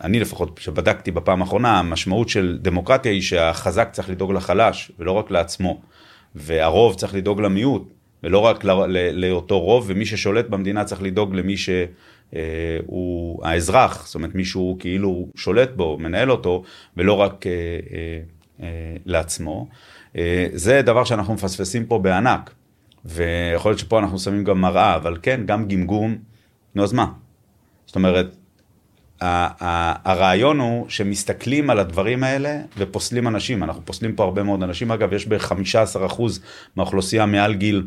אני 0.00 0.20
לפחות, 0.20 0.60
שבדקתי 0.62 1.10
בפעם 1.10 1.40
האחרונה, 1.40 1.78
המשמעות 1.78 2.28
של 2.28 2.58
דמוקרטיה 2.62 3.12
היא 3.12 3.22
שהחזק 3.22 3.88
צריך 3.92 4.10
לדאוג 4.10 4.32
לחלש, 4.32 4.92
ולא 4.98 5.12
רק 5.12 5.30
לעצמו. 5.30 5.82
והרוב 6.34 6.94
צריך 6.94 7.14
לדאוג 7.14 7.40
למיעוט, 7.40 7.93
ולא 8.24 8.38
רק 8.38 8.64
לאותו 9.12 9.60
רוב, 9.60 9.84
ומי 9.88 10.06
ששולט 10.06 10.48
במדינה 10.48 10.84
צריך 10.84 11.02
לדאוג 11.02 11.34
למי 11.34 11.56
ש... 11.56 11.70
אה, 12.34 12.78
האזרח, 13.42 14.06
זאת 14.06 14.14
אומרת 14.14 14.34
מישהו 14.34 14.76
כאילו 14.78 15.28
שולט 15.34 15.70
בו, 15.76 15.98
מנהל 15.98 16.30
אותו, 16.30 16.62
ולא 16.96 17.12
רק 17.12 17.46
אה, 17.46 17.52
אה, 18.62 18.96
לעצמו. 19.06 19.68
זה 20.52 20.82
דבר 20.82 21.04
שאנחנו 21.04 21.34
מפספסים 21.34 21.86
פה 21.86 21.98
בענק, 21.98 22.50
ויכול 23.04 23.70
להיות 23.70 23.78
שפה 23.78 23.98
אנחנו 23.98 24.18
שמים 24.18 24.44
גם 24.44 24.60
מראה, 24.60 24.96
אבל 24.96 25.18
כן, 25.22 25.40
גם 25.46 25.68
גמגום, 25.68 26.16
נו 26.74 26.82
אז 26.82 26.92
מה? 26.92 27.06
זאת 27.86 27.96
אומרת, 27.96 28.36
הרעיון 29.20 30.60
הוא 30.60 30.88
שמסתכלים 30.88 31.70
על 31.70 31.78
הדברים 31.78 32.24
האלה 32.24 32.60
ופוסלים 32.78 33.28
אנשים, 33.28 33.62
אנחנו 33.62 33.82
פוסלים 33.84 34.14
פה 34.14 34.24
הרבה 34.24 34.42
מאוד 34.42 34.62
אנשים, 34.62 34.92
אגב 34.92 35.12
יש 35.12 35.26
בערך 35.26 35.52
15% 35.52 36.22
מהאוכלוסייה 36.76 37.26
מעל 37.26 37.54
גיל 37.54 37.86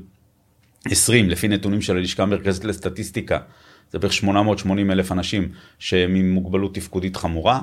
20, 0.86 1.30
לפי 1.30 1.48
נתונים 1.48 1.82
של 1.82 1.98
הלשכה 1.98 2.24
המרכזית 2.24 2.64
לסטטיסטיקה, 2.66 3.40
זה 3.92 4.00
בערך 4.00 4.14
880 4.14 4.92
אלף 4.92 5.12
אנשים 5.12 5.50
שהם 5.80 6.16
עם 6.16 6.32
מוגבלות 6.32 6.76
תפקודית 6.76 7.16
חמורה. 7.16 7.62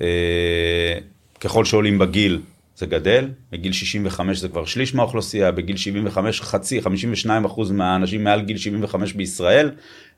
אה, 0.00 0.98
ככל 1.40 1.64
שעולים 1.64 1.98
בגיל 1.98 2.40
זה 2.76 2.86
גדל, 2.86 3.30
בגיל 3.52 3.72
65 3.72 4.38
זה 4.38 4.48
כבר 4.48 4.64
שליש 4.64 4.94
מהאוכלוסייה, 4.94 5.50
בגיל 5.50 5.76
75 5.76 6.40
חצי, 6.40 6.82
52 6.82 7.44
אחוז 7.44 7.70
מהאנשים 7.70 8.24
מעל 8.24 8.42
גיל 8.42 8.56
75 8.56 9.12
בישראל 9.12 9.70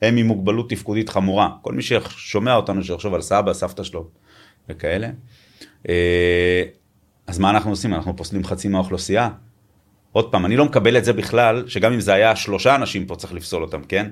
הם 0.02 0.16
עם 0.16 0.26
מוגבלות 0.26 0.70
תפקודית 0.70 1.08
חמורה. 1.08 1.50
כל 1.62 1.74
מי 1.74 1.82
ששומע 1.82 2.54
אותנו 2.54 2.84
שיחשוב 2.84 3.14
על 3.14 3.22
סבא, 3.22 3.52
סבתא 3.52 3.82
שלו 3.82 4.08
וכאלה. 4.68 5.10
אה, 5.88 6.62
אז 7.26 7.38
מה 7.38 7.50
אנחנו 7.50 7.70
עושים? 7.70 7.94
אנחנו 7.94 8.16
פוסלים 8.16 8.44
חצי 8.44 8.68
מהאוכלוסייה. 8.68 9.28
עוד 10.16 10.30
פעם, 10.30 10.46
אני 10.46 10.56
לא 10.56 10.64
מקבל 10.64 10.96
את 10.96 11.04
זה 11.04 11.12
בכלל, 11.12 11.64
שגם 11.68 11.92
אם 11.92 12.00
זה 12.00 12.12
היה 12.14 12.36
שלושה 12.36 12.74
אנשים 12.74 13.06
פה 13.06 13.16
צריך 13.16 13.32
לפסול 13.32 13.62
אותם, 13.62 13.82
כן? 13.88 14.10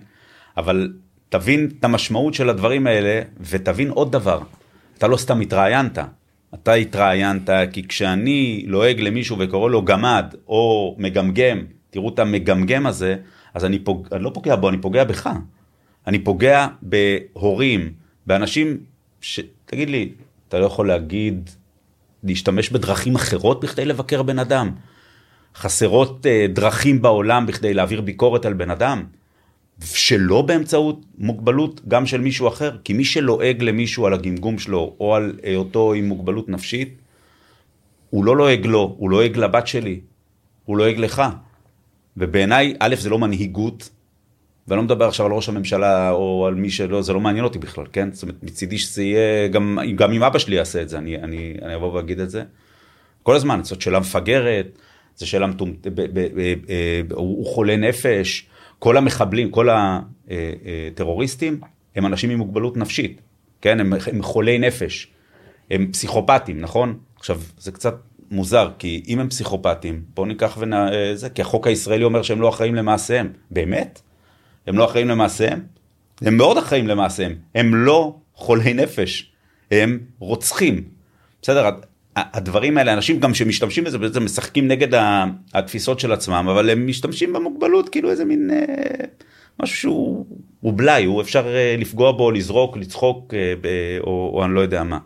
אבל 0.56 0.92
תבין 1.28 1.68
את 1.78 1.84
המשמעות 1.84 2.34
של 2.34 2.50
הדברים 2.50 2.86
האלה, 2.86 3.22
ותבין 3.40 3.90
עוד 3.90 4.12
דבר, 4.12 4.40
אתה 4.98 5.06
לא 5.06 5.16
סתם 5.16 5.40
התראיינת, 5.40 5.98
אתה 6.54 6.72
התראיינת 6.72 7.50
כי 7.72 7.88
כשאני 7.88 8.64
לועג 8.66 9.00
למישהו 9.00 9.36
וקורא 9.38 9.70
לו 9.70 9.82
גמד 9.82 10.34
או 10.48 10.94
מגמגם, 10.98 11.64
תראו 11.90 12.08
את 12.08 12.18
המגמגם 12.18 12.86
הזה, 12.86 13.16
אז 13.54 13.64
אני, 13.64 13.78
פוג... 13.78 14.08
אני 14.12 14.22
לא 14.22 14.30
פוגע 14.34 14.56
בו, 14.56 14.68
אני 14.68 14.78
פוגע 14.78 15.04
בך. 15.04 15.30
אני 16.06 16.18
פוגע 16.18 16.66
בהורים, 16.82 17.92
באנשים 18.26 18.78
ש... 19.20 19.40
תגיד 19.64 19.90
לי, 19.90 20.12
אתה 20.48 20.58
לא 20.58 20.66
יכול 20.66 20.88
להגיד, 20.88 21.50
להשתמש 22.24 22.70
בדרכים 22.70 23.14
אחרות 23.14 23.64
בכדי 23.64 23.84
לבקר 23.84 24.22
בן 24.22 24.38
אדם? 24.38 24.70
חסרות 25.56 26.26
uh, 26.26 26.52
דרכים 26.52 27.02
בעולם 27.02 27.46
בכדי 27.46 27.74
להעביר 27.74 28.00
ביקורת 28.00 28.46
על 28.46 28.52
בן 28.52 28.70
אדם? 28.70 29.04
שלא 29.84 30.42
באמצעות 30.42 31.04
מוגבלות 31.18 31.80
גם 31.88 32.06
של 32.06 32.20
מישהו 32.20 32.48
אחר, 32.48 32.76
כי 32.84 32.92
מי 32.92 33.04
שלועג 33.04 33.62
למישהו 33.62 34.06
על 34.06 34.14
הגמגום 34.14 34.58
שלו 34.58 34.96
או 35.00 35.14
על 35.14 35.38
היותו 35.42 35.92
עם 35.92 36.04
מוגבלות 36.04 36.48
נפשית, 36.48 36.98
הוא 38.10 38.24
לא 38.24 38.36
לועג 38.36 38.66
לו, 38.66 38.94
הוא 38.98 39.10
לועג 39.10 39.36
לבת 39.36 39.66
שלי, 39.66 40.00
הוא 40.64 40.76
לועג 40.76 40.98
לך. 40.98 41.22
ובעיניי, 42.16 42.74
א', 42.78 42.94
זה 42.98 43.10
לא 43.10 43.18
מנהיגות, 43.18 43.90
ואני 44.68 44.76
לא 44.76 44.82
מדבר 44.82 45.08
עכשיו 45.08 45.26
על 45.26 45.32
ראש 45.32 45.48
הממשלה 45.48 46.10
או 46.10 46.46
על 46.46 46.54
מי 46.54 46.70
שלא, 46.70 47.02
זה 47.02 47.12
לא 47.12 47.20
מעניין 47.20 47.44
אותי 47.44 47.58
בכלל, 47.58 47.84
כן? 47.92 48.12
זאת 48.12 48.22
אומרת, 48.22 48.42
מצידי 48.42 48.78
שזה 48.78 49.02
יהיה, 49.02 49.48
גם, 49.48 49.78
גם 49.96 50.12
אם 50.12 50.22
אבא 50.22 50.38
שלי 50.38 50.56
יעשה 50.56 50.82
את 50.82 50.88
זה, 50.88 50.98
אני, 50.98 51.16
אני, 51.16 51.54
אני 51.62 51.74
אבוא 51.74 51.92
ואגיד 51.92 52.20
את 52.20 52.30
זה. 52.30 52.44
כל 53.22 53.36
הזמן, 53.36 53.60
זאת 53.62 53.80
שאלה 53.80 54.00
מפגרת, 54.00 54.78
זו 55.16 55.28
שאלה 55.28 55.46
מטומטמת, 55.46 55.94
הוא 57.10 57.46
חולה 57.46 57.76
נפש, 57.76 58.46
כל 58.78 58.96
המחבלים, 58.96 59.50
כל 59.50 59.68
הטרוריסטים, 60.92 61.60
הם 61.96 62.06
אנשים 62.06 62.30
עם 62.30 62.38
מוגבלות 62.38 62.76
נפשית, 62.76 63.20
כן? 63.60 63.80
הם, 63.80 63.92
הם 64.12 64.22
חולי 64.22 64.58
נפש, 64.58 65.08
הם 65.70 65.92
פסיכופטים, 65.92 66.60
נכון? 66.60 66.98
עכשיו, 67.16 67.40
זה 67.58 67.72
קצת 67.72 67.94
מוזר, 68.30 68.70
כי 68.78 69.02
אם 69.08 69.20
הם 69.20 69.28
פסיכופטים, 69.28 70.02
בואו 70.14 70.26
ניקח 70.26 70.58
וזה, 70.60 71.30
כי 71.30 71.42
החוק 71.42 71.66
הישראלי 71.66 72.04
אומר 72.04 72.22
שהם 72.22 72.40
לא 72.40 72.48
אחראים 72.48 72.74
למעשיהם. 72.74 73.32
באמת? 73.50 74.00
הם 74.66 74.78
לא 74.78 74.84
אחראים 74.84 75.08
למעשיהם? 75.08 75.60
הם 76.20 76.36
מאוד 76.36 76.58
אחראים 76.58 76.86
למעשיהם. 76.86 77.34
הם 77.54 77.74
לא 77.74 78.16
חולי 78.34 78.74
נפש, 78.74 79.32
הם 79.70 79.98
רוצחים. 80.18 80.84
בסדר, 81.42 81.70
הדברים 82.16 82.78
האלה, 82.78 82.92
אנשים 82.92 83.20
גם 83.20 83.34
שמשתמשים 83.34 83.84
בזה, 83.84 83.98
בעצם 83.98 84.24
משחקים 84.24 84.68
נגד 84.68 84.88
התפיסות 85.54 86.00
של 86.00 86.12
עצמם, 86.12 86.46
אבל 86.50 86.70
הם 86.70 86.86
משתמשים 86.86 87.32
במוגבלות 87.32 87.88
כאילו 87.88 88.10
איזה 88.10 88.24
מין 88.24 88.50
אה, 88.50 89.04
משהו 89.62 89.76
שהוא 89.76 90.72
בלאי, 90.72 91.04
הוא 91.04 91.20
אפשר 91.22 91.46
אה, 91.46 91.76
לפגוע 91.78 92.12
בו, 92.12 92.30
לזרוק, 92.30 92.76
לצחוק, 92.76 93.34
אה, 93.34 93.54
ב, 93.60 93.68
או, 94.00 94.30
או 94.34 94.44
אני 94.44 94.54
לא 94.54 94.60
יודע 94.60 94.82
מה. 94.82 94.98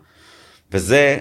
וזה, 0.71 1.17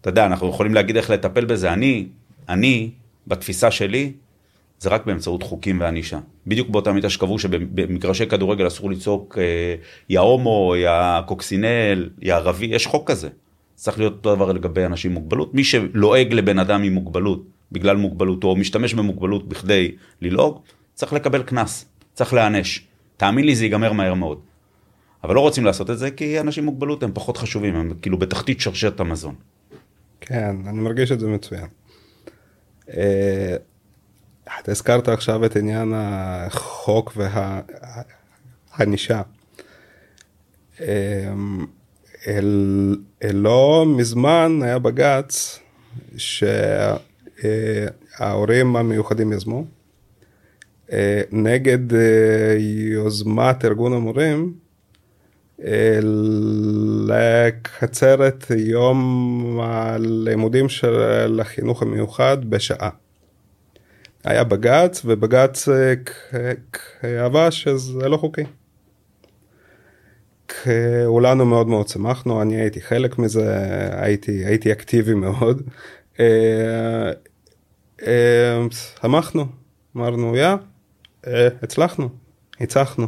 אתה 0.00 0.10
יודע, 0.10 0.26
אנחנו 0.26 0.48
יכולים 0.48 0.74
להגיד 0.74 0.96
איך 0.96 1.10
לטפל 1.10 1.44
בזה. 1.44 1.72
אני, 1.72 2.06
אני, 2.48 2.90
בתפיסה 3.26 3.70
שלי, 3.70 4.12
זה 4.78 4.88
רק 4.88 5.06
באמצעות 5.06 5.42
חוקים 5.42 5.80
וענישה. 5.80 6.18
בדיוק 6.46 6.68
באותה 6.68 6.92
מידה 6.92 7.10
שקבעו 7.10 7.38
שבמגרשי 7.38 8.26
כדורגל 8.26 8.66
אסור 8.66 8.90
לצעוק 8.90 9.38
יא 10.08 10.18
הומו, 10.18 10.74
יא 10.76 11.20
קוקסינל, 11.26 12.10
יא 12.22 12.34
ערבי, 12.34 12.66
יש 12.66 12.86
חוק 12.86 13.10
כזה. 13.10 13.28
צריך 13.76 13.98
להיות 13.98 14.12
אותו 14.12 14.34
דבר 14.34 14.52
לגבי 14.52 14.84
אנשים 14.84 15.10
עם 15.10 15.14
מוגבלות. 15.14 15.54
מי 15.54 15.64
שלועג 15.64 16.32
לבן 16.32 16.58
אדם 16.58 16.82
עם 16.82 16.92
מוגבלות 16.92 17.42
בגלל 17.72 17.96
מוגבלותו, 17.96 18.48
או 18.48 18.56
משתמש 18.56 18.94
במוגבלות 18.94 19.48
בכדי 19.48 19.96
ללעוג, 20.20 20.60
צריך 20.94 21.12
לקבל 21.12 21.42
קנס, 21.42 21.84
צריך 22.14 22.34
להיענש. 22.34 22.80
תאמין 23.16 23.44
לי, 23.44 23.54
זה 23.54 23.64
ייגמר 23.64 23.92
מהר 23.92 24.14
מאוד. 24.14 24.40
אבל 25.24 25.34
לא 25.34 25.40
רוצים 25.40 25.64
לעשות 25.64 25.90
את 25.90 25.98
זה 25.98 26.10
כי 26.10 26.40
אנשים 26.40 26.64
עם 26.64 26.70
מוגבלות 26.70 27.02
הם 27.02 27.10
פחות 27.14 27.36
חשובים, 27.36 27.76
הם 27.76 27.92
כאילו 28.02 28.18
בתחתית 28.18 28.60
שרשרת 28.60 29.00
המזון. 29.00 29.34
כן, 30.20 30.56
אני 30.66 30.80
מרגיש 30.80 31.12
את 31.12 31.20
זה 31.20 31.28
מצוין. 31.28 31.66
אה, 32.88 33.56
אתה 34.60 34.72
הזכרת 34.72 35.08
עכשיו 35.08 35.44
את 35.44 35.56
עניין 35.56 35.92
החוק 35.96 37.12
והענישה. 38.76 39.22
אה, 40.80 41.32
אל, 42.26 42.96
לא 43.32 43.84
מזמן 43.88 44.58
היה 44.62 44.78
בג"ץ 44.78 45.58
שההורים 48.16 48.76
המיוחדים 48.76 49.32
יזמו 49.32 49.64
אה, 50.92 51.22
נגד 51.32 51.94
אה, 51.94 52.56
יוזמת 52.92 53.64
ארגון 53.64 53.92
המורים 53.92 54.52
אה, 55.64 55.98
לקצר 57.08 58.28
את 58.28 58.50
יום 58.56 59.60
הלימודים 59.62 60.68
של 60.68 61.40
החינוך 61.40 61.82
המיוחד 61.82 62.50
בשעה. 62.50 62.90
היה 64.24 64.44
בג"ץ 64.44 65.02
ובג"ץ 65.04 65.68
קבע 66.70 67.50
שזה 67.50 68.08
לא 68.08 68.16
חוקי. 68.16 68.42
כולנו 70.48 71.46
מאוד 71.46 71.68
מאוד 71.68 71.88
שמחנו, 71.88 72.42
אני 72.42 72.56
הייתי 72.56 72.80
חלק 72.80 73.18
מזה, 73.18 73.58
הייתי, 74.00 74.44
הייתי 74.44 74.72
אקטיבי 74.72 75.14
מאוד. 75.14 75.62
אה, 76.20 77.12
אה, 78.06 78.66
שמחנו, 79.02 79.46
אמרנו 79.96 80.36
יא, 80.36 80.54
אה, 81.26 81.48
הצלחנו, 81.62 82.08
ניצחנו. 82.60 83.06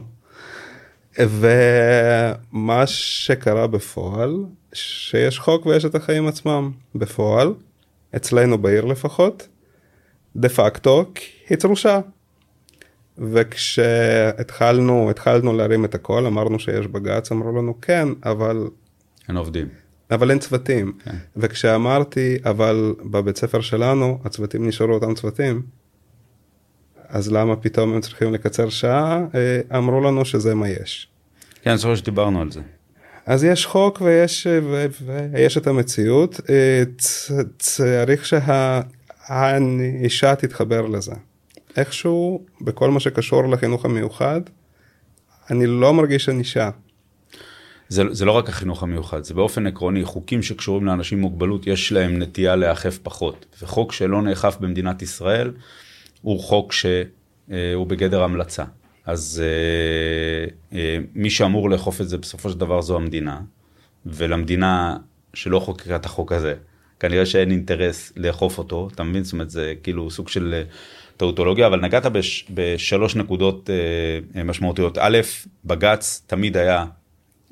ומה 1.18 2.86
שקרה 2.86 3.66
בפועל, 3.66 4.36
שיש 4.72 5.38
חוק 5.38 5.66
ויש 5.66 5.84
את 5.84 5.94
החיים 5.94 6.26
עצמם. 6.26 6.70
בפועל, 6.94 7.54
אצלנו 8.16 8.58
בעיר 8.58 8.84
לפחות, 8.84 9.48
דה 10.36 10.48
פקטו, 10.48 11.04
היא 11.48 11.58
צרושה. 11.58 12.00
וכשהתחלנו 13.18 15.10
התחלנו 15.10 15.56
להרים 15.56 15.84
את 15.84 15.94
הכל 15.94 16.26
אמרנו 16.26 16.58
שיש 16.58 16.86
בג"ץ 16.86 17.32
אמרו 17.32 17.58
לנו 17.58 17.80
כן 17.80 18.08
אבל 18.24 18.68
אין 19.28 19.36
עובדים 19.36 19.68
אבל 20.10 20.30
אין 20.30 20.38
צוותים 20.38 20.92
כן. 21.04 21.16
וכשאמרתי 21.36 22.38
אבל 22.44 22.94
בבית 23.02 23.36
ספר 23.36 23.60
שלנו 23.60 24.18
הצוותים 24.24 24.68
נשארו 24.68 24.92
אותם 24.92 25.14
צוותים. 25.14 25.62
אז 27.08 27.32
למה 27.32 27.56
פתאום 27.56 27.94
הם 27.94 28.00
צריכים 28.00 28.34
לקצר 28.34 28.68
שעה 28.68 29.24
אה, 29.34 29.78
אמרו 29.78 30.00
לנו 30.00 30.24
שזה 30.24 30.54
מה 30.54 30.68
יש. 30.68 31.08
כן 31.62 31.70
אני 31.70 31.78
זוכר 31.78 31.94
שדיברנו 31.94 32.40
על 32.40 32.50
זה. 32.50 32.60
אז 33.26 33.44
יש 33.44 33.66
חוק 33.66 34.00
ויש 34.00 34.46
ויש 35.04 35.58
את 35.58 35.66
המציאות 35.66 36.40
אה, 36.50 36.82
צריך 37.58 38.26
שהאישה 39.26 40.34
תתחבר 40.34 40.86
לזה. 40.86 41.14
איכשהו 41.76 42.44
בכל 42.60 42.90
מה 42.90 43.00
שקשור 43.00 43.48
לחינוך 43.48 43.84
המיוחד, 43.84 44.40
אני 45.50 45.66
לא 45.66 45.94
מרגיש 45.94 46.28
ענישה. 46.28 46.70
זה, 47.88 48.02
זה 48.10 48.24
לא 48.24 48.32
רק 48.32 48.48
החינוך 48.48 48.82
המיוחד, 48.82 49.24
זה 49.24 49.34
באופן 49.34 49.66
עקרוני, 49.66 50.04
חוקים 50.04 50.42
שקשורים 50.42 50.86
לאנשים 50.86 51.18
עם 51.18 51.22
מוגבלות, 51.22 51.66
יש 51.66 51.92
להם 51.92 52.18
נטייה 52.22 52.56
להיאכף 52.56 52.98
פחות. 53.02 53.46
וחוק 53.62 53.92
שלא 53.92 54.22
נאכף 54.22 54.56
במדינת 54.60 55.02
ישראל, 55.02 55.52
הוא 56.22 56.40
חוק 56.40 56.72
שהוא 56.72 57.02
אה, 57.52 57.84
בגדר 57.86 58.22
המלצה. 58.22 58.64
אז 59.06 59.42
אה, 59.44 60.78
אה, 60.78 60.98
מי 61.14 61.30
שאמור 61.30 61.70
לאכוף 61.70 62.00
את 62.00 62.08
זה 62.08 62.18
בסופו 62.18 62.50
של 62.50 62.58
דבר 62.58 62.82
זו 62.82 62.96
המדינה, 62.96 63.40
ולמדינה 64.06 64.96
שלא 65.34 65.60
חוקקה 65.60 65.96
את 65.96 66.06
החוק 66.06 66.32
הזה, 66.32 66.54
כנראה 67.00 67.26
שאין 67.26 67.50
אינטרס 67.50 68.12
לאכוף 68.16 68.58
אותו, 68.58 68.88
אתה 68.94 69.02
מבין? 69.02 69.24
זאת 69.24 69.32
אומרת, 69.32 69.50
זה 69.50 69.74
כאילו 69.82 70.10
סוג 70.10 70.28
של 70.28 70.62
טאוטולוגיה, 71.18 71.66
אבל 71.66 71.80
נגעת 71.80 72.06
בש, 72.06 72.46
בשלוש 72.54 73.16
נקודות 73.16 73.70
אה, 73.70 74.44
משמעותיות. 74.44 74.98
א', 75.00 75.18
בג"ץ 75.64 76.22
תמיד 76.26 76.56
היה 76.56 76.84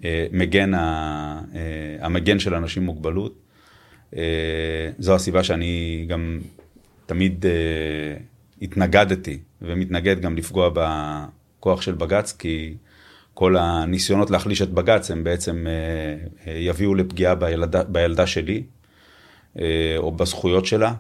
אה, 0.05 0.27
מגן, 0.33 0.75
ה, 0.75 1.41
אה, 1.55 1.61
המגן 2.01 2.39
של 2.39 2.55
אנשים 2.55 2.83
עם 2.83 2.87
מוגבלות. 2.87 3.35
אה, 4.17 4.91
זו 4.99 5.15
הסיבה 5.15 5.45
שאני 5.45 6.05
גם 6.09 6.41
תמיד 7.07 7.47
אה, 7.47 7.53
התנגדתי 8.63 9.39
ומתנגד 9.63 10.21
גם 10.21 10.37
לפגוע 10.37 10.71
בכוח 10.75 11.83
של 11.83 11.95
בג"ץ, 11.95 12.37
כי 12.39 12.75
כל 13.35 13.57
הניסיונות 13.57 14.31
להחליש 14.31 14.63
את 14.63 14.71
בג"ץ 14.71 15.11
הם 15.11 15.25
בעצם 15.25 15.67
אה, 15.67 15.73
אה, 16.47 16.59
יביאו 16.59 16.95
לפגיעה 16.95 17.35
בילדה, 17.35 17.85
בילדה 17.85 18.27
שלי, 18.27 18.63
אה, 19.59 19.95
או 19.97 20.13
בזכויות 20.13 20.67
שלה. 20.67 20.95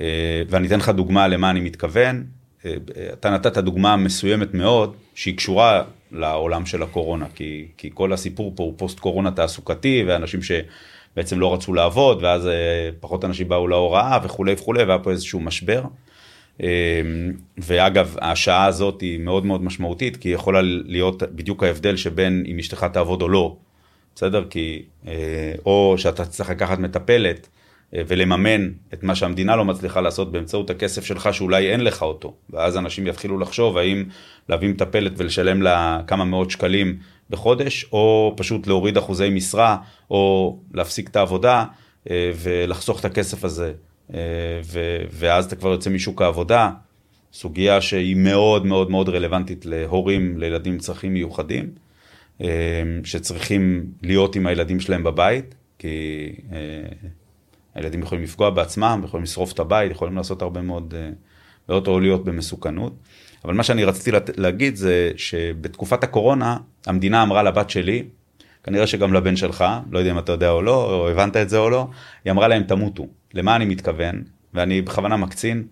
אה, 0.00 0.42
ואני 0.48 0.66
אתן 0.66 0.78
לך 0.78 0.88
דוגמה 0.88 1.28
למה 1.28 1.50
אני 1.50 1.60
מתכוון. 1.60 2.24
אה, 2.64 2.74
אתה 3.12 3.30
נתת 3.30 3.58
דוגמה 3.58 3.96
מסוימת 3.96 4.54
מאוד, 4.54 4.96
שהיא 5.14 5.36
קשורה 5.36 5.82
לעולם 6.12 6.66
של 6.66 6.82
הקורונה, 6.82 7.26
כי, 7.34 7.66
כי 7.76 7.90
כל 7.94 8.12
הסיפור 8.12 8.52
פה 8.56 8.62
הוא 8.62 8.74
פוסט 8.76 9.00
קורונה 9.00 9.30
תעסוקתי, 9.30 10.04
ואנשים 10.06 10.40
שבעצם 10.42 11.40
לא 11.40 11.54
רצו 11.54 11.74
לעבוד, 11.74 12.22
ואז 12.22 12.46
אה, 12.46 12.90
פחות 13.00 13.24
אנשים 13.24 13.48
באו 13.48 13.68
להוראה 13.68 14.18
וכולי 14.24 14.52
וכולי, 14.52 14.82
והיה 14.82 14.98
פה 14.98 15.10
איזשהו 15.10 15.40
משבר. 15.40 15.82
ואגב, 17.58 18.16
השעה 18.20 18.66
הזאת 18.66 19.00
היא 19.00 19.20
מאוד 19.20 19.46
מאוד 19.46 19.62
משמעותית, 19.62 20.16
כי 20.16 20.28
יכולה 20.28 20.60
להיות 20.62 21.22
בדיוק 21.22 21.62
ההבדל 21.62 21.96
שבין 21.96 22.44
אם 22.46 22.58
אשתך 22.58 22.86
תעבוד 22.92 23.22
או 23.22 23.28
לא, 23.28 23.56
בסדר? 24.14 24.44
כי, 24.50 24.82
או 25.66 25.94
שאתה 25.98 26.24
צריך 26.24 26.50
לקחת 26.50 26.78
מטפלת. 26.78 27.48
אה, 27.94 28.02
ולממן 28.06 28.70
את 28.94 29.02
מה 29.02 29.14
שהמדינה 29.14 29.56
לא 29.56 29.64
מצליחה 29.64 30.00
לעשות 30.00 30.32
באמצעות 30.32 30.70
הכסף 30.70 31.04
שלך 31.04 31.34
שאולי 31.34 31.72
אין 31.72 31.80
לך 31.80 32.02
אותו. 32.02 32.34
ואז 32.50 32.76
אנשים 32.76 33.06
יתחילו 33.06 33.38
לחשוב 33.38 33.78
האם 33.78 34.04
להביא 34.48 34.68
מטפלת 34.68 35.12
ולשלם 35.16 35.62
לה 35.62 36.00
כמה 36.06 36.24
מאות 36.24 36.50
שקלים 36.50 36.98
בחודש, 37.30 37.86
או 37.92 38.34
פשוט 38.36 38.66
להוריד 38.66 38.96
אחוזי 38.96 39.30
משרה, 39.30 39.76
או 40.10 40.56
להפסיק 40.74 41.08
את 41.08 41.16
העבודה 41.16 41.64
אה, 42.10 42.30
ולחסוך 42.42 43.00
את 43.00 43.04
הכסף 43.04 43.44
הזה. 43.44 43.72
אה, 44.14 44.18
ואז 45.10 45.44
אתה 45.44 45.56
כבר 45.56 45.70
יוצא 45.70 45.90
משוק 45.90 46.22
העבודה, 46.22 46.70
סוגיה 47.32 47.80
שהיא 47.80 48.16
מאוד 48.16 48.66
מאוד 48.66 48.90
מאוד 48.90 49.08
רלוונטית 49.08 49.66
להורים 49.66 50.38
לילדים 50.38 50.72
עם 50.72 50.78
צרכים 50.78 51.14
מיוחדים, 51.14 51.70
שצריכים 53.04 53.86
להיות 54.02 54.36
עם 54.36 54.46
הילדים 54.46 54.80
שלהם 54.80 55.04
בבית, 55.04 55.54
כי 55.78 56.32
הילדים 57.74 58.02
יכולים 58.02 58.24
לפגוע 58.24 58.50
בעצמם, 58.50 59.02
יכולים 59.04 59.24
לשרוף 59.24 59.52
את 59.52 59.58
הבית, 59.58 59.92
יכולים 59.92 60.16
לעשות 60.16 60.42
הרבה 60.42 60.62
מאוד 60.62 60.94
בעיות 61.68 61.88
או 61.88 62.00
להיות 62.00 62.24
במסוכנות. 62.24 62.92
אבל 63.44 63.54
מה 63.54 63.62
שאני 63.62 63.84
רציתי 63.84 64.10
להגיד 64.36 64.76
זה 64.76 65.12
שבתקופת 65.16 66.04
הקורונה 66.04 66.56
המדינה 66.86 67.22
אמרה 67.22 67.42
לבת 67.42 67.70
שלי, 67.70 68.04
כנראה 68.64 68.86
שגם 68.86 69.12
לבן 69.12 69.36
שלך, 69.36 69.64
לא 69.90 69.98
יודע 69.98 70.10
אם 70.10 70.18
אתה 70.18 70.32
יודע 70.32 70.50
או 70.50 70.62
לא, 70.62 70.94
או 70.94 71.08
הבנת 71.08 71.36
את 71.36 71.48
זה 71.48 71.58
או 71.58 71.70
לא, 71.70 71.88
היא 72.24 72.30
אמרה 72.30 72.48
להם 72.48 72.62
תמותו. 72.62 73.06
למה 73.34 73.56
אני 73.56 73.64
מתכוון? 73.64 74.22
ואני 74.54 74.82
בכוונה 74.82 75.16
מקצין, 75.16 75.66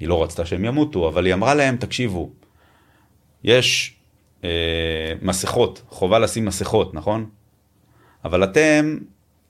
היא 0.00 0.08
לא 0.08 0.22
רצתה 0.22 0.46
שהם 0.46 0.64
ימותו, 0.64 1.08
אבל 1.08 1.26
היא 1.26 1.34
אמרה 1.34 1.54
להם, 1.54 1.76
תקשיבו, 1.76 2.30
יש 3.44 3.96
אה, 4.44 4.48
מסכות, 5.22 5.82
חובה 5.88 6.18
לשים 6.18 6.44
מסכות, 6.44 6.94
נכון? 6.94 7.26
אבל 8.24 8.44
אתם 8.44 8.98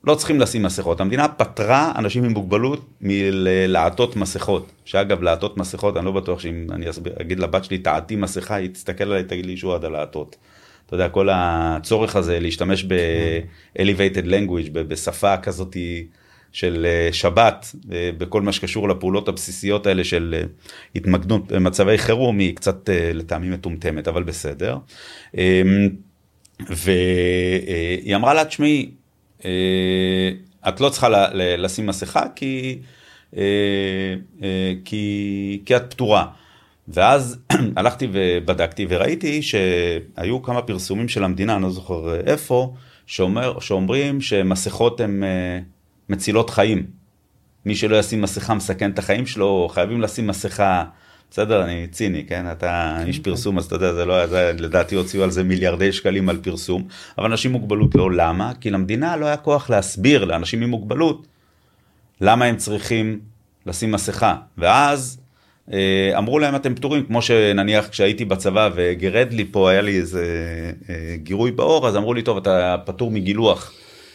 לא 0.03 0.15
צריכים 0.15 0.39
לשים 0.39 0.63
מסכות. 0.63 1.01
המדינה 1.01 1.27
פטרה 1.27 1.91
אנשים 1.95 2.23
עם 2.23 2.31
מוגבלות 2.31 2.89
מלעטות 3.01 4.15
מסכות. 4.15 4.71
שאגב, 4.85 5.21
לעטות 5.21 5.57
מסכות, 5.57 5.97
אני 5.97 6.05
לא 6.05 6.11
בטוח 6.11 6.39
שאם 6.39 6.67
אני 6.71 6.89
אסביר, 6.89 7.13
אגיד 7.21 7.39
לבת 7.39 7.63
שלי, 7.63 7.77
תעטי 7.77 8.15
מסכה, 8.15 8.55
היא 8.55 8.69
תסתכל 8.69 9.03
עליי, 9.03 9.23
תגיד 9.23 9.45
לי 9.45 9.57
שהוא 9.57 9.75
עד 9.75 9.85
הלעטות. 9.85 10.35
אתה 10.85 10.95
יודע, 10.95 11.09
כל 11.09 11.29
הצורך 11.31 12.15
הזה 12.15 12.39
להשתמש 12.39 12.83
ב-elevated 12.83 14.25
language, 14.25 14.69
בשפה 14.71 15.37
כזאת 15.37 15.77
של 16.51 16.85
אה, 16.85 17.13
שבת, 17.13 17.75
אה, 17.91 18.09
בכל 18.17 18.41
מה 18.41 18.51
שקשור 18.51 18.89
לפעולות 18.89 19.27
הבסיסיות 19.27 19.87
האלה 19.87 20.03
של 20.03 20.35
אה, 20.37 20.43
התמקדות 20.95 21.51
במצבי 21.51 21.97
חירום, 21.97 22.39
היא 22.39 22.55
קצת 22.55 22.89
לטעמי 23.13 23.49
מטומטמת, 23.49 24.07
אבל 24.07 24.23
בסדר. 24.23 24.77
אמ, 25.37 25.89
והיא 26.69 28.15
אמרה 28.15 28.33
לה, 28.33 28.45
תשמעי, 28.45 28.91
את 30.67 30.81
לא 30.81 30.89
צריכה 30.89 31.07
לשים 31.33 31.85
מסכה 31.85 32.23
כי, 32.35 32.79
כי, 34.85 35.61
כי 35.65 35.75
את 35.75 35.91
פתורה. 35.91 36.27
ואז 36.87 37.39
הלכתי 37.77 38.07
ובדקתי 38.11 38.85
וראיתי 38.89 39.41
שהיו 39.41 40.41
כמה 40.41 40.61
פרסומים 40.61 41.09
של 41.09 41.23
המדינה, 41.23 41.55
אני 41.55 41.63
לא 41.63 41.69
זוכר 41.69 42.15
איפה, 42.15 42.73
שאומר, 43.05 43.59
שאומרים 43.59 44.21
שמסכות 44.21 44.99
הן 44.99 45.23
מצילות 46.09 46.49
חיים. 46.49 46.85
מי 47.65 47.75
שלא 47.75 47.95
ישים 47.95 48.21
מסכה 48.21 48.53
מסכן 48.53 48.91
את 48.91 48.99
החיים 48.99 49.25
שלו, 49.25 49.67
חייבים 49.71 50.01
לשים 50.01 50.27
מסכה. 50.27 50.83
בסדר, 51.31 51.63
אני 51.63 51.87
ציני, 51.91 52.25
כן? 52.25 52.51
אתה 52.51 52.97
כן, 52.99 53.07
איש 53.07 53.17
כן. 53.17 53.23
פרסום, 53.23 53.57
אז 53.57 53.65
אתה 53.65 53.75
יודע, 53.75 53.93
זה 53.93 54.05
לא, 54.05 54.27
זה, 54.27 54.51
לדעתי 54.59 54.95
הוציאו 54.95 55.23
על 55.23 55.31
זה 55.31 55.43
מיליארדי 55.43 55.91
שקלים 55.91 56.29
על 56.29 56.37
פרסום, 56.37 56.87
אבל 57.17 57.25
אנשים 57.25 57.55
עם 57.55 57.61
מוגבלות 57.61 57.95
לא, 57.95 58.11
למה? 58.11 58.51
כי 58.61 58.69
למדינה 58.69 59.17
לא 59.17 59.25
היה 59.25 59.37
כוח 59.37 59.69
להסביר 59.69 60.25
לאנשים 60.25 60.61
עם 60.61 60.69
מוגבלות 60.69 61.27
למה 62.21 62.45
הם 62.45 62.57
צריכים 62.57 63.19
לשים 63.65 63.91
מסכה. 63.91 64.35
ואז 64.57 65.19
אה, 65.73 66.11
אמרו 66.17 66.39
להם 66.39 66.55
אתם 66.55 66.75
פטורים, 66.75 67.05
כמו 67.05 67.21
שנניח 67.21 67.87
כשהייתי 67.87 68.25
בצבא 68.25 68.69
וגירד 68.75 69.33
לי 69.33 69.45
פה, 69.51 69.69
היה 69.69 69.81
לי 69.81 69.97
איזה 69.97 70.25
אה, 70.89 71.15
גירוי 71.15 71.51
בעור, 71.51 71.87
אז 71.87 71.95
אמרו 71.95 72.13
לי, 72.13 72.21
טוב, 72.21 72.37
אתה 72.37 72.75
פטור 72.85 73.11
מגילוח, 73.11 73.73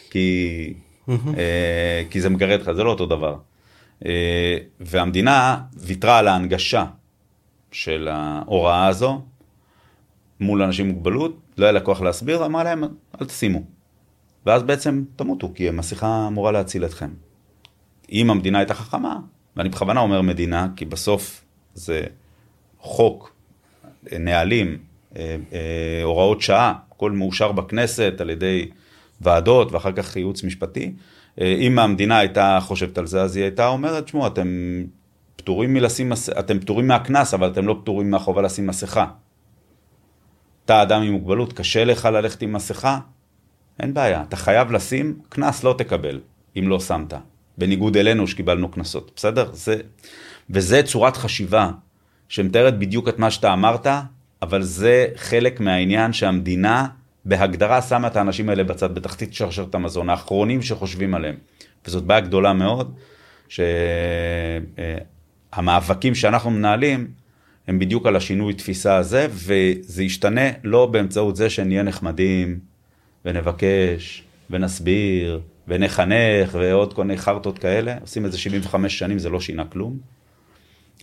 כי, 0.09 0.73
אה, 1.09 2.03
כי 2.09 2.21
זה 2.21 2.29
מגרד 2.29 2.61
לך, 2.61 2.71
זה 2.71 2.83
לא 2.83 2.89
אותו 2.89 3.05
דבר. 3.05 3.35
והמדינה 4.79 5.57
ויתרה 5.77 6.19
על 6.19 6.27
ההנגשה 6.27 6.85
של 7.71 8.07
ההוראה 8.11 8.87
הזו 8.87 9.21
מול 10.39 10.61
אנשים 10.61 10.85
עם 10.85 10.91
מוגבלות, 10.91 11.37
לא 11.57 11.65
היה 11.65 11.71
לה 11.71 11.79
כוח 11.79 12.01
להסביר, 12.01 12.45
אמרה 12.45 12.63
להם, 12.63 12.83
אל 13.21 13.25
תשימו. 13.25 13.61
ואז 14.45 14.63
בעצם 14.63 15.03
תמותו, 15.15 15.51
כי 15.55 15.69
המסכה 15.69 16.27
אמורה 16.27 16.51
להציל 16.51 16.85
אתכם. 16.85 17.09
אם 18.11 18.29
המדינה 18.29 18.57
הייתה 18.57 18.73
חכמה, 18.73 19.19
ואני 19.55 19.69
בכוונה 19.69 19.99
אומר 19.99 20.21
מדינה, 20.21 20.67
כי 20.75 20.85
בסוף 20.85 21.45
זה 21.73 22.03
חוק, 22.79 23.35
נהלים, 24.11 24.77
אה, 25.15 25.35
אה, 25.53 26.03
הוראות 26.03 26.41
שעה, 26.41 26.73
הכל 26.91 27.11
מאושר 27.11 27.51
בכנסת 27.51 28.13
על 28.19 28.29
ידי 28.29 28.69
ועדות 29.21 29.71
ואחר 29.71 29.91
כך 29.91 30.15
ייעוץ 30.15 30.43
משפטי. 30.43 30.93
אה, 31.41 31.55
אם 31.59 31.79
המדינה 31.79 32.17
הייתה 32.17 32.59
חושבת 32.61 32.97
על 32.97 33.07
זה, 33.07 33.21
אז 33.21 33.35
היא 33.35 33.43
הייתה 33.43 33.67
אומרת, 33.67 34.03
תשמעו, 34.03 34.27
אתם 34.27 34.47
פטורים 35.37 35.73
מלשים, 35.73 36.11
אתם 36.39 36.59
פטורים 36.59 36.87
מהקנס, 36.87 37.33
אבל 37.33 37.51
אתם 37.51 37.67
לא 37.67 37.77
פטורים 37.81 38.11
מהחובה 38.11 38.41
לשים 38.41 38.67
מסכה. 38.67 39.05
אתה 40.65 40.81
אדם 40.81 41.01
עם 41.01 41.11
מוגבלות, 41.11 41.53
קשה 41.53 41.85
לך 41.85 42.05
ללכת 42.05 42.41
עם 42.41 42.53
מסכה? 42.53 42.99
אין 43.79 43.93
בעיה, 43.93 44.21
אתה 44.21 44.35
חייב 44.35 44.71
לשים, 44.71 45.19
קנס 45.29 45.63
לא 45.63 45.75
תקבל, 45.77 46.19
אם 46.59 46.67
לא 46.67 46.79
שמת. 46.79 47.13
בניגוד 47.57 47.97
אלינו 47.97 48.27
שקיבלנו 48.27 48.71
קנסות, 48.71 49.11
בסדר? 49.15 49.49
זה, 49.53 49.75
וזה 50.49 50.83
צורת 50.83 51.17
חשיבה 51.17 51.71
שמתארת 52.29 52.79
בדיוק 52.79 53.09
את 53.09 53.19
מה 53.19 53.31
שאתה 53.31 53.53
אמרת, 53.53 53.87
אבל 54.41 54.61
זה 54.61 55.07
חלק 55.15 55.59
מהעניין 55.59 56.13
שהמדינה 56.13 56.87
בהגדרה 57.25 57.81
שמה 57.81 58.07
את 58.07 58.15
האנשים 58.15 58.49
האלה 58.49 58.63
בצד, 58.63 58.95
בתחתית 58.95 59.33
שרשרת 59.33 59.75
המזון, 59.75 60.09
האחרונים 60.09 60.61
שחושבים 60.61 61.15
עליהם. 61.15 61.35
וזאת 61.85 62.03
בעיה 62.03 62.19
גדולה 62.19 62.53
מאוד, 62.53 62.95
שהמאבקים 65.55 66.15
שאנחנו 66.15 66.51
מנהלים 66.51 67.11
הם 67.67 67.79
בדיוק 67.79 68.05
על 68.05 68.15
השינוי 68.15 68.53
תפיסה 68.53 68.95
הזה, 68.95 69.27
וזה 69.31 70.03
ישתנה 70.03 70.49
לא 70.63 70.85
באמצעות 70.85 71.35
זה 71.35 71.49
שנהיה 71.49 71.83
נחמדים 71.83 72.59
ונבקש 73.25 74.23
ונסביר 74.49 75.41
ונחנך 75.67 76.49
ועוד 76.59 76.93
כל 76.93 77.03
מיני 77.03 77.17
חרטות 77.17 77.59
כאלה, 77.59 77.97
עושים 78.01 78.25
את 78.25 78.31
זה 78.31 78.37
75 78.37 78.99
שנים, 78.99 79.19
זה 79.19 79.29
לא 79.29 79.41
שינה 79.41 79.65
כלום. 79.65 79.97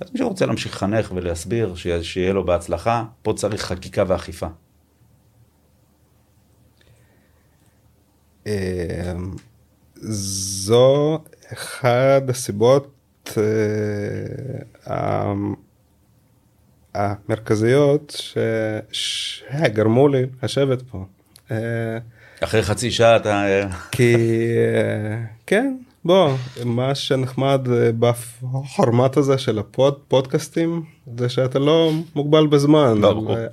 אז 0.01 0.13
מי 0.13 0.19
שרוצה 0.19 0.47
להמשיך 0.47 0.75
לחנך 0.75 1.13
ולהסביר, 1.15 1.75
שיהיה 2.03 2.33
לו 2.33 2.45
בהצלחה, 2.45 3.05
פה 3.23 3.33
צריך 3.37 3.63
חקיקה 3.63 4.05
ואכיפה. 4.07 4.47
אמ, 8.47 8.53
זו 9.97 11.19
אחת 11.53 12.29
הסיבות 12.29 12.94
אה, 13.39 15.33
המרכזיות 16.95 18.33
שגרמו 18.93 20.09
לי 20.09 20.23
לשבת 20.43 20.83
פה. 20.83 21.05
אה, 21.51 21.57
אחרי 22.41 22.63
חצי 22.63 22.91
שעה 22.91 23.17
אתה... 23.17 23.45
כי 23.91 24.15
אה, 24.57 25.23
כן, 25.47 25.77
בוא, 26.05 26.31
מה 26.65 26.95
שנחמד 26.95 27.61
בפורמט 27.99 29.17
הזה 29.17 29.39
של 29.39 29.59
הפודקאסטים 29.59 30.83
זה 31.19 31.29
שאתה 31.29 31.59
לא 31.59 31.93
מוגבל 32.15 32.47
בזמן. 32.47 33.01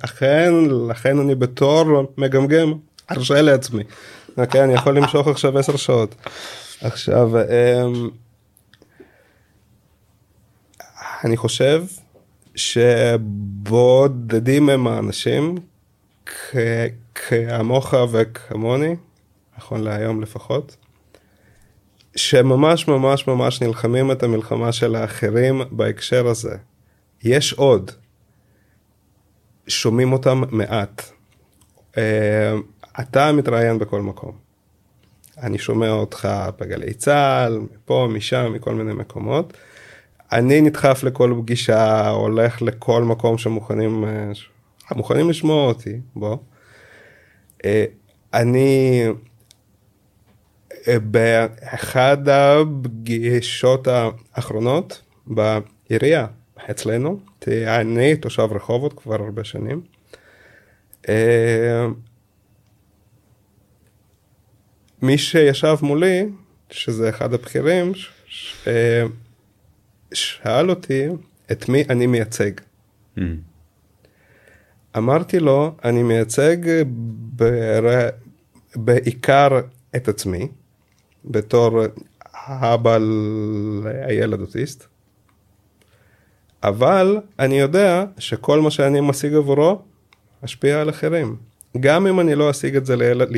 אכן, 0.04 0.52
לכן 0.88 1.18
אני 1.18 1.34
בתור 1.34 1.84
מגמגם, 2.18 2.72
ארשה 3.10 3.42
לעצמי. 3.42 3.82
אוקיי, 4.36 4.64
אני 4.64 4.74
יכול 4.74 4.96
למשוך 4.96 5.28
עכשיו 5.28 5.58
10 5.58 5.76
שעות. 5.76 6.14
עכשיו, 6.80 7.30
אני 11.24 11.36
חושב 11.36 11.84
שבודדים 12.54 13.88
הם 14.68 14.86
האנשים 14.86 15.54
כמוך 17.14 17.94
וכמוני, 18.10 18.96
נכון 19.58 19.80
להיום 19.80 20.22
לפחות, 20.22 20.76
שממש 22.16 22.88
ממש 22.88 23.26
ממש 23.26 23.62
נלחמים 23.62 24.12
את 24.12 24.22
המלחמה 24.22 24.72
של 24.72 24.94
האחרים 24.94 25.62
בהקשר 25.70 26.26
הזה. 26.26 26.56
יש 27.24 27.52
עוד, 27.52 27.90
שומעים 29.68 30.12
אותם 30.12 30.42
מעט. 30.50 31.02
אה, 31.98 32.54
אתה 33.00 33.32
מתראיין 33.32 33.78
בכל 33.78 34.02
מקום. 34.02 34.36
אני 35.38 35.58
שומע 35.58 35.90
אותך 35.90 36.28
בגלי 36.60 36.94
צה"ל, 36.94 37.58
מפה, 37.58 38.08
משם, 38.10 38.52
מכל 38.52 38.74
מיני 38.74 38.92
מקומות. 38.92 39.52
אני 40.32 40.60
נדחף 40.60 41.02
לכל 41.02 41.34
פגישה, 41.42 42.08
הולך 42.08 42.62
לכל 42.62 43.04
מקום 43.04 43.38
שמוכנים, 43.38 44.04
אה, 44.04 44.32
מוכנים 44.96 45.30
לשמוע 45.30 45.66
אותי, 45.66 46.00
בוא. 46.16 46.36
אה, 47.64 47.84
אני 48.34 49.04
אה, 50.88 50.98
באחד 50.98 52.28
הפגישות 52.28 53.88
האחרונות 53.88 55.02
בעירייה 55.26 56.26
אצלנו, 56.70 57.20
אני 57.66 58.16
תושב 58.16 58.48
רחובות 58.50 58.92
כבר 58.92 59.22
הרבה 59.22 59.44
שנים. 59.44 59.82
מי 65.02 65.18
שישב 65.18 65.76
מולי, 65.82 66.26
שזה 66.70 67.08
אחד 67.08 67.34
הבכירים, 67.34 67.92
שאל 70.12 70.70
אותי 70.70 71.08
את 71.52 71.68
מי 71.68 71.84
אני 71.90 72.06
מייצג. 72.06 72.50
Mm. 73.18 73.20
אמרתי 74.96 75.40
לו, 75.40 75.74
אני 75.84 76.02
מייצג 76.02 76.56
בר... 77.36 78.08
בעיקר 78.76 79.60
את 79.96 80.08
עצמי, 80.08 80.48
בתור 81.24 81.80
אבא 82.46 82.98
לילד 83.82 84.40
אוטיסט, 84.40 84.86
אבל 86.62 87.18
אני 87.38 87.60
יודע 87.60 88.04
שכל 88.18 88.60
מה 88.60 88.70
שאני 88.70 89.00
משיג 89.00 89.34
עבורו 89.34 89.82
משפיע 90.42 90.80
על 90.80 90.90
אחרים. 90.90 91.36
גם 91.80 92.06
אם 92.06 92.20
אני 92.20 92.34
לא 92.34 92.50
אשיג 92.50 92.76
את 92.76 92.86
זה 92.86 92.96
לילד, 92.96 93.28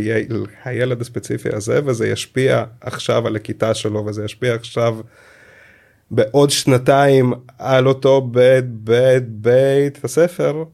לילד 0.66 1.01
הספציפי 1.01 1.49
הזה, 1.55 1.81
וזה 1.85 2.09
ישפיע 2.09 2.64
עכשיו 2.81 3.27
על 3.27 3.37
הכיתה 3.37 3.75
שלו, 3.75 4.07
וזה 4.07 4.25
ישפיע 4.25 4.55
עכשיו 4.55 4.99
בעוד 6.11 6.50
שנתיים 6.50 7.32
על 7.59 7.86
אותו 7.86 8.20
בית 8.20 8.64
בית 8.68 9.28
בית 9.28 10.05
הספר, 10.05 10.64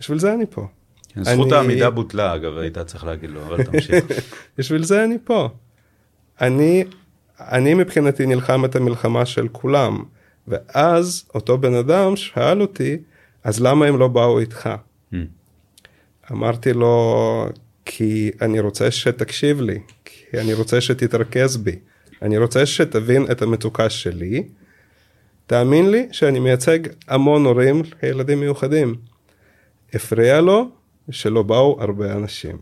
בשביל 0.00 0.18
זה 0.18 0.34
אני 0.34 0.44
פה. 0.50 0.66
כן, 1.14 1.24
זכות 1.24 1.46
אני... 1.46 1.56
העמידה 1.56 1.90
בוטלה 1.90 2.34
אגב, 2.34 2.58
היית 2.58 2.78
צריך 2.78 3.04
להגיד 3.04 3.30
לו, 3.30 3.42
אבל 3.42 3.62
תמשיך. 3.62 4.04
בשביל 4.58 4.84
זה 4.84 5.04
אני 5.04 5.16
פה. 5.24 5.48
אני, 6.40 6.84
אני 7.40 7.74
מבחינתי 7.74 8.26
נלחם 8.26 8.64
את 8.64 8.76
המלחמה 8.76 9.26
של 9.26 9.48
כולם, 9.48 10.04
ואז 10.48 11.24
אותו 11.34 11.58
בן 11.58 11.74
אדם 11.74 12.16
שאל 12.16 12.60
אותי, 12.60 12.98
אז 13.44 13.60
למה 13.60 13.86
הם 13.86 13.98
לא 13.98 14.08
באו 14.08 14.38
איתך? 14.38 14.70
Mm. 15.12 15.16
אמרתי 16.32 16.72
לו, 16.72 17.46
כי 17.84 18.30
אני 18.40 18.60
רוצה 18.60 18.90
שתקשיב 18.90 19.60
לי, 19.60 19.78
כי 20.04 20.40
אני 20.40 20.54
רוצה 20.54 20.80
שתתרכז 20.80 21.56
בי, 21.56 21.78
אני 22.22 22.38
רוצה 22.38 22.66
שתבין 22.66 23.26
את 23.30 23.42
המצוקה 23.42 23.90
שלי. 23.90 24.42
תאמין 25.46 25.90
לי 25.90 26.08
שאני 26.12 26.40
מייצג 26.40 26.78
המון 27.08 27.44
הורים 27.44 27.82
לילדים 28.02 28.40
מיוחדים. 28.40 28.94
הפריע 29.94 30.40
לו 30.40 30.68
שלא 31.10 31.42
באו 31.42 31.76
הרבה 31.80 32.12
אנשים. 32.12 32.58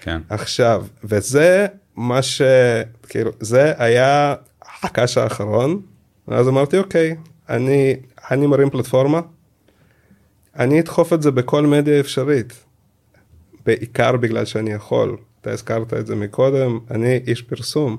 כן. 0.00 0.20
עכשיו, 0.28 0.86
וזה 1.04 1.66
מה 1.96 2.22
ש... 2.22 2.42
כאילו, 3.08 3.30
זה 3.40 3.72
היה 3.78 4.34
הקש 4.82 5.18
האחרון, 5.18 5.80
ואז 6.28 6.48
אמרתי, 6.48 6.78
אוקיי, 6.78 7.16
אני, 7.48 7.96
אני 8.30 8.46
מרים 8.46 8.70
פלטפורמה, 8.70 9.20
אני 10.58 10.80
אדחוף 10.80 11.12
את 11.12 11.22
זה 11.22 11.30
בכל 11.30 11.66
מדיה 11.66 12.00
אפשרית. 12.00 12.64
בעיקר 13.66 14.16
בגלל 14.16 14.44
שאני 14.44 14.72
יכול. 14.72 15.16
אתה 15.40 15.50
הזכרת 15.50 15.94
את 15.94 16.06
זה 16.06 16.16
מקודם, 16.16 16.78
אני 16.90 17.20
איש 17.26 17.42
פרסום. 17.42 17.96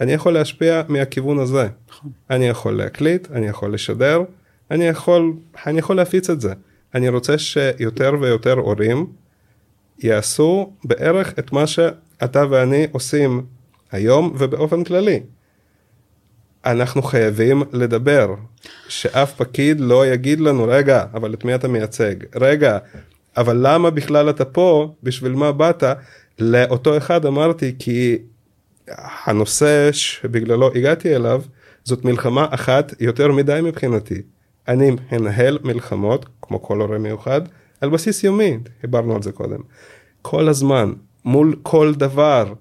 אני 0.00 0.12
יכול 0.12 0.32
להשפיע 0.34 0.82
מהכיוון 0.88 1.38
הזה. 1.38 1.68
נכון. 1.90 2.10
אני 2.30 2.48
יכול 2.48 2.76
להקליט, 2.76 3.28
אני 3.30 3.46
יכול 3.46 3.74
לשדר, 3.74 4.22
אני 4.70 4.84
יכול, 4.84 5.32
אני 5.66 5.78
יכול 5.78 5.96
להפיץ 5.96 6.30
את 6.30 6.40
זה. 6.40 6.52
אני 6.94 7.08
רוצה 7.08 7.38
שיותר 7.38 8.12
ויותר 8.20 8.52
הורים 8.52 9.06
יעשו 9.98 10.72
בערך 10.84 11.38
את 11.38 11.52
מה 11.52 11.66
שאתה 11.66 12.44
ואני 12.50 12.86
עושים 12.92 13.46
היום 13.92 14.34
ובאופן 14.38 14.84
כללי. 14.84 15.20
אנחנו 16.64 17.02
חייבים 17.02 17.62
לדבר, 17.72 18.34
שאף 18.88 19.34
פקיד 19.36 19.80
לא 19.80 20.06
יגיד 20.06 20.40
לנו, 20.40 20.64
רגע, 20.68 21.04
אבל 21.14 21.34
את 21.34 21.44
מי 21.44 21.54
אתה 21.54 21.68
מייצג? 21.68 22.14
רגע, 22.34 22.78
אבל 23.36 23.56
למה 23.60 23.90
בכלל 23.90 24.30
אתה 24.30 24.44
פה? 24.44 24.94
בשביל 25.02 25.32
מה 25.32 25.52
באת? 25.52 25.84
לאותו 26.38 26.96
אחד 26.96 27.26
אמרתי, 27.26 27.74
כי 27.78 28.18
הנושא 28.98 29.92
שבגללו 29.92 30.70
הגעתי 30.74 31.16
אליו, 31.16 31.42
זאת 31.84 32.04
מלחמה 32.04 32.46
אחת 32.50 32.94
יותר 33.00 33.32
מדי 33.32 33.60
מבחינתי. 33.62 34.22
אני 34.68 34.90
מנהל 35.12 35.58
מלחמות, 35.62 36.26
כמו 36.42 36.62
כל 36.62 36.80
הורה 36.80 36.98
מיוחד, 36.98 37.40
על 37.80 37.90
בסיס 37.90 38.24
יומי, 38.24 38.58
דיברנו 38.80 39.14
על 39.14 39.22
זה 39.22 39.32
קודם. 39.32 39.60
כל 40.22 40.48
הזמן, 40.48 40.92
מול 41.24 41.56
כל 41.62 41.94
דבר, 41.94 42.52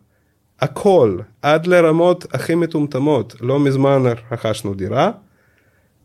הכל, 0.60 1.18
עד 1.42 1.68
לרמות 1.68 2.26
הכי 2.34 2.56
מטומטמות. 2.56 3.36
לא 3.42 3.60
מזמן 3.60 4.04
רכשנו 4.32 4.74
דירה, 4.74 5.12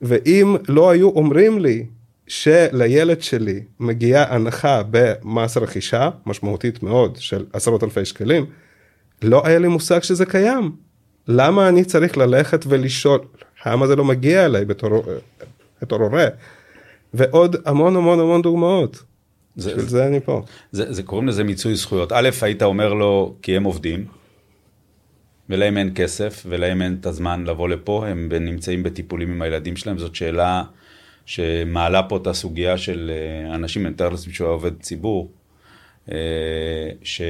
ואם 0.02 0.56
לא 0.68 0.90
היו 0.90 1.08
אומרים 1.08 1.58
לי 1.58 1.86
שלילד 2.26 3.22
שלי 3.22 3.62
מגיעה 3.80 4.34
הנחה 4.34 4.82
במס 4.90 5.56
רכישה, 5.56 6.10
משמעותית 6.26 6.82
מאוד, 6.82 7.16
של 7.16 7.44
עשרות 7.52 7.84
אלפי 7.84 8.04
שקלים, 8.04 8.46
לא 9.24 9.42
היה 9.44 9.58
לי 9.58 9.68
מושג 9.68 10.02
שזה 10.02 10.26
קיים. 10.26 10.76
למה 11.28 11.68
אני 11.68 11.84
צריך 11.84 12.16
ללכת 12.16 12.64
ולשאול, 12.68 13.20
למה 13.66 13.86
זה 13.86 13.96
לא 13.96 14.04
מגיע 14.04 14.44
אליי 14.44 14.64
בתור, 14.64 15.02
בתור 15.82 16.02
הורה? 16.02 16.26
ועוד 17.14 17.56
המון 17.64 17.96
המון 17.96 18.20
המון 18.20 18.42
דוגמאות. 18.42 19.02
זה, 19.56 19.70
בשביל 19.70 19.84
זה, 19.84 19.90
זה 19.90 20.06
אני 20.06 20.20
פה. 20.20 20.42
זה, 20.72 20.92
זה 20.92 21.02
קוראים 21.02 21.28
לזה 21.28 21.44
מיצוי 21.44 21.74
זכויות. 21.74 22.12
א', 22.12 22.28
היית 22.42 22.62
אומר 22.62 22.94
לו, 22.94 23.34
כי 23.42 23.56
הם 23.56 23.64
עובדים, 23.64 24.04
ולהם 25.48 25.76
אין 25.76 25.90
כסף, 25.94 26.42
ולהם 26.48 26.82
אין 26.82 26.96
את 27.00 27.06
הזמן 27.06 27.44
לבוא 27.44 27.68
לפה, 27.68 28.06
הם 28.06 28.28
נמצאים 28.40 28.82
בטיפולים 28.82 29.30
עם 29.30 29.42
הילדים 29.42 29.76
שלהם, 29.76 29.98
זאת 29.98 30.14
שאלה 30.14 30.62
שמעלה 31.26 32.02
פה 32.02 32.16
את 32.16 32.26
הסוגיה 32.26 32.78
של 32.78 33.10
אה, 33.14 33.54
אנשים, 33.54 33.86
אני 33.86 33.94
מתאר 33.94 34.08
לעצמי 34.08 34.32
שהוא 34.32 34.48
עובד 34.48 34.80
ציבור, 34.80 35.30
אה, 36.12 36.16
ש... 37.02 37.22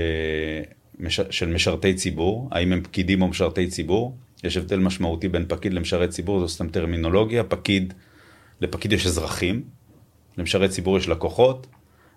של 1.31 1.55
משרתי 1.55 1.95
ציבור, 1.95 2.49
האם 2.53 2.73
הם 2.73 2.81
פקידים 2.83 3.23
או 3.23 3.29
משרתי 3.29 3.67
ציבור, 3.67 4.17
יש 4.45 4.57
הבדל 4.57 4.79
משמעותי 4.79 5.29
בין 5.29 5.45
פקיד 5.49 5.75
למשרת 5.75 6.11
ציבור, 6.11 6.41
זו 6.41 6.49
סתם 6.49 6.69
טרמינולוגיה, 6.69 7.45
פקיד, 7.45 7.95
לפקיד 8.61 8.93
יש 8.93 9.07
אזרחים, 9.07 9.63
למשרת 10.39 10.71
ציבור 10.71 10.99
יש 10.99 11.09
לקוחות, 11.09 11.67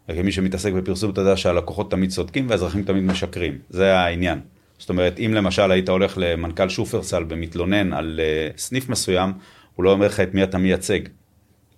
וכמי 0.10 0.32
שמתעסק 0.32 0.74
בפרסום 0.74 1.12
אתה 1.12 1.22
יודע 1.22 1.38
שהלקוחות 1.38 1.92
תמיד 1.92 2.10
צודקים 2.10 2.50
והאזרחים 2.50 2.84
תמיד 2.84 3.04
משקרים, 3.04 3.58
זה 3.70 3.98
העניין. 3.98 4.40
זאת 4.80 4.90
אומרת, 4.90 5.20
אם 5.20 5.34
למשל 5.34 5.72
היית 5.72 5.90
הולך 5.90 6.14
למנכ"ל 6.18 6.70
שופרסל 6.70 7.24
ומתלונן 7.30 7.94
על 7.94 8.20
uh, 8.20 8.60
סניף 8.60 8.90
מסוים, 8.90 9.34
הוא 9.76 9.84
לא 9.84 9.92
אומר 9.92 10.06
לך 10.06 10.20
את 10.20 10.34
מי 10.34 10.44
אתה 10.44 10.58
מייצג, 10.58 11.00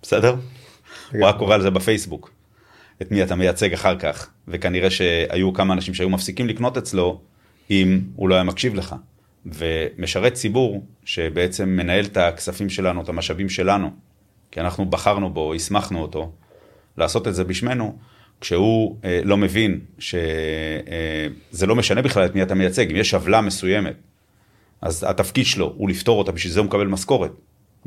בסדר? 0.02 0.34
הוא 1.12 1.26
רק 1.26 1.36
קורא 1.38 1.54
על 1.54 1.62
זה 1.62 1.70
בפייסבוק. 1.70 2.30
את 3.02 3.10
מי 3.10 3.22
אתה 3.22 3.34
מייצג 3.34 3.72
אחר 3.72 3.98
כך, 3.98 4.30
וכנראה 4.48 4.90
שהיו 4.90 5.52
כמה 5.52 5.74
אנשים 5.74 5.94
שהיו 5.94 6.10
מפסיקים 6.10 6.48
לקנות 6.48 6.76
אצלו 6.76 7.20
אם 7.70 8.00
הוא 8.16 8.28
לא 8.28 8.34
היה 8.34 8.44
מקשיב 8.44 8.74
לך. 8.74 8.94
ומשרת 9.46 10.32
ציבור 10.32 10.84
שבעצם 11.04 11.68
מנהל 11.68 12.04
את 12.04 12.16
הכספים 12.16 12.68
שלנו, 12.68 13.02
את 13.02 13.08
המשאבים 13.08 13.48
שלנו, 13.48 13.90
כי 14.50 14.60
אנחנו 14.60 14.86
בחרנו 14.86 15.30
בו, 15.30 15.54
הסמכנו 15.54 16.02
אותו, 16.02 16.32
לעשות 16.98 17.28
את 17.28 17.34
זה 17.34 17.44
בשמנו, 17.44 17.98
כשהוא 18.40 18.96
אה, 19.04 19.20
לא 19.24 19.36
מבין 19.36 19.80
שזה 19.98 20.18
אה, 21.62 21.66
לא 21.66 21.76
משנה 21.76 22.02
בכלל 22.02 22.26
את 22.26 22.34
מי 22.34 22.42
אתה 22.42 22.54
מייצג, 22.54 22.90
אם 22.90 22.96
יש 22.96 23.14
עוולה 23.14 23.40
מסוימת, 23.40 23.96
אז 24.80 25.04
התפקיד 25.08 25.46
שלו 25.46 25.74
הוא 25.76 25.88
לפתור 25.88 26.18
אותה, 26.18 26.32
בשביל 26.32 26.52
זה 26.52 26.60
הוא 26.60 26.66
מקבל 26.66 26.86
משכורת. 26.86 27.32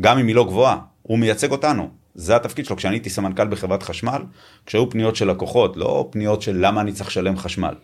גם 0.02 0.18
אם 0.18 0.28
היא 0.28 0.36
לא 0.36 0.44
גבוהה, 0.44 0.78
הוא 1.02 1.20
מייצג 1.20 1.52
אותנו. 1.52 1.90
זה 2.16 2.36
התפקיד 2.36 2.66
שלו. 2.66 2.76
כשאני 2.76 2.96
הייתי 2.96 3.10
סמנכ"ל 3.10 3.48
בחברת 3.48 3.84
חשמל, 3.84 4.22
כשהיו 4.66 4.90
פניות 4.90 5.16
של 5.16 5.32
לקוחות, 5.32 5.78
לא 5.78 6.10
פניות 6.12 6.42
של 6.42 6.58
למה 6.66 6.82
אני 6.82 6.92
צריך 6.92 7.10
לשלם 7.10 7.38
חשמל, 7.38 7.76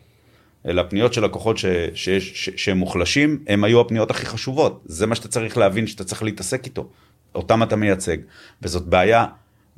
אלא 0.65 0.83
פניות 0.89 1.13
של 1.13 1.25
לקוחות 1.25 1.57
ש, 1.57 1.65
ש, 1.93 2.09
ש, 2.09 2.49
שהם 2.55 2.77
מוחלשים, 2.77 3.43
הם 3.47 3.63
היו 3.63 3.81
הפניות 3.81 4.11
הכי 4.11 4.25
חשובות. 4.25 4.83
זה 4.85 5.07
מה 5.07 5.15
שאתה 5.15 5.27
צריך 5.27 5.57
להבין, 5.57 5.87
שאתה 5.87 6.03
צריך 6.03 6.23
להתעסק 6.23 6.65
איתו. 6.65 6.89
אותם 7.35 7.63
אתה 7.63 7.75
מייצג. 7.75 8.17
וזאת 8.61 8.83
בעיה 8.83 9.25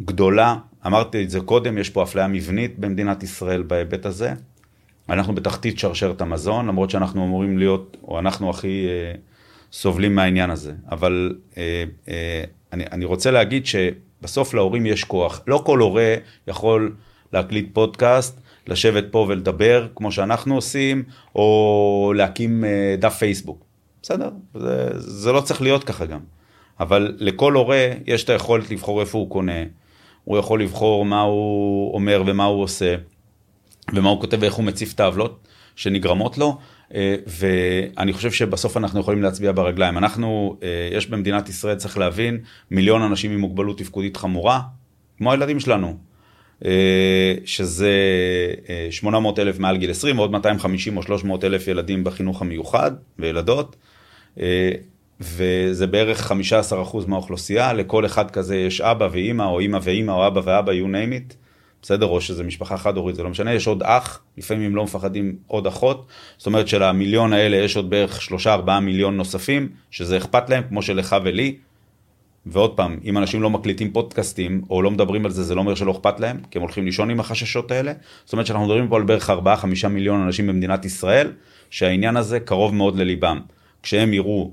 גדולה, 0.02 0.56
אמרתי 0.86 1.24
את 1.24 1.30
זה 1.30 1.40
קודם, 1.40 1.78
יש 1.78 1.90
פה 1.90 2.04
אפליה 2.04 2.28
מבנית 2.28 2.80
במדינת 2.80 3.24
ישראל 3.24 3.62
בהיבט 3.62 4.06
הזה. 4.06 4.34
אנחנו 5.10 5.36
בתחתית 5.36 5.80
שרשרת 5.80 6.22
המזון, 6.22 6.68
למרות 6.68 6.90
שאנחנו 6.90 7.26
אמורים 7.26 7.58
להיות, 7.58 7.98
או 8.04 8.20
אנחנו 8.20 8.50
הכי 8.50 8.86
אה, 8.88 9.14
סובלים 9.72 10.16
מהעניין 10.16 10.50
הזה. 10.50 10.74
אבל 10.92 11.36
אה, 11.58 11.84
אה, 12.08 12.44
אני, 12.74 12.84
אני 12.92 13.06
רוצה 13.06 13.32
להגיד 13.32 13.66
שבסוף 14.22 14.54
להורים 14.54 14.86
יש 14.86 15.04
כוח. 15.04 15.42
לא 15.48 15.62
כל 15.66 15.80
הורה 15.80 16.16
יכול 16.48 16.96
להקליט 17.34 17.70
פודקאסט, 17.74 18.40
לשבת 18.68 19.04
פה 19.12 19.26
ולדבר 19.30 19.88
כמו 19.96 20.12
שאנחנו 20.12 20.56
עושים, 20.56 21.04
או 21.36 22.14
להקים 22.16 22.66
אה, 22.66 22.96
דף 23.00 23.18
פייסבוק. 23.18 23.64
בסדר, 24.02 24.30
זה, 24.56 24.90
זה 24.94 25.32
לא 25.32 25.42
צריך 25.42 25.62
להיות 25.62 25.84
ככה 25.84 26.06
גם. 26.06 26.20
אבל 26.80 27.16
לכל 27.18 27.54
הורה 27.54 27.88
יש 28.08 28.24
את 28.24 28.30
היכולת 28.30 28.72
לבחור 28.72 29.02
איפה 29.02 29.18
הוא 29.18 29.30
קונה, 29.30 29.64
הוא 30.24 30.38
יכול 30.38 30.62
לבחור 30.62 31.06
מה 31.06 31.22
הוא 31.22 31.94
אומר 31.94 32.24
ומה 32.26 32.46
הוא 32.46 32.64
עושה, 32.64 32.96
ומה 33.94 34.10
הוא 34.10 34.22
כותב 34.22 34.38
ואיך 34.42 34.54
הוא 34.54 34.66
מציף 34.66 34.94
את 34.94 35.00
העוולות 35.00 35.48
שנגרמות 35.76 36.38
לו. 36.38 36.58
אה, 36.96 37.16
ואני 37.28 38.14
חושב 38.14 38.32
שבסוף 38.32 38.78
אנחנו 38.78 39.00
יכולים 39.00 39.22
להצביע 39.22 39.52
ברגליים. 39.52 39.98
אנחנו, 39.98 40.58
אה, 40.64 40.90
יש 40.92 41.08
במדינת 41.08 41.50
ישראל, 41.50 41.76
צריך 41.76 41.98
להבין, 41.98 42.40
מיליון 42.72 43.02
אנשים 43.02 43.32
עם 43.32 43.40
מוגבלות 43.40 43.78
תפקודית 43.78 44.18
חמורה, 44.18 44.62
כמו 45.18 45.32
הילדים 45.32 45.60
שלנו, 45.60 45.98
אה, 46.66 47.34
שזה 47.46 47.92
800 48.92 49.40
אלף 49.40 49.60
מעל 49.60 49.78
גיל 49.78 49.92
20, 49.92 50.20
ועוד 50.20 50.32
250 50.32 50.98
או 50.98 51.04
300 51.04 51.44
אלף 51.44 51.68
ילדים 51.68 52.04
בחינוך 52.04 52.42
המיוחד, 52.42 52.92
וילדות. 53.20 53.76
וזה 55.20 55.88
בערך 55.88 56.32
15% 56.32 57.08
מהאוכלוסייה, 57.08 57.74
לכל 57.74 58.06
אחד 58.06 58.32
כזה 58.32 58.58
יש 58.58 58.82
אבא 58.82 59.08
ואימא, 59.12 59.44
או 59.44 59.60
אימא 59.60 59.80
ואימא, 59.84 60.12
או 60.12 60.28
אבא 60.28 60.42
ואבא, 60.44 60.72
you 60.72 60.86
name 60.86 61.32
it. 61.32 61.41
בסדר? 61.82 62.06
או 62.06 62.22
שזה 62.22 62.44
משפחה 62.44 62.78
חד-הורית, 62.78 63.16
זה 63.16 63.24
לא 63.24 63.30
משנה, 63.30 63.54
יש 63.54 63.68
עוד 63.68 63.84
אח, 63.84 64.22
לפעמים 64.38 64.66
הם 64.66 64.76
לא 64.76 64.84
מפחדים 64.84 65.36
עוד 65.48 65.68
אחות, 65.68 66.06
זאת 66.38 66.48
אומרת 66.48 66.68
שלמיליון 66.68 67.34
האלה 67.34 67.58
יש 67.58 67.76
עוד 67.76 67.90
בערך 67.90 68.22
שלושה 68.22 68.54
ארבעה 68.54 68.80
מיליון 68.80 69.18
נוספים, 69.18 69.70
שזה 69.92 70.18
אכפת 70.18 70.50
להם, 70.50 70.64
כמו 70.70 70.82
שלך 70.82 71.16
ולי. 71.24 71.58
ועוד 72.46 72.78
פעם, 72.78 73.00
אם 73.04 73.18
אנשים 73.18 73.42
לא 73.42 73.50
מקליטים 73.50 73.92
פודקאסטים, 73.92 74.62
או 74.70 74.82
לא 74.82 74.92
מדברים 74.92 75.26
על 75.26 75.32
זה, 75.32 75.44
זה 75.44 75.56
לא 75.56 75.60
אומר 75.60 75.76
שלא 75.76 75.92
אכפת 75.92 76.20
להם, 76.20 76.38
כי 76.52 76.58
הם 76.58 76.62
הולכים 76.62 76.86
לישון 76.86 77.10
עם 77.10 77.20
החששות 77.20 77.72
האלה. 77.72 77.94
זאת 78.26 78.34
אומרת 78.34 78.46
שאנחנו 78.46 78.66
מדברים 78.66 78.88
פה 78.88 78.96
על 78.96 79.04
בערך 79.04 79.30
4-5 79.30 79.88
מיליון 79.88 80.22
אנשים 80.22 80.48
במדינת 80.48 80.86
ישראל, 80.86 81.32
שהעניין 81.70 82.18
הזה 82.18 82.40
קרוב 82.40 82.76
מאוד 82.76 82.96
לליבם. 82.96 83.40
כשהם 83.84 84.14
יראו 84.14 84.52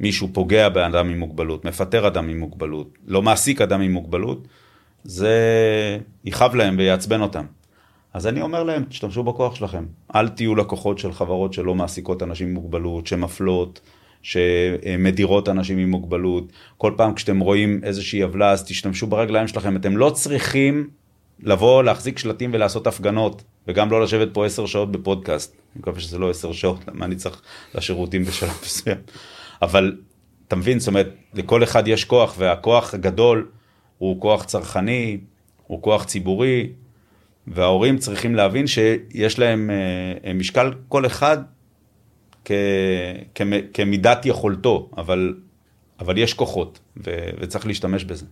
מישהו 0.00 0.28
פוגע 0.32 0.68
באדם 0.68 1.08
עם 1.08 1.18
מוגבלות, 1.18 1.64
מפטר 1.64 2.06
אדם 2.06 2.28
עם 2.28 2.38
מוגבלות, 2.38 2.98
לא 3.06 3.22
מעסיק 3.22 3.60
אדם 3.60 3.80
עם 3.80 3.92
מוגבלות, 3.92 4.48
זה 5.04 5.98
יכאב 6.24 6.54
להם 6.54 6.74
ויעצבן 6.78 7.20
אותם. 7.20 7.44
אז 8.14 8.26
אני 8.26 8.42
אומר 8.42 8.62
להם, 8.62 8.84
תשתמשו 8.84 9.22
בכוח 9.22 9.54
שלכם. 9.54 9.84
אל 10.14 10.28
תהיו 10.28 10.54
לקוחות 10.54 10.98
של 10.98 11.12
חברות 11.12 11.52
שלא 11.52 11.74
מעסיקות 11.74 12.22
אנשים 12.22 12.48
עם 12.48 12.54
מוגבלות, 12.54 13.06
שמפלות, 13.06 13.80
שמדירות 14.22 15.48
אנשים 15.48 15.78
עם 15.78 15.90
מוגבלות. 15.90 16.52
כל 16.76 16.92
פעם 16.96 17.14
כשאתם 17.14 17.38
רואים 17.38 17.80
איזושהי 17.84 18.22
עוולה 18.22 18.50
אז 18.50 18.64
תשתמשו 18.64 19.06
ברגליים 19.06 19.48
שלכם, 19.48 19.76
אתם 19.76 19.96
לא 19.96 20.10
צריכים 20.10 20.90
לבוא, 21.42 21.82
להחזיק 21.82 22.18
שלטים 22.18 22.50
ולעשות 22.54 22.86
הפגנות, 22.86 23.42
וגם 23.68 23.90
לא 23.90 24.02
לשבת 24.02 24.28
פה 24.32 24.46
עשר 24.46 24.66
שעות 24.66 24.92
בפודקאסט. 24.92 25.52
אני 25.52 25.80
מקווה 25.80 26.00
שזה 26.00 26.18
לא 26.18 26.30
עשר 26.30 26.52
שעות, 26.52 26.80
למה 26.88 27.04
אני 27.04 27.16
צריך 27.16 27.42
לשירותים 27.74 28.24
בשלב 28.24 28.58
מסוים. 28.62 28.98
אבל 29.62 29.96
אתה 30.48 30.56
מבין, 30.56 30.78
זאת 30.78 30.88
אומרת, 30.88 31.08
לכל 31.34 31.62
אחד 31.62 31.88
יש 31.88 32.04
כוח, 32.04 32.34
והכוח 32.38 32.94
הגדול 32.94 33.48
הוא 33.98 34.20
כוח 34.20 34.44
צרכני, 34.44 35.18
הוא 35.66 35.82
כוח 35.82 36.04
ציבורי, 36.04 36.72
וההורים 37.46 37.98
צריכים 37.98 38.34
להבין 38.34 38.66
שיש 38.66 39.38
להם 39.38 39.70
אה, 40.24 40.32
משקל 40.32 40.72
כל 40.88 41.06
אחד 41.06 41.38
כ, 42.44 42.52
כ, 43.34 43.42
כמידת 43.74 44.26
יכולתו, 44.26 44.90
אבל, 44.96 45.34
אבל 46.00 46.18
יש 46.18 46.34
כוחות, 46.34 46.80
ו, 46.96 47.10
וצריך 47.40 47.66
להשתמש 47.66 48.04
בזה. 48.04 48.26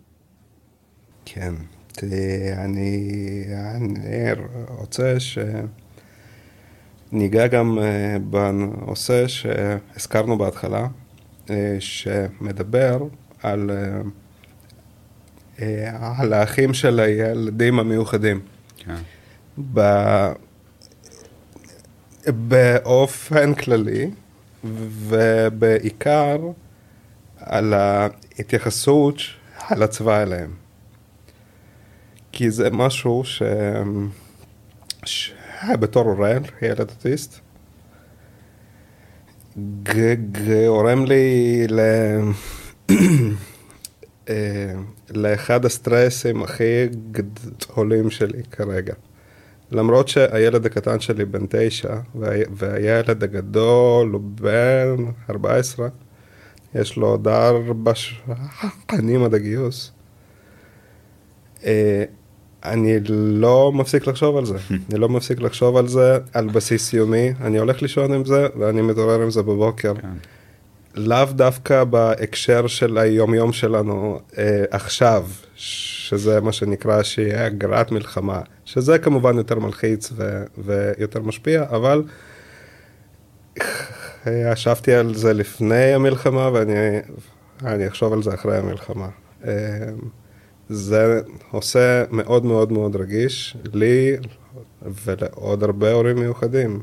כן, 1.24 1.54
אני, 2.56 3.44
אני 3.74 4.30
רוצה 4.68 5.16
שניגע 7.12 7.46
גם 7.46 7.78
אה, 7.78 8.16
בנושא 8.30 9.28
שהזכרנו 9.28 10.38
בהתחלה, 10.38 10.86
אה, 11.50 11.76
שמדבר 11.78 13.04
על, 13.42 13.70
על 16.18 16.32
האחים 16.32 16.74
של 16.74 17.00
הילדים 17.00 17.78
המיוחדים. 17.78 18.40
כן. 18.76 18.96
באופן 22.26 23.54
כללי, 23.54 24.10
ובעיקר 24.64 26.38
על 27.38 27.74
ההתייחסות 27.74 29.16
על 29.68 29.82
הצבא 29.82 30.22
אליהם. 30.22 30.50
כי 32.32 32.50
זה 32.50 32.70
משהו 32.70 33.24
ש... 33.24 33.42
שבתור 35.04 36.04
הורה, 36.04 36.32
ילד 36.62 36.80
אוטיסט, 36.80 37.40
גורם 40.66 41.04
לי 41.04 41.66
ל... 41.68 41.80
אה, 44.28 44.74
לאחד 45.14 45.64
הסטרסים 45.64 46.42
הכי 46.42 46.88
גדולים 47.12 48.10
שלי 48.10 48.42
כרגע. 48.50 48.94
למרות 49.70 50.08
שהילד 50.08 50.66
הקטן 50.66 51.00
שלי 51.00 51.24
בן 51.24 51.46
תשע, 51.48 51.96
והילד 52.50 53.24
הגדול 53.24 54.10
הוא 54.10 54.20
בן 54.24 54.96
14, 55.30 55.88
יש 56.74 56.96
לו 56.96 57.06
עוד 57.06 57.28
ארבע 57.28 57.92
שנים 57.94 59.24
עד 59.24 59.34
הגיוס. 59.34 59.92
אה, 61.64 62.04
אני 62.64 62.98
לא 63.08 63.72
מפסיק 63.74 64.06
לחשוב 64.06 64.36
על 64.36 64.44
זה, 64.44 64.56
אני 64.90 64.98
לא 64.98 65.08
מפסיק 65.08 65.40
לחשוב 65.40 65.76
על 65.76 65.88
זה 65.88 66.18
על 66.32 66.48
בסיס 66.48 66.92
יומי, 66.92 67.32
אני 67.40 67.58
הולך 67.58 67.82
לישון 67.82 68.12
עם 68.12 68.24
זה 68.24 68.46
ואני 68.58 68.82
מתעורר 68.82 69.22
עם 69.22 69.30
זה 69.30 69.42
בבוקר. 69.42 69.92
לאו 70.94 71.24
דווקא 71.32 71.84
בהקשר 71.84 72.66
של 72.66 72.98
היומיום 72.98 73.52
שלנו 73.52 74.20
אה, 74.38 74.64
עכשיו, 74.70 75.26
שזה 75.56 76.40
מה 76.40 76.52
שנקרא 76.52 77.02
שיהיה 77.02 77.46
אגרת 77.46 77.92
מלחמה, 77.92 78.40
שזה 78.64 78.98
כמובן 78.98 79.36
יותר 79.36 79.58
מלחיץ 79.58 80.12
ו- 80.16 80.44
ויותר 80.58 81.20
משפיע, 81.20 81.64
אבל 81.70 82.02
ישבתי 84.26 84.94
על 84.94 85.14
זה 85.14 85.32
לפני 85.32 85.94
המלחמה 85.94 86.50
ואני 87.62 87.88
אחשוב 87.88 88.12
על 88.12 88.22
זה 88.22 88.34
אחרי 88.34 88.58
המלחמה. 88.58 89.08
אה, 89.46 89.52
זה 90.68 91.20
עושה 91.50 92.04
מאוד 92.10 92.44
מאוד 92.44 92.72
מאוד 92.72 92.96
רגיש 92.96 93.56
לי 93.72 94.16
ולעוד 95.04 95.62
הרבה 95.62 95.92
הורים 95.92 96.18
מיוחדים. 96.18 96.82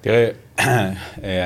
תראה, 0.00 0.30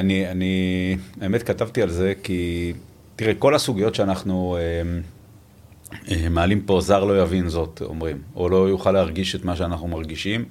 אני, 0.00 0.30
אני, 0.30 0.96
האמת 1.20 1.42
כתבתי 1.42 1.82
על 1.82 1.90
זה 1.90 2.12
כי, 2.22 2.72
תראה, 3.16 3.34
כל 3.34 3.54
הסוגיות 3.54 3.94
שאנחנו 3.94 4.56
אה, 4.56 5.00
אה, 6.10 6.28
מעלים 6.28 6.60
פה, 6.60 6.80
זר 6.80 7.04
לא 7.04 7.22
יבין 7.22 7.48
זאת, 7.48 7.82
אומרים, 7.84 8.18
או 8.36 8.48
לא 8.48 8.68
יוכל 8.68 8.92
להרגיש 8.92 9.34
את 9.34 9.44
מה 9.44 9.56
שאנחנו 9.56 9.88
מרגישים, 9.88 10.44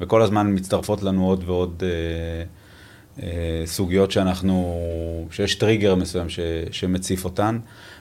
וכל 0.00 0.22
הזמן 0.22 0.54
מצטרפות 0.54 1.02
לנו 1.02 1.26
עוד 1.26 1.44
ועוד 1.46 1.82
אה, 1.86 2.44
אה, 3.22 3.66
סוגיות 3.66 4.10
שאנחנו, 4.10 4.78
שיש 5.30 5.54
טריגר 5.54 5.94
מסוים 5.94 6.28
ש, 6.28 6.40
שמציף 6.70 7.24
אותן. 7.24 7.58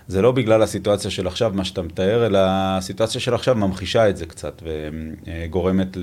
זה 0.08 0.22
לא 0.22 0.32
בגלל 0.32 0.62
הסיטואציה 0.62 1.12
של 1.12 1.28
עכשיו, 1.28 1.52
מה 1.56 1.64
שאתה 1.64 1.82
מתאר, 1.82 2.26
אלא 2.26 2.40
הסיטואציה 2.42 3.22
של 3.22 3.34
עכשיו 3.34 3.56
ממחישה 3.56 4.10
את 4.10 4.18
זה 4.18 4.26
קצת, 4.26 4.62
וגורמת 4.64 5.98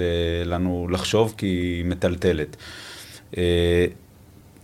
לנו 0.45 0.89
לחשוב 0.91 1.35
כי 1.37 1.47
היא 1.47 1.85
מטלטלת. 1.85 2.57
אה, 3.37 3.87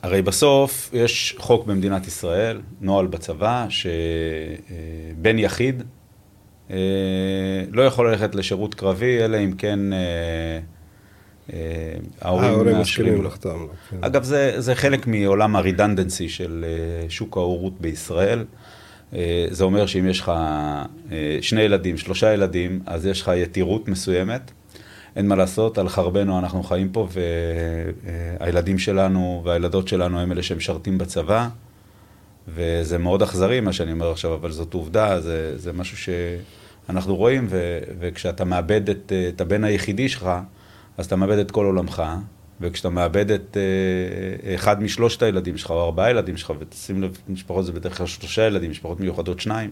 הרי 0.02 0.22
בסוף 0.22 0.90
יש 0.92 1.34
חוק 1.38 1.66
במדינת 1.66 2.06
ישראל, 2.06 2.60
נוהל 2.80 3.06
בצבא, 3.06 3.66
שבן 3.68 5.38
יחיד 5.38 5.82
אה, 6.70 6.76
לא 7.70 7.82
יכול 7.82 8.10
ללכת 8.10 8.34
לשירות 8.34 8.74
קרבי, 8.74 9.24
אלא 9.24 9.36
אם 9.36 9.52
כן 9.52 9.78
אה, 9.92 10.58
ההורים 12.20 12.80
מסכימים 12.80 13.24
לחתום. 13.24 13.68
כן. 13.90 13.96
אגב, 14.00 14.22
זה, 14.22 14.54
זה 14.58 14.74
חלק 14.74 15.06
מעולם 15.06 15.56
הרידנדנסי 15.56 16.28
של 16.28 16.64
שוק 17.08 17.36
ההורות 17.36 17.80
בישראל. 17.80 18.44
זה 19.50 19.64
אומר 19.64 19.86
שאם 19.86 20.06
יש 20.06 20.20
לך 20.20 20.32
שני 21.40 21.62
ילדים, 21.62 21.96
שלושה 21.96 22.34
ילדים, 22.34 22.80
אז 22.86 23.06
יש 23.06 23.22
לך 23.22 23.30
יתירות 23.36 23.88
מסוימת. 23.88 24.50
אין 25.16 25.28
מה 25.28 25.36
לעשות, 25.36 25.78
על 25.78 25.88
חרבנו 25.88 26.38
אנחנו 26.38 26.62
חיים 26.62 26.88
פה, 26.92 27.08
והילדים 28.40 28.78
שלנו 28.78 29.42
והילדות 29.44 29.88
שלנו 29.88 30.20
הם 30.20 30.32
אלה 30.32 30.42
שמשרתים 30.42 30.98
בצבא, 30.98 31.48
וזה 32.48 32.98
מאוד 32.98 33.22
אכזרי 33.22 33.60
מה 33.60 33.72
שאני 33.72 33.92
אומר 33.92 34.10
עכשיו, 34.10 34.34
אבל 34.34 34.50
זאת 34.50 34.74
עובדה, 34.74 35.20
זה, 35.20 35.58
זה 35.58 35.72
משהו 35.72 36.12
שאנחנו 36.88 37.16
רואים, 37.16 37.46
ו, 37.50 37.78
וכשאתה 37.98 38.44
מאבד 38.44 38.90
את, 38.90 39.12
את 39.28 39.40
הבן 39.40 39.64
היחידי 39.64 40.08
שלך, 40.08 40.30
אז 40.98 41.06
אתה 41.06 41.16
מאבד 41.16 41.38
את 41.38 41.50
כל 41.50 41.64
עולמך, 41.64 42.02
וכשאתה 42.60 42.88
מאבד 42.88 43.30
את 43.30 43.56
אה, 43.56 44.54
אחד 44.54 44.82
משלושת 44.82 45.22
הילדים 45.22 45.56
שלך, 45.56 45.70
או 45.70 45.84
ארבעה 45.84 46.10
ילדים 46.10 46.36
שלך, 46.36 46.52
ותשים 46.58 47.02
לב, 47.02 47.18
משפחות 47.28 47.66
זה 47.66 47.72
בדרך 47.72 47.98
כלל 47.98 48.06
שלושה 48.06 48.46
ילדים, 48.46 48.70
משפחות 48.70 49.00
מיוחדות 49.00 49.40
שניים, 49.40 49.70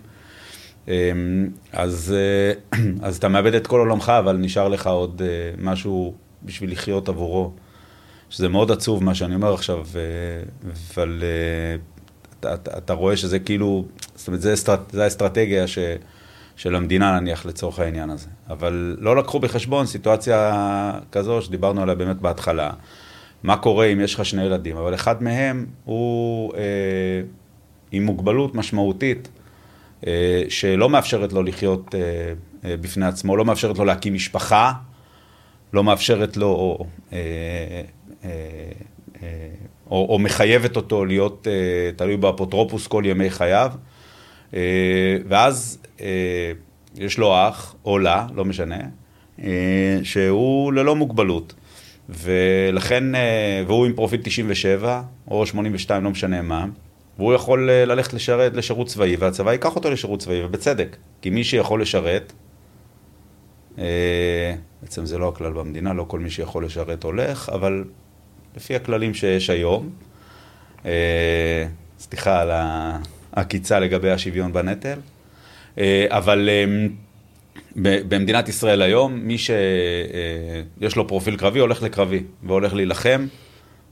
אז, 1.73 2.15
אה, 2.17 2.79
אז 3.07 3.17
אתה 3.17 3.29
מאבד 3.29 3.55
את 3.55 3.67
כל 3.67 3.79
עולמך, 3.79 4.13
אבל 4.19 4.37
נשאר 4.37 4.69
לך 4.69 4.87
עוד 4.87 5.23
אה, 5.25 5.29
משהו 5.59 6.15
בשביל 6.43 6.73
לחיות 6.73 7.09
עבורו. 7.09 7.53
שזה 8.31 8.49
מאוד 8.49 8.71
עצוב 8.71 9.05
מה 9.05 9.15
שאני 9.15 9.35
אומר 9.35 9.55
עכשיו, 9.55 9.87
אבל 10.95 11.23
אה, 11.23 11.77
אתה, 12.41 12.55
אתה, 12.55 12.79
אתה 12.79 12.93
רואה 12.93 13.17
שזה 13.17 13.39
כאילו, 13.39 13.85
זאת 14.15 14.29
אומרת, 14.29 14.41
זה 14.93 15.05
האסטרטגיה 15.05 15.67
ש, 15.67 15.79
של 16.57 16.75
המדינה 16.75 17.21
נניח 17.21 17.47
לצורך 17.47 17.79
העניין 17.79 18.11
הזה. 18.11 18.29
אבל 18.51 18.97
לא 19.01 19.17
לקחו 19.17 19.41
בחשבון 19.41 19.87
סיטואציה 19.87 21.01
כזו 21.13 21.43
שדיברנו 21.43 21.83
עליה 21.83 21.95
באמת 21.95 22.17
בהתחלה. 22.17 22.71
מה 23.43 23.57
קורה 23.57 23.87
אם 23.87 24.01
יש 24.01 24.15
לך 24.15 24.25
שני 24.25 24.45
ילדים, 24.45 24.77
אבל 24.77 24.95
אחד 24.95 25.23
מהם 25.23 25.67
הוא 25.85 26.55
אה, 26.55 26.61
עם 27.93 28.05
מוגבלות 28.05 28.55
משמעותית. 28.55 29.29
אה, 30.07 30.43
שלא 30.49 30.89
מאפשרת 30.91 31.33
לו 31.33 31.43
לחיות 31.43 31.95
אה, 31.95 32.01
אה, 32.65 32.77
בפני 32.77 33.07
עצמו, 33.07 33.37
לא 33.37 33.45
מאפשרת 33.45 33.79
לו 33.79 33.85
להקים 33.85 34.15
משפחה, 34.15 34.73
לא 35.73 35.85
מאפשרת 35.85 36.37
לו, 36.37 36.47
או, 36.47 36.87
או, 39.91 40.07
או 40.09 40.19
מחייבת 40.19 40.77
אותו 40.77 41.05
להיות 41.05 41.47
תלוי 41.97 42.17
באפוטרופוס 42.17 42.87
כל 42.87 43.03
ימי 43.07 43.31
חייו, 43.31 43.73
ואז 45.29 45.83
יש 46.97 47.19
לו 47.19 47.49
אח, 47.49 47.75
או 47.85 47.99
לה, 47.99 48.27
לא 48.35 48.45
משנה, 48.45 48.79
שהוא 50.03 50.73
ללא 50.73 50.97
מוגבלות. 50.97 51.55
ולכן, 52.09 53.05
והוא 53.67 53.87
עם 53.87 53.93
פרופיל 53.93 54.21
97 54.23 55.03
או 55.31 55.47
82, 55.47 56.05
לא 56.05 56.11
משנה 56.11 56.43
מה, 56.43 56.67
והוא 57.19 57.35
יכול 57.35 57.71
אה, 57.71 57.85
ללכת 57.85 58.13
לשרת 58.13 58.57
לשירות 58.57 58.87
צבאי, 58.87 59.17
והצבא 59.17 59.53
ייקח 59.53 59.77
אותו 59.77 59.91
לשירות 59.91 60.21
צבאי, 60.21 60.45
ובצדק. 60.45 60.97
כי 61.23 61.31
מי 61.31 61.45
שיכול 61.45 61.83
לשרת, 61.83 62.33
אה, 63.79 64.55
בעצם 64.83 65.07
זה 65.07 65.19
לא 65.19 65.29
הכלל 65.29 65.53
במדינה, 65.53 65.93
לא 65.93 66.05
כל 66.09 66.19
מי 66.19 66.31
שיכול 66.31 66.65
לשרת 66.65 67.05
הולך, 67.05 67.49
אבל 67.49 67.85
לפי 68.57 68.77
הכללים 68.77 69.15
שיש 69.15 69.51
היום, 69.51 69.91
אה, 70.87 71.67
סליחה 71.99 72.41
על 72.41 72.51
העקיצה 73.33 73.79
לגבי 73.79 74.11
השוויון 74.11 74.53
בנטל, 74.53 74.99
אבל 76.09 76.49
במדינת 77.77 78.49
ישראל 78.49 78.83
היום, 78.83 79.15
מי 79.15 79.39
שיש 79.39 80.97
לו 80.97 81.09
פרופיל 81.09 81.37
קרבי 81.37 81.61
הולך 81.61 81.83
לקרבי, 81.83 82.23
והולך 82.43 82.75
להילחם. 82.75 83.27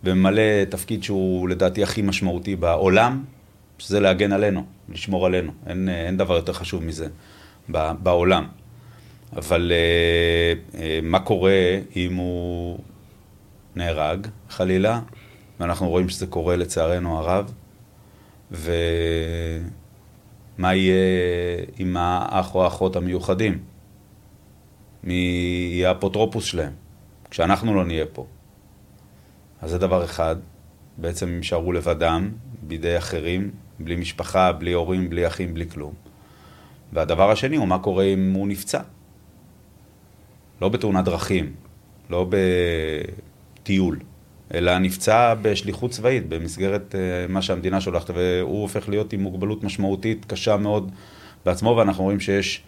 וממלא 0.06 0.64
תפקיד 0.70 1.02
שהוא 1.02 1.48
לדעתי 1.48 1.82
הכי 1.82 2.02
משמעותי 2.02 2.56
בעולם, 2.56 3.24
שזה 3.78 4.00
להגן 4.00 4.32
עלינו, 4.32 4.64
לשמור 4.88 5.26
עלינו. 5.26 5.52
אין, 5.66 5.88
אין 5.88 6.16
דבר 6.16 6.36
יותר 6.36 6.52
חשוב 6.52 6.84
מזה 6.84 7.08
בעולם. 7.68 8.46
אבל 9.36 9.72
אה, 9.74 10.52
אה, 10.80 10.98
מה 11.02 11.20
קורה 11.20 11.78
אם 11.96 12.14
הוא 12.14 12.78
נהרג, 13.76 14.26
חלילה, 14.48 15.00
ואנחנו 15.60 15.88
רואים 15.88 16.08
שזה 16.08 16.26
קורה 16.26 16.56
לצערנו 16.56 17.18
הרב, 17.18 17.52
ומה 18.50 18.74
יהיה 20.74 20.94
עם 21.78 21.96
האח 21.96 22.54
או 22.54 22.64
האחות 22.64 22.96
המיוחדים? 22.96 23.58
מי 25.04 25.14
יהיה 25.72 25.88
האפוטרופוס 25.88 26.44
שלהם, 26.44 26.72
כשאנחנו 27.30 27.74
לא 27.74 27.84
נהיה 27.84 28.06
פה. 28.12 28.26
אז 29.62 29.70
זה 29.70 29.78
דבר 29.78 30.04
אחד, 30.04 30.36
בעצם 30.96 31.28
הם 31.28 31.36
יישארו 31.36 31.72
לבדם, 31.72 32.30
בידי 32.62 32.98
אחרים, 32.98 33.50
בלי 33.80 33.96
משפחה, 33.96 34.52
בלי 34.52 34.72
הורים, 34.72 35.10
בלי 35.10 35.26
אחים, 35.26 35.54
בלי 35.54 35.70
כלום. 35.70 35.92
והדבר 36.92 37.30
השני 37.30 37.56
הוא 37.56 37.68
מה 37.68 37.78
קורה 37.78 38.04
אם 38.04 38.32
הוא 38.32 38.48
נפצע. 38.48 38.80
לא 40.62 40.68
בתאונת 40.68 41.04
דרכים, 41.04 41.52
לא 42.10 42.26
בטיול, 43.62 43.98
אלא 44.54 44.78
נפצע 44.78 45.34
בשליחות 45.42 45.90
צבאית, 45.90 46.28
במסגרת 46.28 46.94
אה, 46.94 47.26
מה 47.28 47.42
שהמדינה 47.42 47.80
שולחת, 47.80 48.10
והוא 48.14 48.62
הופך 48.62 48.88
להיות 48.88 49.12
עם 49.12 49.20
מוגבלות 49.20 49.64
משמעותית 49.64 50.24
קשה 50.24 50.56
מאוד 50.56 50.90
בעצמו, 51.44 51.74
ואנחנו 51.78 52.04
רואים 52.04 52.20
שיש 52.20 52.62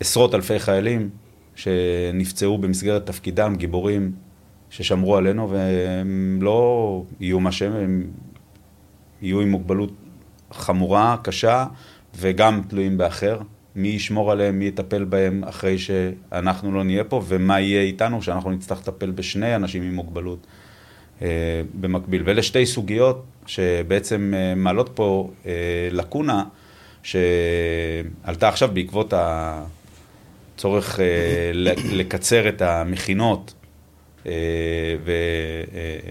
עשרות 0.00 0.34
אלפי 0.34 0.58
חיילים 0.58 1.10
שנפצעו 1.54 2.58
במסגרת 2.58 3.06
תפקידם, 3.06 3.54
גיבורים 3.56 4.12
ששמרו 4.74 5.16
עלינו, 5.16 5.50
והם 5.50 6.38
לא 6.42 7.02
יהיו 7.20 7.40
מה 7.40 7.52
שהם, 7.52 7.72
הם 7.72 8.06
יהיו 9.22 9.40
עם 9.40 9.50
מוגבלות 9.50 9.92
חמורה, 10.52 11.16
קשה, 11.22 11.66
וגם 12.16 12.62
תלויים 12.68 12.98
באחר. 12.98 13.40
מי 13.76 13.88
ישמור 13.88 14.32
עליהם, 14.32 14.58
מי 14.58 14.64
יטפל 14.64 15.04
בהם 15.04 15.44
אחרי 15.44 15.78
שאנחנו 15.78 16.72
לא 16.72 16.84
נהיה 16.84 17.04
פה, 17.04 17.22
ומה 17.26 17.60
יהיה 17.60 17.82
איתנו 17.82 18.22
שאנחנו 18.22 18.50
נצטרך 18.50 18.78
לטפל 18.78 19.10
בשני 19.10 19.56
אנשים 19.56 19.82
עם 19.82 19.94
מוגבלות 19.94 20.46
אה, 21.22 21.62
במקביל. 21.80 22.22
ואלה 22.24 22.42
שתי 22.42 22.66
סוגיות 22.66 23.24
שבעצם 23.46 24.34
אה, 24.36 24.54
מעלות 24.54 24.90
פה 24.94 25.30
אה, 25.46 25.52
לקונה, 25.90 26.44
שעלתה 27.02 28.48
עכשיו 28.48 28.70
בעקבות 28.72 29.14
הצורך 29.16 31.00
אה, 31.00 31.50
לקצר 31.92 32.48
את 32.48 32.62
המכינות 32.62 33.54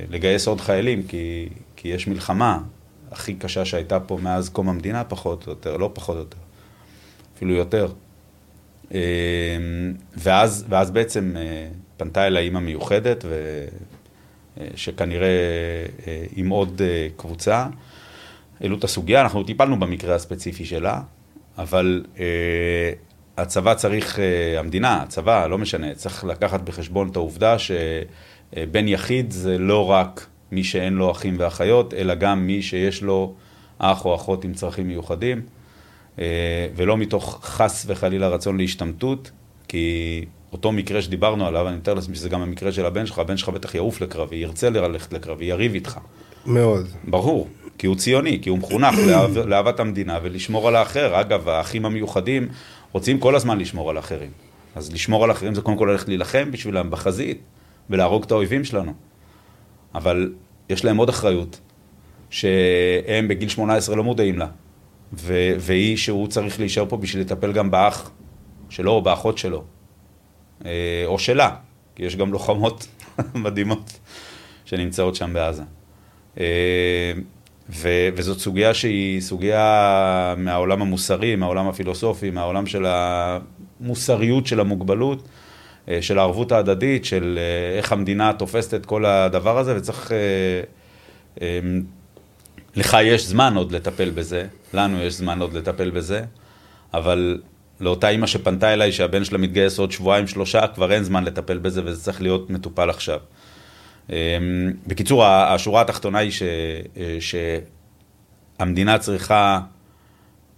ולגייס 0.09 0.47
עוד 0.47 0.61
חיילים, 0.61 1.03
כי, 1.07 1.49
כי 1.75 1.87
יש 1.87 2.07
מלחמה 2.07 2.59
הכי 3.11 3.33
קשה 3.33 3.65
שהייתה 3.65 3.99
פה 3.99 4.17
מאז 4.21 4.49
קום 4.49 4.69
המדינה, 4.69 5.03
פחות 5.03 5.47
או 5.47 5.51
יותר, 5.51 5.77
לא 5.77 5.91
פחות 5.93 6.15
או 6.15 6.21
יותר. 6.21 6.37
אפילו 7.35 7.53
יותר. 7.53 7.87
אמ, 8.91 8.97
ואז, 10.17 10.65
ואז 10.69 10.91
בעצם 10.91 11.33
אה, 11.37 11.67
פנתה 11.97 12.27
אל 12.27 12.37
האימא 12.37 12.59
מיוחדת, 12.59 13.25
ו... 13.27 13.63
אה, 14.59 14.67
שכנראה 14.75 15.27
אה, 16.07 16.25
עם 16.35 16.49
עוד 16.49 16.81
קבוצה. 17.17 17.67
העלו 18.59 18.77
את 18.77 18.83
הסוגיה, 18.83 19.21
אנחנו 19.21 19.43
טיפלנו 19.43 19.79
במקרה 19.79 20.15
הספציפי 20.15 20.65
שלה, 20.65 21.01
אבל 21.57 22.05
הצבא 23.37 23.73
צריך, 23.73 24.19
המדינה, 24.57 25.01
הצבא, 25.01 25.47
לא 25.47 25.57
משנה, 25.57 25.95
צריך 25.95 26.23
לקחת 26.23 26.61
בחשבון 26.61 27.09
את 27.09 27.15
העובדה 27.15 27.55
שבן 27.59 28.87
יחיד 28.87 29.31
זה 29.31 29.57
לא 29.57 29.91
רק 29.91 30.27
מי 30.51 30.63
שאין 30.63 30.93
לו 30.93 31.11
אחים 31.11 31.35
ואחיות, 31.39 31.93
אלא 31.93 32.15
גם 32.15 32.47
מי 32.47 32.61
שיש 32.61 33.03
לו 33.03 33.33
אח 33.77 34.05
או 34.05 34.15
אחות 34.15 34.43
עם 34.43 34.53
צרכים 34.53 34.87
מיוחדים. 34.87 35.41
אה, 36.19 36.67
ולא 36.75 36.97
מתוך 36.97 37.39
חס 37.43 37.85
וחלילה 37.87 38.27
רצון 38.27 38.57
להשתמטות, 38.57 39.31
כי 39.67 40.25
אותו 40.51 40.71
מקרה 40.71 41.01
שדיברנו 41.01 41.47
עליו, 41.47 41.67
אני 41.67 41.77
מתאר 41.77 41.93
לעצמי 41.93 42.15
שזה 42.15 42.29
גם 42.29 42.41
המקרה 42.41 42.71
של 42.71 42.85
הבן 42.85 43.05
שלך, 43.05 43.19
הבן 43.19 43.37
שלך 43.37 43.49
בטח 43.49 43.75
יעוף 43.75 44.01
לקרבי, 44.01 44.35
ירצה 44.35 44.69
ללכת 44.69 45.13
לקרבי, 45.13 45.45
יריב 45.45 45.73
איתך. 45.73 45.99
מאוד. 46.45 46.87
ברור, 47.07 47.47
כי 47.77 47.87
הוא 47.87 47.95
ציוני, 47.95 48.39
כי 48.41 48.49
הוא 48.49 48.57
מחונך 48.57 48.95
לאהב, 49.07 49.37
לאהבת 49.37 49.79
המדינה 49.79 50.19
ולשמור 50.23 50.67
על 50.67 50.75
האחר. 50.75 51.19
אגב, 51.19 51.49
האחים 51.49 51.85
המיוחדים 51.85 52.47
רוצים 52.93 53.19
כל 53.19 53.35
הזמן 53.35 53.59
לשמור 53.59 53.89
על 53.89 53.97
האחרים. 53.97 54.31
אז 54.75 54.93
לשמור 54.93 55.23
על 55.23 55.29
האחרים 55.29 55.55
זה 55.55 55.61
קודם 55.61 55.77
כל 55.77 55.85
ללכת 55.91 56.07
להילחם 56.07 56.51
בשבילם 56.51 56.91
בחזית 56.91 57.41
ולהרוג 57.89 58.23
את 58.23 58.31
האויבים 58.31 58.63
שלנו. 58.63 58.93
אבל 59.95 60.33
יש 60.69 60.85
להם 60.85 60.97
עוד 60.97 61.09
אחריות, 61.09 61.59
שהם 62.29 63.27
בגיל 63.27 63.49
18 63.49 63.95
לא 63.95 64.03
מודעים 64.03 64.39
לה. 64.39 64.47
ו- 65.13 65.53
והיא 65.59 65.97
שהוא 65.97 66.27
צריך 66.27 66.59
להישאר 66.59 66.85
פה 66.89 66.97
בשביל 66.97 67.21
לטפל 67.21 67.51
גם 67.51 67.71
באח 67.71 68.11
שלו 68.69 68.91
או 68.91 69.01
באחות 69.01 69.37
שלו, 69.37 69.63
אה, 70.65 71.03
או 71.05 71.19
שלה, 71.19 71.55
כי 71.95 72.03
יש 72.03 72.15
גם 72.15 72.31
לוחמות 72.31 72.87
מדהימות 73.35 73.99
שנמצאות 74.65 75.15
שם 75.15 75.33
בעזה. 75.33 75.63
אה, 77.69 77.75
ו- 77.75 78.09
וזאת 78.15 78.39
סוגיה 78.39 78.73
שהיא 78.73 79.21
סוגיה 79.21 80.35
מהעולם 80.37 80.81
המוסרי, 80.81 81.35
מהעולם 81.35 81.67
הפילוסופי, 81.67 82.29
מהעולם 82.29 82.65
של 82.65 82.85
המוסריות 82.87 84.47
של 84.47 84.59
המוגבלות, 84.59 85.27
אה, 85.89 86.01
של 86.01 86.19
הערבות 86.19 86.51
ההדדית, 86.51 87.05
של 87.05 87.39
איך 87.77 87.91
המדינה 87.91 88.33
תופסת 88.33 88.73
את 88.73 88.85
כל 88.85 89.05
הדבר 89.05 89.57
הזה, 89.57 89.77
וצריך... 89.77 90.11
לך 92.75 92.97
יש 93.03 93.25
זמן 93.25 93.55
עוד 93.55 93.71
לטפל 93.71 94.09
בזה, 94.09 94.45
לנו 94.73 95.01
יש 95.01 95.13
זמן 95.13 95.41
עוד 95.41 95.53
לטפל 95.53 95.89
בזה, 95.89 96.23
אבל 96.93 97.41
לאותה 97.79 98.09
אימא 98.09 98.27
שפנתה 98.27 98.73
אליי 98.73 98.91
שהבן 98.91 99.23
שלה 99.23 99.37
מתגייס 99.37 99.79
עוד 99.79 99.91
שבועיים 99.91 100.27
שלושה, 100.27 100.67
כבר 100.67 100.91
אין 100.91 101.03
זמן 101.03 101.23
לטפל 101.23 101.57
בזה 101.57 101.81
וזה 101.85 102.03
צריך 102.03 102.21
להיות 102.21 102.49
מטופל 102.49 102.89
עכשיו. 102.89 103.19
אמ, 104.09 104.15
בקיצור, 104.87 105.25
השורה 105.25 105.81
התחתונה 105.81 106.19
היא 106.19 106.31
ש, 106.31 106.43
שהמדינה 108.59 108.97
צריכה 108.97 109.59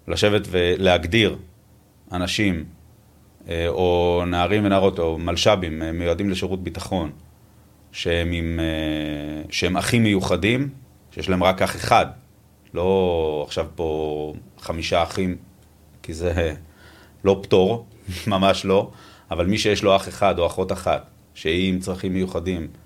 לשבת 0.08 0.41
ולהגדיר 0.50 1.38
אנשים, 2.12 2.66
אה, 3.50 3.68
או 3.68 4.24
נערים 4.28 4.66
ונערות, 4.66 5.00
או 5.00 5.18
מלש"בים, 5.18 5.82
אה, 5.82 5.91
מיועדים 5.91 6.30
לשירות 6.30 6.64
ביטחון, 6.64 7.12
שהם, 7.91 8.32
עם, 8.32 8.60
אה, 8.60 9.41
שהם 9.50 9.78
אחים 9.78 10.04
מיוחדים, 10.04 10.70
שיש 11.12 11.30
להם 11.30 11.43
רק 11.43 11.62
אח 11.62 11.76
אחד, 11.76 12.06
לא 12.74 13.43
עכשיו 13.48 13.66
פה 13.76 14.34
חמישה 14.60 15.04
אחים, 15.04 15.36
כי 16.04 16.14
זה 16.14 16.54
לא 17.24 17.39
פטור, 17.43 17.86
ממש 18.28 18.66
לא, 18.66 18.91
אבל 19.32 19.46
מי 19.46 19.58
שיש 19.58 19.84
לו 19.84 19.96
אח 19.96 20.08
אחד 20.08 20.39
או 20.39 20.46
אחות 20.46 20.72
אחת, 20.72 21.10
שהיא 21.34 21.74
עם 21.74 21.80
צרכים 21.80 22.14
מיוחדים 22.14 22.62
אה, 22.62 22.84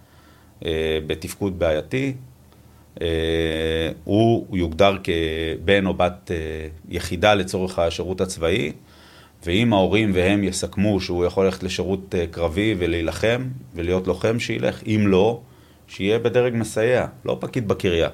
בתפקוד 1.07 1.60
בעייתי, 1.60 2.14
אה, 3.01 3.91
הוא 4.03 4.57
יוגדר 4.57 4.97
כבן 5.03 5.86
או 5.86 5.93
בת 5.93 6.32
אה, 6.32 6.68
יחידה 6.89 7.34
לצורך 7.34 7.80
השירות 7.80 8.22
הצבאי, 8.22 8.72
ואם 9.45 9.74
ההורים 9.74 10.12
והם 10.14 10.43
יסכמו 10.43 11.01
שהוא 11.01 11.26
יכול 11.26 11.45
ללכת 11.45 11.64
לשירות 11.64 12.16
אה, 12.16 12.26
קרבי 12.32 12.76
ולהילחם 12.78 13.47
ולהיות 13.76 14.07
לוחם, 14.07 14.39
שילך, 14.39 14.84
אם 14.86 15.03
לא, 15.07 15.41
שיהיה 15.88 16.20
בדרג 16.20 16.53
מסייע, 16.55 17.05
לא 17.26 17.38
פקיד 17.39 17.68
בקריה. 17.68 18.10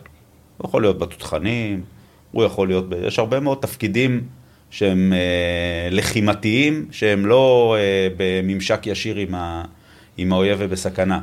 הוא 0.58 0.68
יכול 0.68 0.82
להיות 0.82 1.00
בתותחנים, 1.00 1.84
הוא 2.32 2.44
יכול 2.44 2.68
להיות, 2.68 2.86
יש 3.08 3.20
הרבה 3.20 3.40
מאוד 3.40 3.58
תפקידים 3.62 4.24
שהם 4.70 5.14
אה, 5.14 5.90
לחימתיים, 5.92 6.86
שהם 6.92 7.26
לא 7.26 7.76
אה, 7.80 8.08
בממשק 8.18 8.88
ישיר 8.88 9.16
עם, 9.16 9.36
ה, 9.36 9.64
עם 10.18 10.34
האויב 10.34 10.58
ובסכנה. 10.62 11.20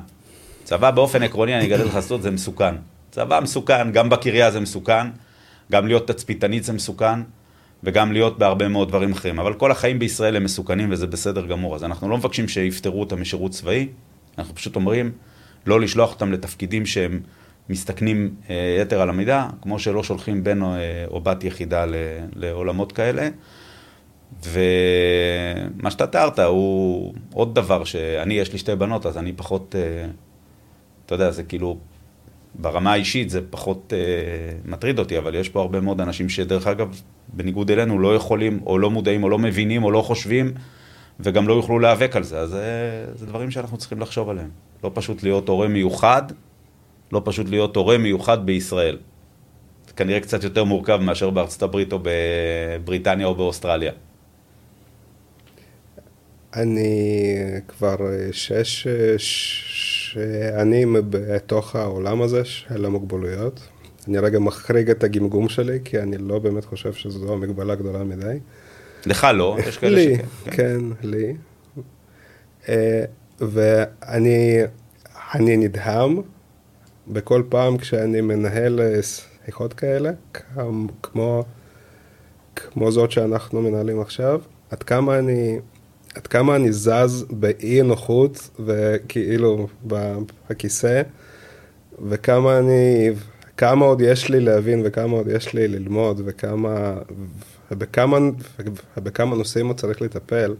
צבא 0.65 0.91
באופן 0.91 1.23
עקרוני, 1.23 1.57
אני 1.57 1.67
אגדל 1.67 1.85
לך 1.85 2.01
סוד, 2.01 2.23
זה 2.23 2.31
מסוכן. 2.31 2.75
צבא 3.11 3.41
מסוכן, 3.43 3.93
גם 3.93 4.11
בקריה 4.11 4.51
זה 4.51 4.61
מסוכן, 4.61 5.07
גם 5.73 5.87
להיות 5.87 6.09
תצפיתנית 6.09 6.65
זה 6.65 6.73
מסוכן, 6.73 7.21
וגם 7.85 8.13
להיות 8.13 8.39
בהרבה 8.39 8.69
מאוד 8.69 8.89
דברים 8.89 9.13
אחרים. 9.13 9.39
אבל 9.39 9.55
כל 9.55 9.71
החיים 9.71 9.99
בישראל 9.99 10.37
הם 10.37 10.45
מסוכנים 10.45 10.93
וזה 10.93 11.07
בסדר 11.07 11.47
גמור. 11.47 11.75
אז 11.75 11.85
אנחנו 11.85 12.09
לא 12.09 12.17
מבקשים 12.17 12.49
שיפטרו 12.49 13.01
אותם 13.01 13.21
משירות 13.21 13.51
צבאי, 13.51 13.89
אנחנו 14.39 14.55
פשוט 14.55 14.77
אומרים 14.77 15.13
לא 15.67 15.81
לשלוח 15.81 16.13
אותם 16.13 16.33
לתפקידים 16.33 16.87
שהם 16.87 17.21
מסתכנים 17.69 18.35
אה, 18.51 18.79
יתר 18.81 19.01
על 19.01 19.09
המידה, 19.09 19.49
כמו 19.63 19.79
שלא 19.79 20.03
שולחים 20.03 20.45
בן 20.45 20.63
או, 20.63 20.75
אה, 20.75 21.05
או 21.11 21.21
בת 21.21 21.45
יחידה 21.45 21.85
לעולמות 22.37 22.93
כאלה. 22.93 23.29
ומה 24.45 25.91
שאתה 25.91 26.07
תיארת 26.07 26.39
הוא 26.39 27.15
עוד 27.33 27.55
דבר 27.55 27.85
שאני, 27.85 28.35
יש 28.35 28.53
לי 28.53 28.59
שתי 28.59 28.77
בנות, 28.77 29.07
אז 29.07 29.19
אני 29.19 29.33
פחות, 29.33 29.75
אה, 29.79 30.07
אתה 31.15 31.23
יודע, 31.23 31.33
זה 31.33 31.43
כאילו, 31.43 31.79
ברמה 32.55 32.93
האישית 32.93 33.31
זה 33.31 33.41
פחות 33.51 33.93
מטריד 34.65 34.99
אותי, 34.99 35.19
אבל 35.19 35.35
יש 35.35 35.49
פה 35.49 35.61
הרבה 35.61 35.81
מאוד 35.81 36.01
אנשים 36.01 36.29
שדרך 36.29 36.67
אגב, 36.67 37.01
בניגוד 37.29 37.71
אלינו, 37.71 37.99
לא 37.99 38.15
יכולים, 38.15 38.61
או 38.67 38.79
לא 38.79 38.91
מודעים, 38.91 39.25
או 39.25 39.29
לא 39.29 39.39
מבינים, 39.39 39.85
או 39.85 39.91
לא 39.91 40.03
חושבים, 40.03 40.53
וגם 41.21 41.49
לא 41.49 41.55
יוכלו 41.55 41.79
להיאבק 41.79 42.17
על 42.17 42.23
זה. 42.23 42.39
אז 42.39 42.51
זה, 42.51 43.07
זה 43.15 43.27
דברים 43.27 43.51
שאנחנו 43.51 43.77
צריכים 43.77 44.01
לחשוב 44.01 44.29
עליהם. 44.29 44.51
לא 44.85 44.91
פשוט 44.95 45.23
להיות 45.23 45.49
הורה 45.49 45.69
מיוחד, 45.69 46.23
לא 47.13 47.23
פשוט 47.25 47.49
להיות 47.49 47.77
הורה 47.77 47.99
מיוחד 47.99 48.47
בישראל. 48.47 48.99
זה 49.87 49.93
כנראה 49.93 50.21
קצת 50.21 50.45
יותר 50.45 50.65
מורכב 50.65 50.97
מאשר 50.97 51.31
בארצות 51.31 51.63
הברית 51.63 51.93
או 51.93 51.99
בבריטניה 52.03 53.27
או 53.27 53.35
באוסטרליה. 53.35 53.93
אני 56.57 57.35
כבר 57.69 57.97
שש 58.33 58.87
שנים 60.13 60.97
בתוך 61.11 61.77
העולם 61.77 62.23
הזה 62.23 62.45
של 62.45 62.85
המוגבלויות. 62.85 63.61
אני 64.09 64.19
רגע 64.19 64.39
מחריג 64.39 64.91
את 64.91 65.05
הגמגום 65.05 65.49
שלי, 65.49 65.79
כי 65.85 65.99
אני 65.99 66.19
לא 66.19 66.39
באמת 66.39 66.65
חושב 66.65 66.93
שזו 66.93 67.33
המגבלה 67.33 67.75
גדולה 67.75 68.05
מדי. 68.05 68.39
לך 69.07 69.27
לא, 69.35 69.57
יש 69.67 69.79
כאלה 69.79 69.95
לי, 69.95 70.17
שכן. 70.17 70.51
כן, 70.51 70.81
כן, 71.01 71.09
לי. 71.09 71.35
אה, 72.69 73.05
ואני 73.41 74.63
אני 75.35 75.57
נדהם 75.57 76.21
בכל 77.09 77.43
פעם 77.49 77.79
כשאני 77.79 78.21
מנהל 78.21 78.81
אה, 78.81 79.01
שיחות 79.47 79.73
כאלה, 79.73 80.11
כמו, 81.03 81.45
כמו 82.57 82.91
זאת 82.91 83.11
שאנחנו 83.11 83.63
מנהלים 83.63 84.01
עכשיו, 84.01 84.41
עד 84.71 84.83
כמה 84.83 85.19
אני, 85.19 85.59
עד 86.15 86.27
כמה 86.27 86.57
אני 86.57 86.73
זז 86.73 87.25
באי 87.31 87.83
נוחות 87.83 88.51
וכאילו 88.65 89.69
בכיסא, 90.51 91.03
וכמה 92.09 92.59
אני, 92.59 93.11
כמה 93.57 93.85
עוד 93.85 94.01
יש 94.01 94.29
לי 94.29 94.41
להבין 94.41 94.83
וכמה 94.85 95.17
עוד 95.17 95.29
יש 95.29 95.55
לי 95.55 95.69
ללמוד 95.69 96.23
וכמה, 96.25 96.95
ובכמה, 97.71 98.19
ובכמה 98.97 99.37
נושאים 99.37 99.67
עוד 99.67 99.77
צריך 99.77 100.03
לטפל, 100.03 100.55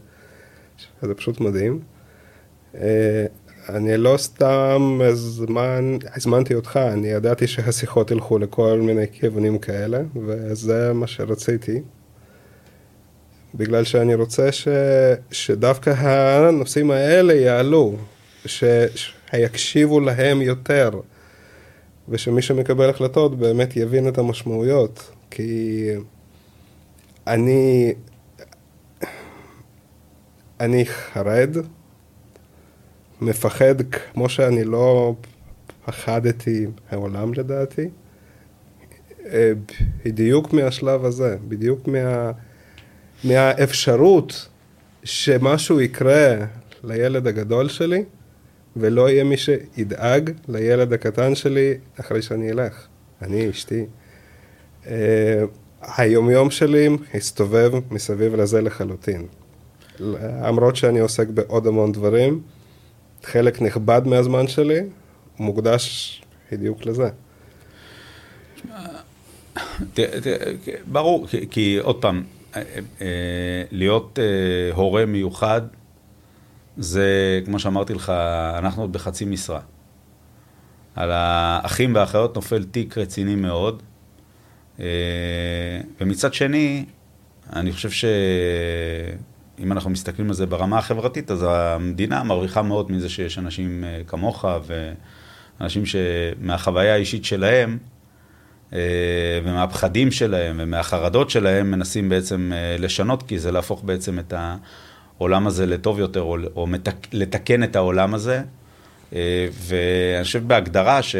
זה 1.01 1.13
פשוט 1.13 1.41
מדהים. 1.41 1.79
אה, 2.75 3.25
אני 3.69 3.97
לא 3.97 4.17
סתם 4.17 4.99
הזמן, 5.03 5.97
הזמנתי 6.15 6.55
אותך, 6.55 6.77
אני 6.77 7.07
ידעתי 7.07 7.47
שהשיחות 7.47 8.11
ילכו 8.11 8.37
לכל 8.37 8.81
מיני 8.81 9.05
כיוונים 9.11 9.59
כאלה, 9.59 10.01
וזה 10.25 10.93
מה 10.93 11.07
שרציתי. 11.07 11.81
בגלל 13.55 13.83
שאני 13.83 14.15
רוצה 14.15 14.51
ש, 14.51 14.67
שדווקא 15.31 15.89
הנושאים 15.89 16.91
האלה 16.91 17.33
יעלו, 17.33 17.97
ש, 18.45 18.63
שיקשיבו 18.95 19.99
להם 19.99 20.41
יותר, 20.41 20.89
ושמי 22.09 22.41
שמקבל 22.41 22.89
החלטות 22.89 23.39
באמת 23.39 23.77
יבין 23.77 24.07
את 24.07 24.17
המשמעויות. 24.17 25.11
כי 25.31 25.89
אני, 27.27 27.93
אני 30.59 30.85
חרד, 30.85 31.57
מפחד 33.21 33.75
כמו 33.91 34.29
שאני 34.29 34.63
לא 34.63 35.15
פחדתי 35.85 36.67
מעולם 36.91 37.33
לדעתי, 37.33 37.89
אה, 39.25 39.51
בדיוק 40.05 40.53
מהשלב 40.53 41.05
הזה, 41.05 41.37
בדיוק 41.47 41.87
מה, 41.87 42.31
מהאפשרות 43.23 44.47
שמשהו 45.03 45.81
יקרה 45.81 46.35
לילד 46.83 47.27
הגדול 47.27 47.69
שלי, 47.69 48.03
ולא 48.75 49.09
יהיה 49.09 49.23
מי 49.23 49.37
שידאג 49.37 50.31
לילד 50.47 50.93
הקטן 50.93 51.35
שלי 51.35 51.73
אחרי 51.99 52.21
שאני 52.21 52.51
אלך, 52.51 52.87
אני, 53.21 53.49
אשתי. 53.49 53.85
אה, 54.87 55.43
היומיום 55.81 56.51
שלי 56.51 56.89
הסתובב 57.13 57.71
מסביב 57.91 58.35
לזה 58.35 58.61
לחלוטין. 58.61 59.27
למרות 59.99 60.75
שאני 60.75 60.99
עוסק 60.99 61.27
בעוד 61.27 61.67
המון 61.67 61.91
דברים, 61.91 62.41
חלק 63.23 63.61
נכבד 63.61 64.01
מהזמן 64.05 64.47
שלי 64.47 64.79
מוקדש 65.39 66.21
בדיוק 66.51 66.85
לזה. 66.85 67.09
ברור, 70.85 71.27
כי, 71.51 71.77
עוד 71.81 72.01
פעם, 72.01 72.23
להיות 73.71 74.19
אה, 74.19 74.75
הורה 74.75 75.05
מיוחד, 75.05 75.61
זה, 76.77 77.41
כמו 77.45 77.59
שאמרתי 77.59 77.93
לך, 77.93 78.09
אנחנו 78.57 78.81
עוד 78.81 78.93
בחצי 78.93 79.25
משרה. 79.25 79.59
על 80.95 81.11
האחים 81.13 81.95
והאחיות 81.95 82.35
נופל 82.35 82.63
תיק 82.63 82.97
רציני 82.97 83.35
מאוד, 83.35 83.83
ומצד 86.01 86.33
שני, 86.33 86.85
אני 87.53 87.71
חושב 87.71 87.91
ש... 87.91 88.05
אם 89.59 89.71
אנחנו 89.71 89.89
מסתכלים 89.89 90.27
על 90.27 90.33
זה 90.33 90.45
ברמה 90.45 90.77
החברתית, 90.77 91.31
אז 91.31 91.45
המדינה 91.49 92.23
מרוויחה 92.23 92.61
מאוד 92.61 92.91
מזה 92.91 93.09
שיש 93.09 93.37
אנשים 93.37 93.83
אה, 93.83 94.01
כמוך 94.07 94.45
ואנשים 95.59 95.83
שמהחוויה 95.85 96.93
האישית 96.93 97.25
שלהם 97.25 97.77
אה, 97.81 97.92
ומהפחדים 99.43 100.11
שלהם 100.11 100.55
ומהחרדות 100.59 101.29
שלהם 101.29 101.71
מנסים 101.71 102.09
בעצם 102.09 102.51
אה, 102.53 102.75
לשנות, 102.79 103.23
כי 103.23 103.39
זה 103.39 103.51
להפוך 103.51 103.83
בעצם 103.83 104.19
את 104.19 104.33
העולם 105.17 105.47
הזה 105.47 105.65
לטוב 105.65 105.99
יותר 105.99 106.21
או, 106.21 106.37
או 106.55 106.67
מתק, 106.67 106.95
לתקן 107.11 107.63
את 107.63 107.75
העולם 107.75 108.13
הזה. 108.13 108.41
ואני 109.51 110.23
חושב 110.23 110.47
בהגדרה 110.47 111.01
ש, 111.01 111.15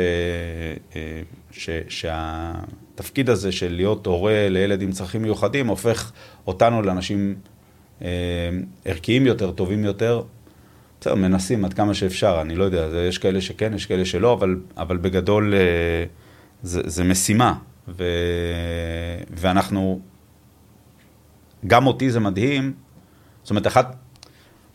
ש, 1.51 1.69
שהתפקיד 1.89 3.29
הזה 3.29 3.51
של 3.51 3.75
להיות 3.75 4.05
הורה 4.05 4.49
לילד 4.49 4.81
עם 4.81 4.91
צרכים 4.91 5.21
מיוחדים 5.21 5.67
הופך 5.67 6.11
אותנו 6.47 6.81
לאנשים 6.81 7.35
אה, 8.01 8.09
ערכיים 8.85 9.25
יותר, 9.25 9.51
טובים 9.51 9.85
יותר. 9.85 10.21
בסדר, 11.01 11.15
מנסים 11.15 11.65
עד 11.65 11.73
כמה 11.73 11.93
שאפשר, 11.93 12.37
אני 12.41 12.55
לא 12.55 12.63
יודע, 12.63 12.87
יש 13.09 13.17
כאלה 13.17 13.41
שכן, 13.41 13.73
יש 13.73 13.85
כאלה 13.85 14.05
שלא, 14.05 14.33
אבל, 14.33 14.55
אבל 14.77 14.97
בגדול 14.97 15.53
אה, 15.53 15.59
זה, 16.63 16.81
זה 16.85 17.03
משימה. 17.03 17.53
ו, 17.87 18.03
ואנחנו, 19.37 19.99
גם 21.67 21.87
אותי 21.87 22.11
זה 22.11 22.19
מדהים, 22.19 22.73
זאת 23.43 23.49
אומרת, 23.49 23.67
אחד, 23.67 23.83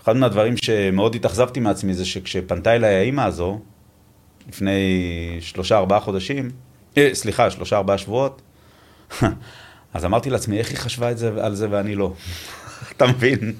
אחד 0.02 0.16
מהדברים 0.16 0.56
שמאוד 0.56 1.14
התאכזבתי 1.14 1.60
מעצמי 1.60 1.94
זה 1.94 2.04
שכשפנתה 2.04 2.74
אליי 2.74 2.94
האימא 2.94 3.20
הזו, 3.20 3.60
לפני 4.48 4.80
שלושה 5.40 5.78
ארבעה 5.78 6.00
חודשים, 6.00 6.50
אה, 6.96 7.10
סליחה, 7.12 7.50
שלושה 7.50 7.76
ארבעה 7.76 7.98
שבועות, 7.98 8.42
אז 9.94 10.04
אמרתי 10.04 10.30
לעצמי, 10.30 10.58
איך 10.58 10.70
היא 10.70 10.78
חשבה 10.78 11.10
את 11.10 11.18
זה, 11.18 11.44
על 11.44 11.54
זה 11.54 11.66
ואני 11.70 11.94
לא? 11.94 12.12
אתה 12.96 13.06
מבין? 13.06 13.52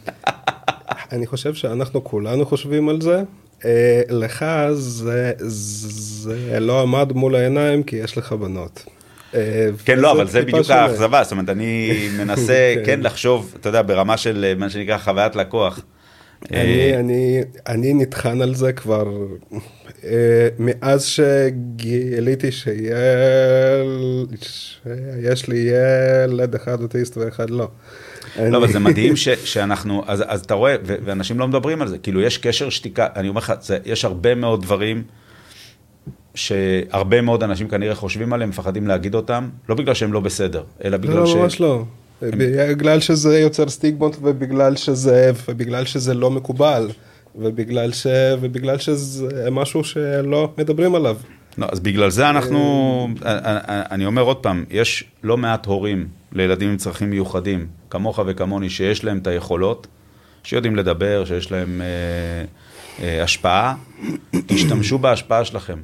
אני 1.12 1.26
חושב 1.26 1.55
שאנחנו 1.55 2.05
כולנו 2.05 2.47
חושבים 2.47 2.89
על 2.89 3.01
זה. 3.01 3.22
אה, 3.65 4.03
לך 4.11 4.45
זה, 4.73 5.33
זה 5.39 6.61
לא 6.61 6.83
עמד 6.83 7.13
מול 7.13 7.35
העיניים 7.37 7.83
כי 7.83 7.97
יש 7.97 8.19
לך 8.19 8.33
בנות. 8.33 8.85
אה, 9.35 9.69
כן, 9.85 9.99
לא, 9.99 10.13
אבל 10.13 10.29
זה 10.29 10.43
בדיוק 10.43 10.71
האכזבה, 10.71 11.23
זאת 11.23 11.33
אומרת, 11.33 11.49
אני 11.49 12.09
מנסה 12.19 12.73
כן. 12.77 12.83
כן 12.87 13.01
לחשוב, 13.01 13.55
אתה 13.61 13.69
יודע, 13.69 13.83
ברמה 13.83 14.17
של 14.17 14.55
מה 14.59 14.71
שנקרא 14.71 14.99
חוויית 14.99 15.37
לקוח. 15.37 15.80
אני, 16.51 16.93
אה, 16.93 17.01
אני, 17.01 17.41
אני 17.67 17.95
נטחן 17.95 18.43
על 18.43 18.55
זה 18.55 18.72
כבר 18.72 19.17
מאז 20.59 21.05
שגיליתי 21.05 22.53
שיש 22.53 22.79
לי 25.49 25.71
ילד 25.71 26.55
אחד 26.55 26.83
אוטיסט 26.83 27.17
ואחד 27.17 27.51
לא. 27.51 27.68
לא, 28.50 28.59
אבל 28.59 28.72
זה 28.72 28.79
מדהים 28.79 29.17
ש, 29.17 29.29
שאנחנו, 29.29 30.03
אז, 30.07 30.25
אז 30.26 30.41
אתה 30.41 30.55
רואה, 30.55 30.76
ו, 30.84 30.95
ואנשים 31.05 31.38
לא 31.38 31.49
מדברים 31.49 31.83
על 31.83 31.88
זה, 31.88 31.99
כאילו 31.99 32.21
יש 32.21 32.38
קשר 32.38 32.71
שתיקה, 32.71 33.07
אני 33.17 33.29
אומר 33.29 33.38
לך, 33.38 33.53
זה, 33.61 33.79
יש 33.84 34.05
הרבה 34.05 34.34
מאוד 34.34 34.63
דברים 34.63 35.03
שהרבה 36.34 37.21
מאוד 37.21 37.42
אנשים 37.42 37.68
כנראה 37.68 37.95
חושבים 37.95 38.33
עליהם, 38.33 38.50
מפחדים 38.50 38.87
להגיד 38.87 39.14
אותם, 39.14 39.49
לא 39.68 39.75
בגלל 39.75 39.95
שהם 39.95 40.13
לא 40.13 40.21
בסדר, 40.21 40.63
אלא 40.84 40.96
בגלל 40.96 41.17
לא, 41.17 41.26
ש... 41.26 41.34
לא, 41.34 41.42
ממש 41.42 41.61
לא. 41.61 41.84
הם... 42.22 42.30
בגלל 42.71 43.00
שזה 43.00 43.38
יוצר 43.38 43.68
סטיגמות 43.68 44.17
ובגלל 44.22 44.76
שזה, 44.76 45.30
ובגלל 45.49 45.84
שזה 45.84 46.14
לא 46.14 46.30
מקובל, 46.30 46.88
ובגלל, 47.37 47.92
ש, 47.92 48.07
ובגלל 48.41 48.79
שזה 48.79 49.50
משהו 49.50 49.84
שלא 49.84 50.53
מדברים 50.59 50.95
עליו. 50.95 51.17
לא, 51.59 51.67
אז 51.72 51.80
בגלל 51.80 52.11
זה 52.11 52.30
אנחנו, 52.30 53.09
אה, 53.25 53.83
אני 53.91 54.07
אומר 54.07 54.22
עוד 54.22 54.37
פעם, 54.37 54.64
יש 54.71 55.05
לא 55.22 55.37
מעט 55.37 55.67
הורים 55.67 56.09
לילדים 56.33 56.71
עם 56.71 56.76
צרכים 56.76 57.11
מיוחדים, 57.11 57.67
כמוך 57.91 58.21
וכמוני, 58.27 58.71
שיש 58.71 59.05
להם 59.05 59.19
את 59.19 59.27
היכולות, 59.27 59.87
שיודעים 60.43 60.77
לדבר, 60.77 61.25
שיש 61.25 61.53
להם 61.53 61.81
אה, 61.81 62.45
אה, 63.05 63.23
השפעה, 63.23 63.75
תשתמשו 64.47 64.99
בהשפעה 64.99 65.45
שלכם. 65.45 65.79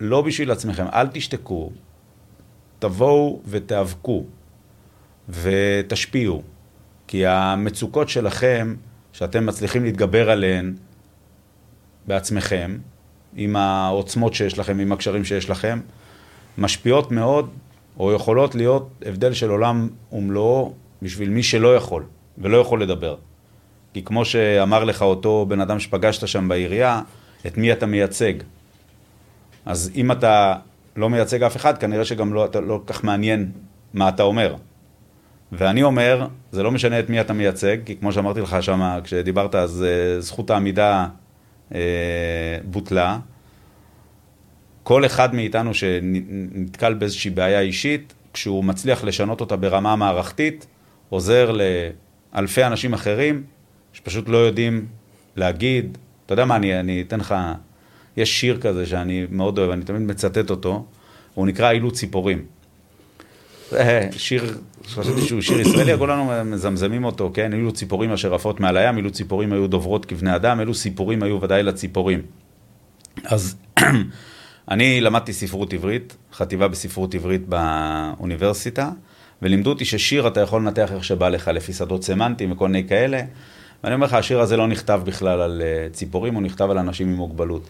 לא 0.00 0.22
בשביל 0.22 0.50
עצמכם, 0.50 0.86
אל 0.92 1.06
תשתקו, 1.06 1.70
תבואו 2.78 3.40
ותיאבקו 3.46 4.24
ותשפיעו, 5.28 6.42
כי 7.06 7.26
המצוקות 7.26 8.08
שלכם, 8.08 8.74
שאתם 9.12 9.46
מצליחים 9.46 9.84
להתגבר 9.84 10.30
עליהן 10.30 10.74
בעצמכם, 12.06 12.78
עם 13.36 13.56
העוצמות 13.56 14.34
שיש 14.34 14.58
לכם, 14.58 14.78
עם 14.78 14.92
הקשרים 14.92 15.24
שיש 15.24 15.50
לכם, 15.50 15.80
משפיעות 16.58 17.10
מאוד, 17.10 17.50
או 17.98 18.12
יכולות 18.12 18.54
להיות 18.54 18.88
הבדל 19.06 19.32
של 19.32 19.50
עולם 19.50 19.88
ומלואו 20.12 20.74
בשביל 21.02 21.30
מי 21.30 21.42
שלא 21.42 21.76
יכול, 21.76 22.04
ולא 22.38 22.56
יכול 22.56 22.82
לדבר. 22.82 23.16
כי 23.94 24.02
כמו 24.04 24.24
שאמר 24.24 24.84
לך 24.84 25.02
אותו 25.02 25.46
בן 25.48 25.60
אדם 25.60 25.80
שפגשת 25.80 26.28
שם 26.28 26.48
בעירייה, 26.48 27.02
את 27.46 27.56
מי 27.56 27.72
אתה 27.72 27.86
מייצג. 27.86 28.32
אז 29.66 29.90
אם 29.94 30.12
אתה 30.12 30.54
לא 30.96 31.10
מייצג 31.10 31.42
אף 31.42 31.56
אחד, 31.56 31.78
כנראה 31.78 32.04
שגם 32.04 32.34
לא, 32.34 32.44
אתה 32.44 32.60
לא 32.60 32.80
כל 32.86 32.92
כך 32.92 33.04
מעניין 33.04 33.50
מה 33.94 34.08
אתה 34.08 34.22
אומר. 34.22 34.54
ואני 35.52 35.82
אומר, 35.82 36.26
זה 36.52 36.62
לא 36.62 36.70
משנה 36.70 36.98
את 36.98 37.10
מי 37.10 37.20
אתה 37.20 37.32
מייצג, 37.32 37.76
כי 37.86 37.96
כמו 37.96 38.12
שאמרתי 38.12 38.40
לך 38.40 38.62
שם, 38.62 38.98
כשדיברת, 39.04 39.54
אז 39.54 39.84
uh, 39.84 40.20
זכות 40.20 40.50
העמידה 40.50 41.06
uh, 41.70 41.74
בוטלה. 42.64 43.18
כל 44.82 45.06
אחד 45.06 45.34
מאיתנו 45.34 45.74
שנתקל 45.74 46.94
באיזושהי 46.94 47.30
בעיה 47.30 47.60
אישית, 47.60 48.14
כשהוא 48.32 48.64
מצליח 48.64 49.04
לשנות 49.04 49.40
אותה 49.40 49.56
ברמה 49.56 49.96
מערכתית, 49.96 50.66
עוזר 51.10 51.52
לאלפי 52.32 52.64
אנשים 52.64 52.92
אחרים 52.92 53.42
שפשוט 53.92 54.28
לא 54.28 54.36
יודעים 54.36 54.86
להגיד. 55.36 55.98
אתה 56.26 56.32
יודע 56.32 56.44
מה, 56.44 56.56
אני, 56.56 56.80
אני 56.80 57.02
אתן 57.02 57.20
לך, 57.20 57.34
יש 58.16 58.40
שיר 58.40 58.60
כזה 58.60 58.86
שאני 58.86 59.26
מאוד 59.30 59.58
אוהב, 59.58 59.70
אני 59.70 59.84
תמיד 59.84 60.02
מצטט 60.02 60.50
אותו, 60.50 60.84
הוא 61.34 61.46
נקרא 61.46 61.70
אילו 61.70 61.90
ציפורים. 61.90 62.44
זה 63.70 64.08
שיר, 64.16 64.58
חשבתי 64.86 65.22
שהוא 65.22 65.40
שיר 65.40 65.60
ישראלי, 65.60 65.98
כולנו 65.98 66.44
מזמזמים 66.44 67.04
אותו, 67.04 67.30
כן? 67.34 67.52
אילו 67.52 67.72
ציפורים 67.72 68.12
אשר 68.12 68.34
עפות 68.34 68.60
מעל 68.60 68.76
הים, 68.76 68.96
אילו 68.96 69.10
ציפורים 69.10 69.52
היו 69.52 69.66
דוברות 69.66 70.06
כבני 70.06 70.36
אדם, 70.36 70.60
אילו 70.60 70.74
סיפורים 70.74 71.22
היו 71.22 71.40
ודאי 71.40 71.62
לציפורים. 71.62 72.22
אז 73.24 73.56
אני 74.70 75.00
למדתי 75.00 75.32
ספרות 75.32 75.72
עברית, 75.72 76.16
חטיבה 76.32 76.68
בספרות 76.68 77.14
עברית 77.14 77.42
באוניברסיטה, 77.48 78.90
ולימדו 79.42 79.70
אותי 79.70 79.84
ששיר 79.84 80.28
אתה 80.28 80.40
יכול 80.40 80.62
לנתח 80.62 80.92
איך 80.92 81.04
שבא 81.04 81.28
לך, 81.28 81.48
לפי 81.48 81.72
שדות 81.72 82.04
סמנטיים 82.04 82.52
וכל 82.52 82.68
מיני 82.68 82.88
כאלה. 82.88 83.20
ואני 83.84 83.94
אומר 83.94 84.06
לך, 84.06 84.14
השיר 84.14 84.40
הזה 84.40 84.56
לא 84.56 84.66
נכתב 84.66 85.00
בכלל 85.04 85.40
על 85.40 85.62
אה, 85.64 85.88
ציפורים, 85.92 86.34
הוא 86.34 86.42
נכתב 86.42 86.70
על 86.70 86.78
אנשים 86.78 87.08
עם 87.08 87.14
מוגבלות. 87.14 87.68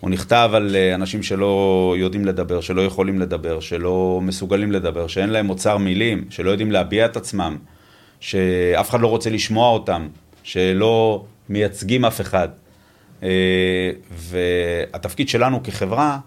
הוא 0.00 0.10
נכתב 0.10 0.50
על 0.52 0.76
אה, 0.76 0.94
אנשים 0.94 1.22
שלא 1.22 1.94
יודעים 1.98 2.24
לדבר, 2.24 2.60
שלא 2.60 2.82
יכולים 2.84 3.18
לדבר, 3.18 3.60
שלא 3.60 4.20
מסוגלים 4.22 4.72
לדבר, 4.72 5.06
שאין 5.06 5.30
להם 5.30 5.50
אוצר 5.50 5.76
מילים, 5.76 6.24
שלא 6.30 6.50
יודעים 6.50 6.72
להביע 6.72 7.06
את 7.06 7.16
עצמם, 7.16 7.56
שאף 8.20 8.90
אחד 8.90 9.00
לא 9.00 9.06
רוצה 9.06 9.30
לשמוע 9.30 9.70
אותם, 9.70 10.08
שלא 10.42 11.24
מייצגים 11.48 12.04
אף 12.04 12.20
אחד. 12.20 12.48
אה, 13.22 13.90
והתפקיד 14.10 15.28
שלנו 15.28 15.62
כחברה 15.62 16.18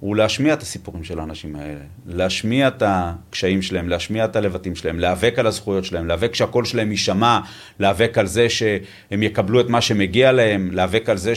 הוא 0.00 0.16
להשמיע 0.16 0.54
את 0.54 0.62
הסיפורים 0.62 1.04
של 1.04 1.20
האנשים 1.20 1.56
האלה, 1.56 1.80
להשמיע 2.06 2.68
את 2.68 2.82
הקשיים 2.86 3.62
שלהם, 3.62 3.88
להשמיע 3.88 4.24
את 4.24 4.36
הלבטים 4.36 4.74
שלהם, 4.74 4.98
להיאבק 4.98 5.38
על 5.38 5.46
הזכויות 5.46 5.84
שלהם, 5.84 6.06
להיאבק 6.06 6.34
שהקול 6.34 6.64
שלהם 6.64 6.90
יישמע, 6.90 7.40
להיאבק 7.78 8.18
על 8.18 8.26
זה 8.26 8.48
שהם 8.48 9.22
יקבלו 9.22 9.60
את 9.60 9.68
מה 9.68 9.80
שמגיע 9.80 10.32
להם, 10.32 10.70
להיאבק 10.72 11.08
על 11.08 11.16
זה 11.16 11.32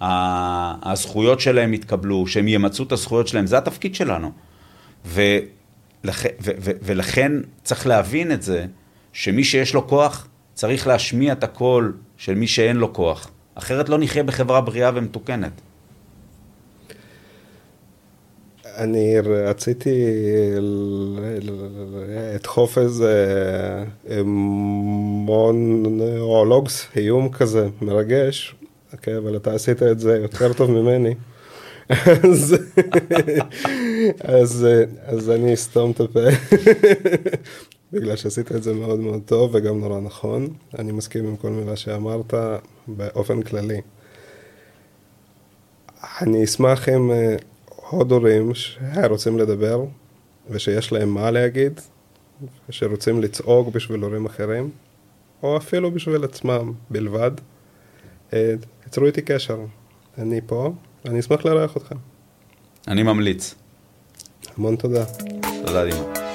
שהזכויות 0.00 1.40
שלהם 1.40 1.74
יתקבלו, 1.74 2.26
שהם 2.26 2.48
ימצו 2.48 2.82
את 2.82 2.92
הזכויות 2.92 3.28
שלהם, 3.28 3.46
זה 3.46 3.58
התפקיד 3.58 3.94
שלנו. 3.94 4.32
ולכן, 5.04 6.28
ו, 6.40 6.50
ו, 6.60 6.70
ולכן 6.82 7.32
צריך 7.62 7.86
להבין 7.86 8.32
את 8.32 8.42
זה, 8.42 8.66
שמי 9.12 9.44
שיש 9.44 9.74
לו 9.74 9.88
כוח 9.88 10.28
צריך 10.54 10.86
להשמיע 10.86 11.32
את 11.32 11.44
הקול 11.44 11.96
של 12.16 12.34
מי 12.34 12.46
שאין 12.46 12.76
לו 12.76 12.92
כוח. 12.92 13.30
אחרת 13.54 13.88
לא 13.88 13.98
נחיה 13.98 14.22
בחברה 14.22 14.60
בריאה 14.60 14.90
ומתוקנת. 14.94 15.52
אני 18.78 19.20
רציתי 19.20 20.04
לדחוף 22.34 22.78
איזה 22.78 23.84
מונולוגס, 25.24 26.86
איום 26.96 27.28
כזה 27.28 27.68
מרגש, 27.82 28.54
אוקיי, 28.92 29.18
אבל 29.18 29.36
אתה 29.36 29.54
עשית 29.54 29.82
את 29.82 30.00
זה 30.00 30.16
יותר 30.16 30.52
טוב 30.52 30.70
ממני. 30.70 31.14
אז, 32.24 32.56
אז, 34.20 34.66
אז 35.04 35.30
אני 35.30 35.54
אסתום 35.54 35.90
את 35.90 36.00
הפה, 36.00 36.20
בגלל 37.92 38.16
שעשית 38.16 38.52
את 38.52 38.62
זה 38.62 38.74
מאוד 38.74 39.00
מאוד 39.00 39.22
טוב 39.26 39.54
וגם 39.54 39.80
נורא 39.80 40.00
נכון. 40.00 40.48
אני 40.78 40.92
מסכים 40.92 41.26
עם 41.26 41.36
כל 41.36 41.50
מילה 41.50 41.76
שאמרת 41.76 42.34
באופן 42.88 43.42
כללי. 43.42 43.80
אני 46.22 46.44
אשמח 46.44 46.88
אם 46.88 47.10
עוד 47.90 48.12
הורים 48.12 48.52
שרוצים 48.54 49.38
לדבר 49.38 49.84
ושיש 50.50 50.92
להם 50.92 51.08
מה 51.08 51.30
להגיד, 51.30 51.80
ושרוצים 52.68 53.22
לצעוק 53.22 53.68
בשביל 53.68 54.00
הורים 54.00 54.26
אחרים, 54.26 54.70
או 55.42 55.56
אפילו 55.56 55.90
בשביל 55.90 56.24
עצמם 56.24 56.72
בלבד, 56.90 57.30
יצרו 58.86 59.06
איתי 59.06 59.22
קשר. 59.22 59.58
אני 60.18 60.40
פה, 60.46 60.72
ואני 61.04 61.20
אשמח 61.20 61.44
לארח 61.44 61.76
אתכם. 61.76 61.96
אני 62.88 63.02
ממליץ. 63.02 63.54
המון 64.56 64.76
תודה. 64.76 65.04
תודה, 65.66 65.84
דימה. 65.84 66.27